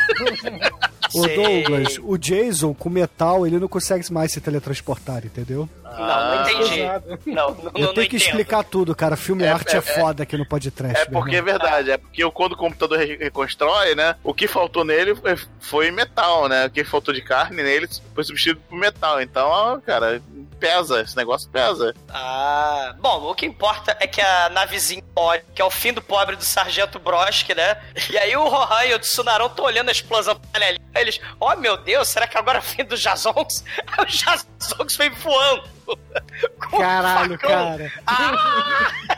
[1.14, 1.28] Ô.
[1.28, 5.70] Douglas, o Jason com metal, ele não consegue mais se teletransportar, entendeu?
[5.98, 6.80] Não, não entendi.
[6.82, 7.08] Exato.
[7.26, 8.16] Não, não, Eu não, tenho não que entendo.
[8.22, 9.16] explicar tudo, cara.
[9.16, 11.02] Filme É, arte é, é, foda aqui no podcast.
[11.02, 14.16] É porque é verdade, é porque quando o computador re- reconstrói, né?
[14.24, 16.66] O que faltou nele foi- foi metal, né?
[16.66, 19.22] O que faltou de carne nele foi substituído por metal.
[19.22, 20.22] Então, cara,
[20.60, 21.94] pesa, esse negócio pesa.
[22.10, 26.02] Ah, bom, o que importa é que a navezinha pode, que é o fim do
[26.02, 27.78] pobre do Sargento Broski, né?
[28.10, 30.80] E aí o Rohan e o Tsunarão estão olhando a explosão ali.
[30.96, 33.64] Eles, oh meu Deus, será que agora é o fim do Jazons?
[33.86, 35.64] Aí o Jazons vem voando.
[36.72, 37.92] Caralho, cara.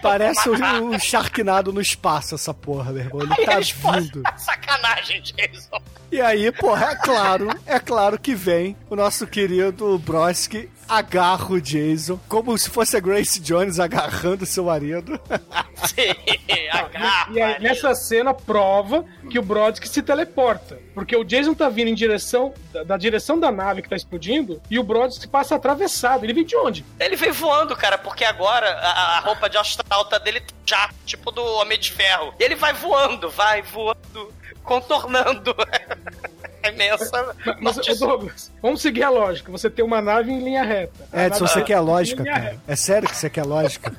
[0.02, 3.22] Parece um, um Sharknado no espaço, essa porra, meu irmão.
[3.22, 4.23] Ele Aí tá vindo.
[4.38, 5.81] Sacanagem, Jason.
[6.11, 11.61] E aí, porra, é claro, é claro que vem o nosso querido Broski, agarra o
[11.61, 15.19] Jason, como se fosse a Grace Jones agarrando seu marido.
[15.85, 17.31] Sim, agarra.
[17.31, 20.80] E aí, nessa cena prova que o Brodsky se teleporta.
[20.93, 24.61] Porque o Jason tá vindo em direção da, da direção da nave que tá explodindo
[24.69, 26.23] e o Brodsky passa atravessado.
[26.23, 26.85] Ele vem de onde?
[26.99, 31.43] Ele veio voando, cara, porque agora a, a roupa de astronauta dele já, tipo do
[31.43, 32.34] Homem de Ferro.
[32.39, 34.34] E ele vai voando, vai voando,
[34.64, 35.55] contornando.
[36.64, 37.36] É imensa.
[37.62, 39.52] Mas, mas Douglas, vamos seguir a lógica.
[39.52, 41.08] Você tem uma nave em linha reta.
[41.12, 42.38] A Edson, nave você quer a lógica, cara?
[42.40, 42.60] reta.
[42.68, 43.94] É sério que você quer lógica?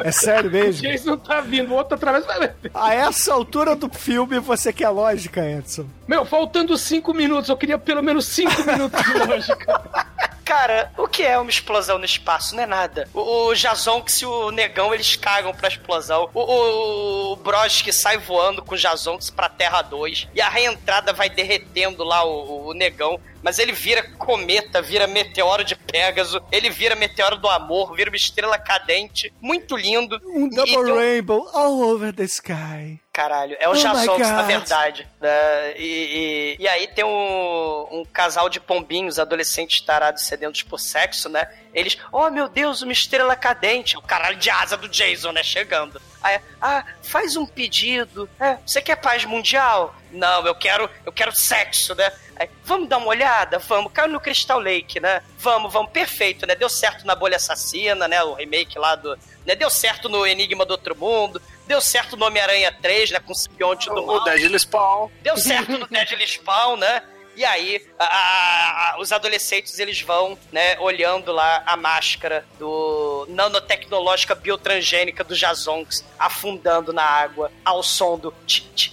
[0.00, 0.82] É sério O mesmo?
[0.82, 2.52] Jason tá vindo, o outro através vai.
[2.72, 5.86] A essa altura do filme você quer lógica, Edson?
[6.06, 10.06] Meu, faltando cinco minutos, eu queria pelo menos cinco minutos de lógica.
[10.48, 12.56] Cara, o que é uma explosão no espaço?
[12.56, 13.06] Não é nada.
[13.12, 16.30] O, o Jazonx e o Negão, eles cagam pra explosão.
[16.32, 20.28] O, o, o Broski sai voando com o Jazonx pra Terra 2.
[20.34, 23.20] E a reentrada vai derretendo lá o, o Negão.
[23.42, 26.42] Mas ele vira cometa, vira meteoro de Pégaso.
[26.50, 29.32] Ele vira meteoro do amor, vira uma estrela cadente.
[29.40, 30.20] Muito lindo.
[30.26, 33.00] Um double rainbow all over the sky.
[33.12, 35.08] Caralho, é o Oh my Jazonx, na verdade.
[35.20, 35.76] né?
[35.76, 41.28] E, e, e aí tem um, um casal de pombinhos, adolescentes tarados sedentos por sexo,
[41.28, 41.48] né?
[41.74, 43.96] Eles, oh meu Deus, uma estrela cadente.
[43.96, 45.42] O caralho de asa do Jason, né?
[45.42, 46.00] Chegando.
[46.22, 48.28] Aí, ah, faz um pedido.
[48.40, 49.94] É, você quer paz mundial?
[50.10, 52.10] Não, eu quero, eu quero sexo, né?
[52.36, 53.58] Aí, vamos dar uma olhada?
[53.58, 55.22] Vamos, caiu no Crystal Lake, né?
[55.38, 56.54] Vamos, vamos, perfeito, né?
[56.54, 58.22] Deu certo na Bolha Assassina, né?
[58.22, 59.16] O remake lá do.
[59.46, 59.54] Né?
[59.54, 61.40] Deu certo no Enigma do Outro Mundo.
[61.66, 63.20] Deu certo no Homem-Aranha 3, né?
[63.20, 64.20] Com o simbionte do O.
[64.24, 65.10] Deadly Spawn.
[65.22, 67.02] Deu certo no Deadly Spawn, né?
[67.38, 73.26] E aí, a- a- a- os adolescentes, eles vão, né, olhando lá a máscara do
[73.28, 78.92] nanotecnológica biotransgênica do Jazonx afundando na água ao som do tch, tch,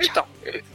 [0.00, 0.26] Então,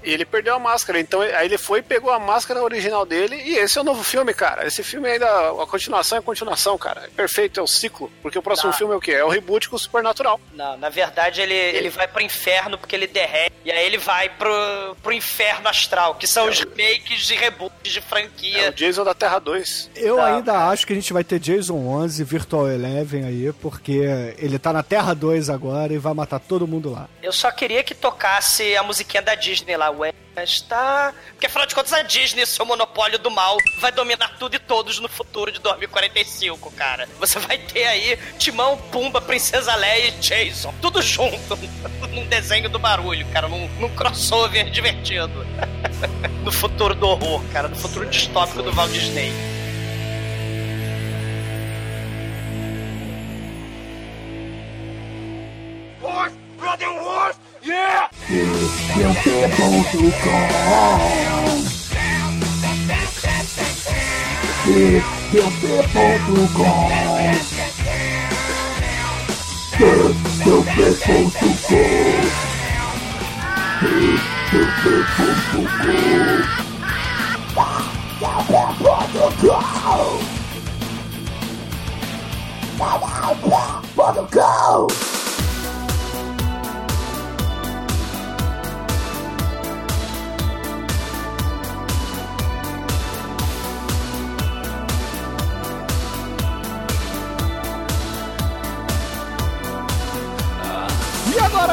[0.03, 3.57] ele perdeu a máscara, então aí ele foi e pegou a máscara original dele e
[3.57, 4.65] esse é o novo filme, cara.
[4.65, 7.01] Esse filme ainda, a continuação é a continuação, cara.
[7.05, 8.77] É perfeito, é o ciclo, porque o próximo Tá.
[8.77, 9.11] filme é o quê?
[9.11, 10.39] É o reboot com o Supernatural.
[10.53, 13.53] Não, na verdade ele, ele vai pro inferno porque ele derrete.
[13.65, 17.99] E aí ele vai pro, pro inferno astral, que são os remakes e reboots de
[17.99, 18.69] É franquia.
[18.69, 19.91] o Jason da Terra 2.
[19.95, 24.01] Eu Tá, ainda acho que a gente vai ter Jason 11 Virtual Eleven aí, porque
[24.37, 27.07] ele tá na Terra 2 agora e vai matar todo mundo lá.
[27.21, 30.13] Eu só queria que tocasse a musiquinha da Disney lá, ué.
[30.37, 31.13] Está.
[31.31, 34.97] Porque afinal de contas a Disney, seu monopólio do mal, vai dominar tudo e todos
[34.99, 37.09] no futuro de 2045, cara.
[37.19, 40.73] Você vai ter aí Timão, Pumba, Princesa Leia e Jason.
[40.81, 41.59] Tudo junto.
[42.09, 43.49] num desenho do barulho, cara.
[43.49, 45.45] Num, num crossover divertido.
[46.43, 47.67] no futuro do horror, cara.
[47.67, 49.59] No futuro distópico do Walt Disney.
[57.69, 58.09] Yeah!
[58.29, 60.11] Eu sempre ouvi
[84.31, 85.18] go!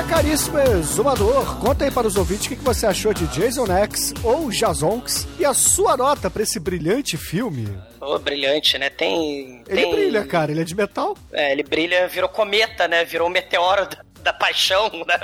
[0.09, 4.51] Caríssimo exumador, conta aí para os ouvintes o que você achou de Jason X ou
[4.53, 7.67] Jazonx e a sua nota para esse brilhante filme.
[8.01, 8.89] Ô, brilhante, né?
[8.89, 9.65] Tem.
[9.69, 9.91] Ele tem...
[9.91, 11.17] brilha, cara, ele é de metal.
[11.33, 13.05] É, ele brilha, virou cometa, né?
[13.05, 15.19] Virou um meteoro da, da paixão, né?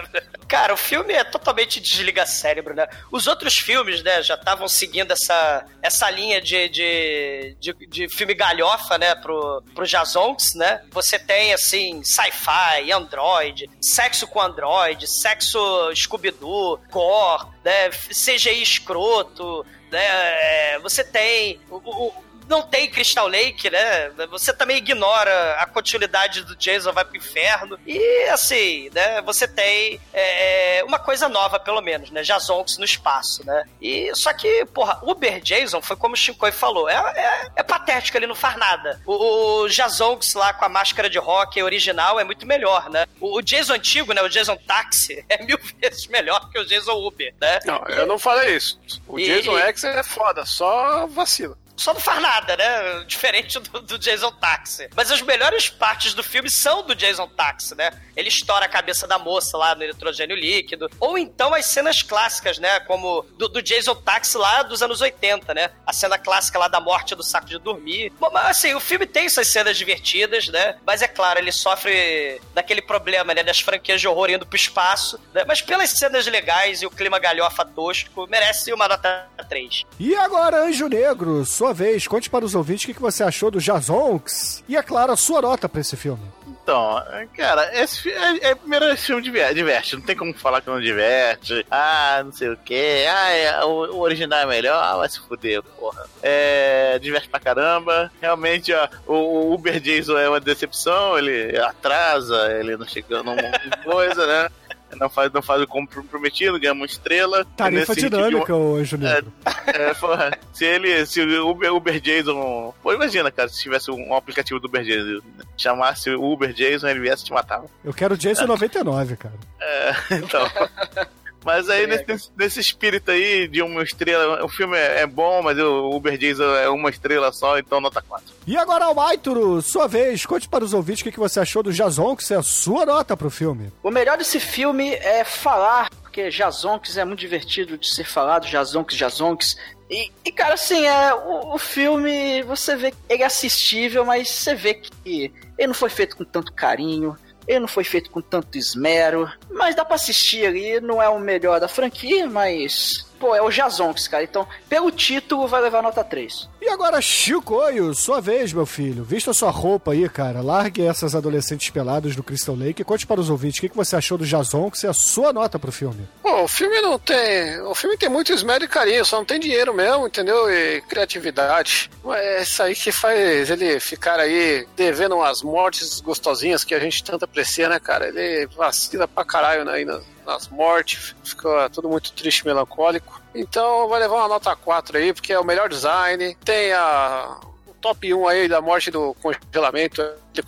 [0.48, 2.86] Cara, o filme é totalmente desliga cérebro, né?
[3.10, 8.32] Os outros filmes, né, já estavam seguindo essa, essa linha de, de, de, de filme
[8.34, 10.82] galhofa, né, pro, pro Jazonx, né?
[10.90, 15.58] Você tem, assim, sci-fi, android, sexo com android, sexo
[15.94, 17.90] Scooby-Doo, gore, né?
[17.90, 20.04] CGI escroto, né?
[20.04, 21.60] É, Você tem...
[21.70, 22.14] o- o,
[22.48, 24.10] não tem Crystal Lake, né?
[24.30, 27.78] Você também ignora a continuidade do Jason vai pro inferno.
[27.86, 29.20] E assim, né?
[29.22, 32.22] Você tem é, uma coisa nova, pelo menos, né?
[32.22, 33.64] Jazonx no espaço, né?
[33.80, 38.16] E só que, porra, Uber Jason foi como o Shinkoi falou: é, é, é patético,
[38.18, 39.00] ele não faz nada.
[39.06, 43.06] O, o Jazonx lá com a máscara de rock original é muito melhor, né?
[43.20, 44.22] O, o Jason antigo, né?
[44.22, 47.58] O Jason Táxi é mil vezes melhor que o Jason Uber, né?
[47.64, 48.80] Não, eu não falei isso.
[49.06, 51.56] O E- Jason e- X é foda, só vacila.
[51.82, 53.04] Só não faz nada, né?
[53.06, 54.88] Diferente do, do Jason Taxi.
[54.94, 57.90] Mas as melhores partes do filme são do Jason Taxi, né?
[58.16, 60.88] Ele estoura a cabeça da moça lá no nitrogênio líquido.
[61.00, 62.80] Ou então as cenas clássicas, né?
[62.80, 65.70] Como do, do Jason Taxi lá dos anos 80, né?
[65.84, 68.12] A cena clássica lá da morte do saco de dormir.
[68.20, 70.76] Bom, mas assim, o filme tem essas cenas divertidas, né?
[70.86, 73.42] Mas é claro, ele sofre daquele problema, né?
[73.42, 75.18] Das franquias de horror indo pro espaço.
[75.34, 75.44] Né?
[75.46, 79.84] Mas pelas cenas legais e o clima galhofa tosco, merece uma nota 3.
[79.98, 82.06] E agora, Anjo Negro, sua vez.
[82.06, 84.62] Conte para os ouvintes o que você achou do Jazonks.
[84.68, 86.22] E, é claro, a sua nota para esse filme.
[86.62, 87.02] Então,
[87.36, 90.80] cara, esse é, é, primeiro esse filme diver- diverte, não tem como falar que não
[90.80, 91.66] diverte.
[91.68, 93.04] Ah, não sei o que.
[93.04, 94.80] Ah, é, o, o original é melhor.
[94.80, 96.04] Ah, vai se fuder, porra.
[96.22, 98.12] É, diverte pra caramba.
[98.20, 103.34] Realmente, ó, o, o Uber Jason é uma decepção, ele atrasa, ele não chega numa
[103.82, 104.48] coisa, né?
[104.98, 107.44] Não faz, não faz o como prometido, ganha uma estrela.
[107.56, 109.32] Tarifa dinâmica, ô Anjo Negro.
[109.66, 112.74] é, porra, se ele, se o Uber, Uber Jason.
[112.82, 115.24] Pô, imagina, cara, se tivesse um aplicativo do Uber Jason,
[115.56, 117.66] chamasse o Uber Jason, ele viesse e te matava.
[117.84, 119.34] Eu quero Jason 99, cara.
[119.60, 120.46] É, então.
[121.44, 125.58] Mas aí, nesse, nesse espírito aí de uma estrela, o filme é, é bom, mas
[125.58, 128.26] o Uber Jason é uma estrela só, então nota 4.
[128.46, 130.24] E agora, Almaituro, sua vez.
[130.24, 133.16] Conte para os ouvintes o que que você achou do Jazonks e a sua nota
[133.16, 133.72] pro filme.
[133.82, 138.96] O melhor desse filme é falar, porque Jazonks é muito divertido de ser falado, Jazonks,
[138.96, 139.56] Jazonks.
[139.90, 144.28] E, e, cara, assim, é, o, o filme, você vê que ele é assistível, mas
[144.28, 147.16] você vê que ele não foi feito com tanto carinho,
[147.46, 151.18] ele não foi feito com tanto esmero, mas dá pra assistir ali, não é o
[151.18, 153.06] melhor da franquia, mas...
[153.22, 156.48] Pô, é o Jazonks, cara, então, pelo título, vai levar nota 3.
[156.60, 159.04] E agora, Chicoio, sua vez, meu filho.
[159.04, 160.40] Vista sua roupa aí, cara.
[160.40, 163.76] Largue essas adolescentes peladas do Crystal Lake e conte para os ouvintes o que que
[163.76, 166.08] você achou do Jazonks e a sua nota pro filme.
[166.20, 167.60] Pô, o filme não tem.
[167.60, 170.50] O filme tem muito esmero e carinho, só não tem dinheiro mesmo, entendeu?
[170.50, 171.92] E criatividade.
[172.04, 177.04] É isso aí que faz ele ficar aí devendo umas mortes gostosinhas que a gente
[177.04, 178.08] tanto aprecia, né, cara?
[178.08, 183.20] Ele vacila pra caralho né, aí nas, nas mortes, fica tudo muito triste e melancólico.
[183.34, 186.36] Então vai levar uma nota 4 aí, porque é o melhor design.
[186.44, 187.40] Tem a.
[187.82, 190.00] Top 1 aí da morte do congelamento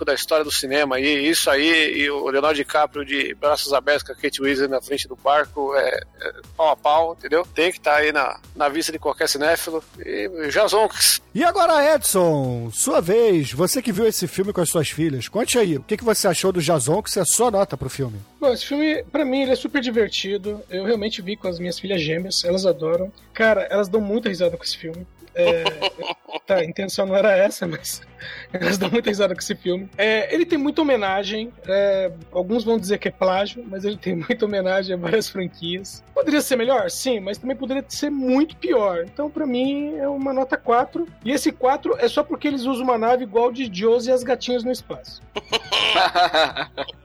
[0.07, 4.13] da história do cinema e isso aí e o Leonardo DiCaprio de braços abertos com
[4.13, 7.47] a Kate Winslet na frente do barco é, é pau a pau, entendeu?
[7.55, 11.21] Tem que estar aí na, na vista de qualquer cinéfilo e Jazonks.
[11.35, 13.53] E agora, Edson, sua vez.
[13.53, 16.29] Você que viu esse filme com as suas filhas, conte aí, o que que você
[16.29, 18.21] achou do Jazonks e a sua nota pro filme.
[18.41, 20.63] Bom, esse filme, pra mim, ele é super divertido.
[20.71, 23.13] Eu realmente vi com as minhas filhas gêmeas, elas adoram.
[23.33, 25.05] Cara, elas dão muita risada com esse filme.
[25.35, 25.65] É,
[26.47, 28.03] tá, a intenção não era essa, mas
[28.53, 29.89] elas dão muita risada com esse filme.
[29.99, 34.15] É, ele tem muita homenagem, é, alguns vão dizer que é plágio, mas ele tem
[34.17, 36.03] muita homenagem a várias franquias.
[36.15, 36.91] Poderia ser melhor?
[36.91, 39.05] Sim, mas também poderia ser muito pior.
[39.05, 41.07] Então, pra mim, é uma nota 4.
[41.25, 44.23] E esse 4 é só porque eles usam uma nave igual de Josie e as
[44.23, 45.21] gatinhas no espaço.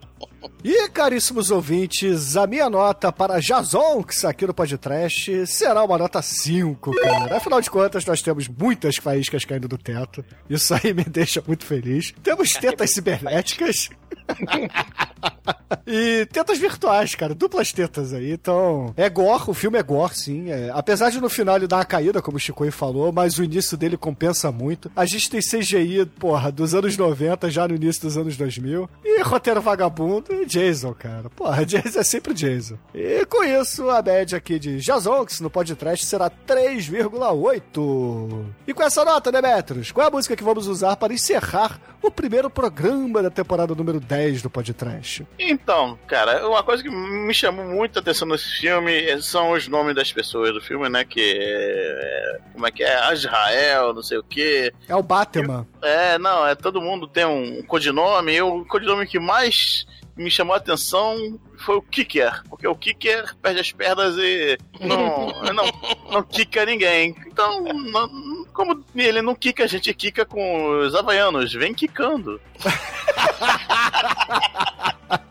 [0.62, 6.92] E, caríssimos ouvintes, a minha nota para Jazonks aqui no podcast será uma nota 5,
[7.00, 7.38] cara.
[7.38, 10.24] Afinal de contas, nós temos muitas faíscas caindo do teto.
[10.50, 12.14] Isso aí me deixa muito feliz.
[12.22, 13.90] Temos tetas cibernéticas.
[15.86, 17.34] e tetas virtuais, cara.
[17.34, 18.32] Duplas tetas aí.
[18.32, 20.50] Então, é gore, o filme é gore, sim.
[20.50, 23.44] É, apesar de no final ele dar uma caída, como o Chico falou, mas o
[23.44, 24.92] início dele compensa muito.
[24.96, 28.90] A gente tem CGI, porra, dos anos 90, já no início dos anos 2000.
[29.04, 31.30] E roteiro vagabundo e Jason, cara.
[31.30, 32.76] Porra, Jason é sempre Jason.
[32.94, 38.46] E com isso, a média aqui de Jazonks no podcast será 3,8.
[38.68, 42.10] E com essa nota, Demetrius, qual é a música que vamos usar para encerrar o
[42.10, 45.09] primeiro programa da temporada número 10 do podcast?
[45.38, 50.12] Então, cara, uma coisa que me chamou muita atenção nesse filme são os nomes das
[50.12, 51.04] pessoas do filme, né?
[51.04, 52.40] Que é.
[52.54, 53.14] Como é que é?
[53.14, 54.74] Israel, não sei o quê.
[54.88, 55.68] É o Batman.
[55.82, 58.34] É, não, é todo mundo tem um codinome.
[58.34, 63.34] E o codinome que mais me chamou a atenção foi o Kicker, porque o Kicker
[63.42, 65.66] perde as pernas e não, não,
[66.12, 67.16] não quica ninguém.
[67.26, 72.42] Então, não- como ele não quica, a gente quica com os havaianos, vem quicando.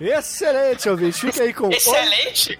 [0.00, 1.20] Excelente, ouvinte.
[1.20, 2.58] Fique aí com Excelente!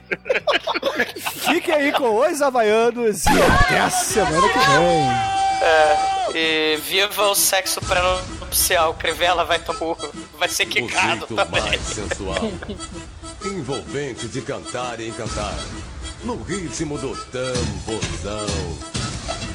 [1.45, 5.39] Fique aí com os Havaianos e até a semana que vem.
[5.61, 8.95] É, e viva o sexo pré-nupcial.
[8.95, 9.97] Crivella vai, tomar,
[10.39, 11.63] vai ser O quicado jeito também.
[11.63, 12.53] mais sensual,
[13.45, 15.55] envolvente de cantar e encantar,
[16.25, 18.47] no ritmo do tamborzão.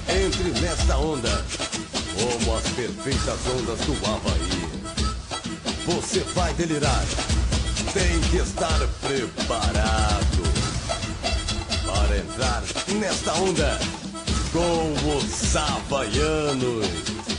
[0.10, 1.45] Entre nesta onda,
[2.14, 4.64] como as perfeitas ondas do Havaí.
[5.85, 7.03] Você vai delirar,
[7.92, 10.44] tem que estar preparado
[11.86, 12.64] para entrar
[13.00, 13.80] nesta onda
[14.52, 17.33] com os Havaianos.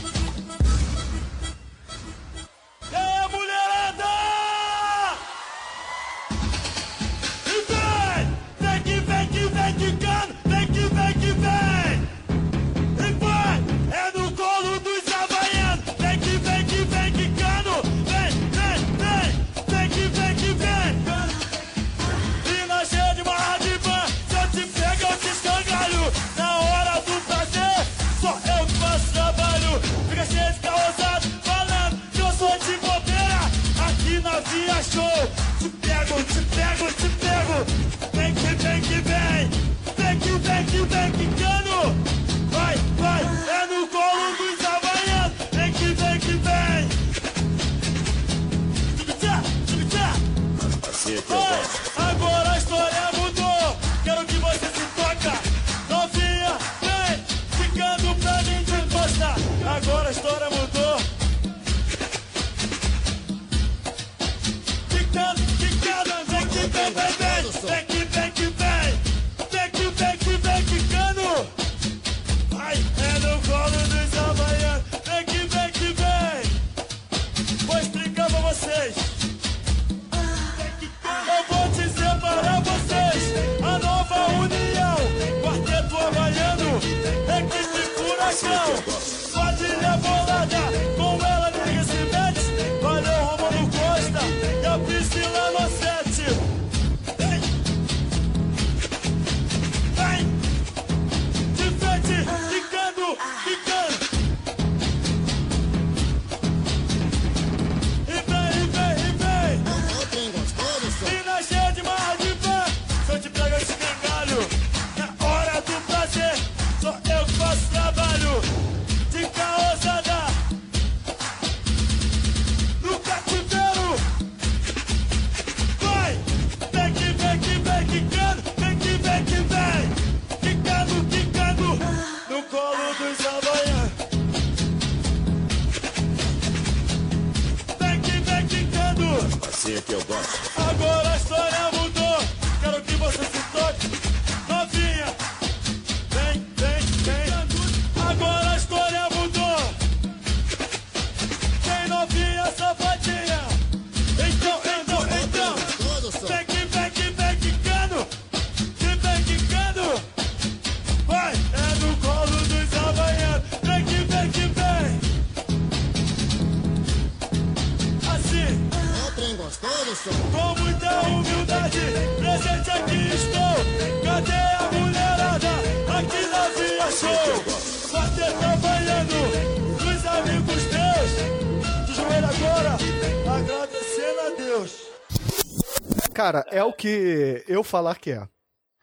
[186.25, 188.27] Cara, é o que eu falar que é.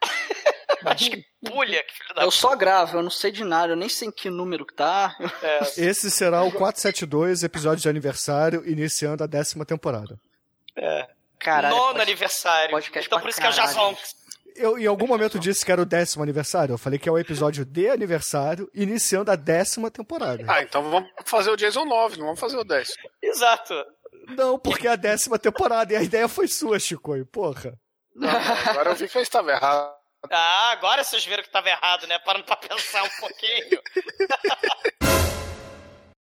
[0.85, 3.75] Acho que pulha, que filho da Eu só gravo, eu não sei de nada, eu
[3.75, 5.13] nem sei em que número que tá.
[5.77, 10.17] Esse será o 472, episódio de aniversário, iniciando a décima temporada.
[10.75, 11.07] É.
[11.37, 12.71] Caralho, Nono pode- aniversário.
[12.71, 13.69] podcast Então por isso que é o caralho.
[13.69, 13.97] Jason.
[14.55, 16.73] Eu em algum momento disse que era o décimo aniversário.
[16.73, 20.45] Eu falei que é o episódio de aniversário, iniciando a décima temporada.
[20.47, 22.87] Ah, então vamos fazer o Jason 9, não vamos fazer o 10.
[23.21, 23.73] Exato.
[24.33, 27.77] Não, porque é a décima temporada e a ideia foi sua, Chicoio, porra.
[28.69, 29.93] Agora eu vi que eu estava errado.
[30.31, 32.17] Ah, agora vocês viram que tava errado, né?
[32.19, 33.81] Parando pra pensar um pouquinho.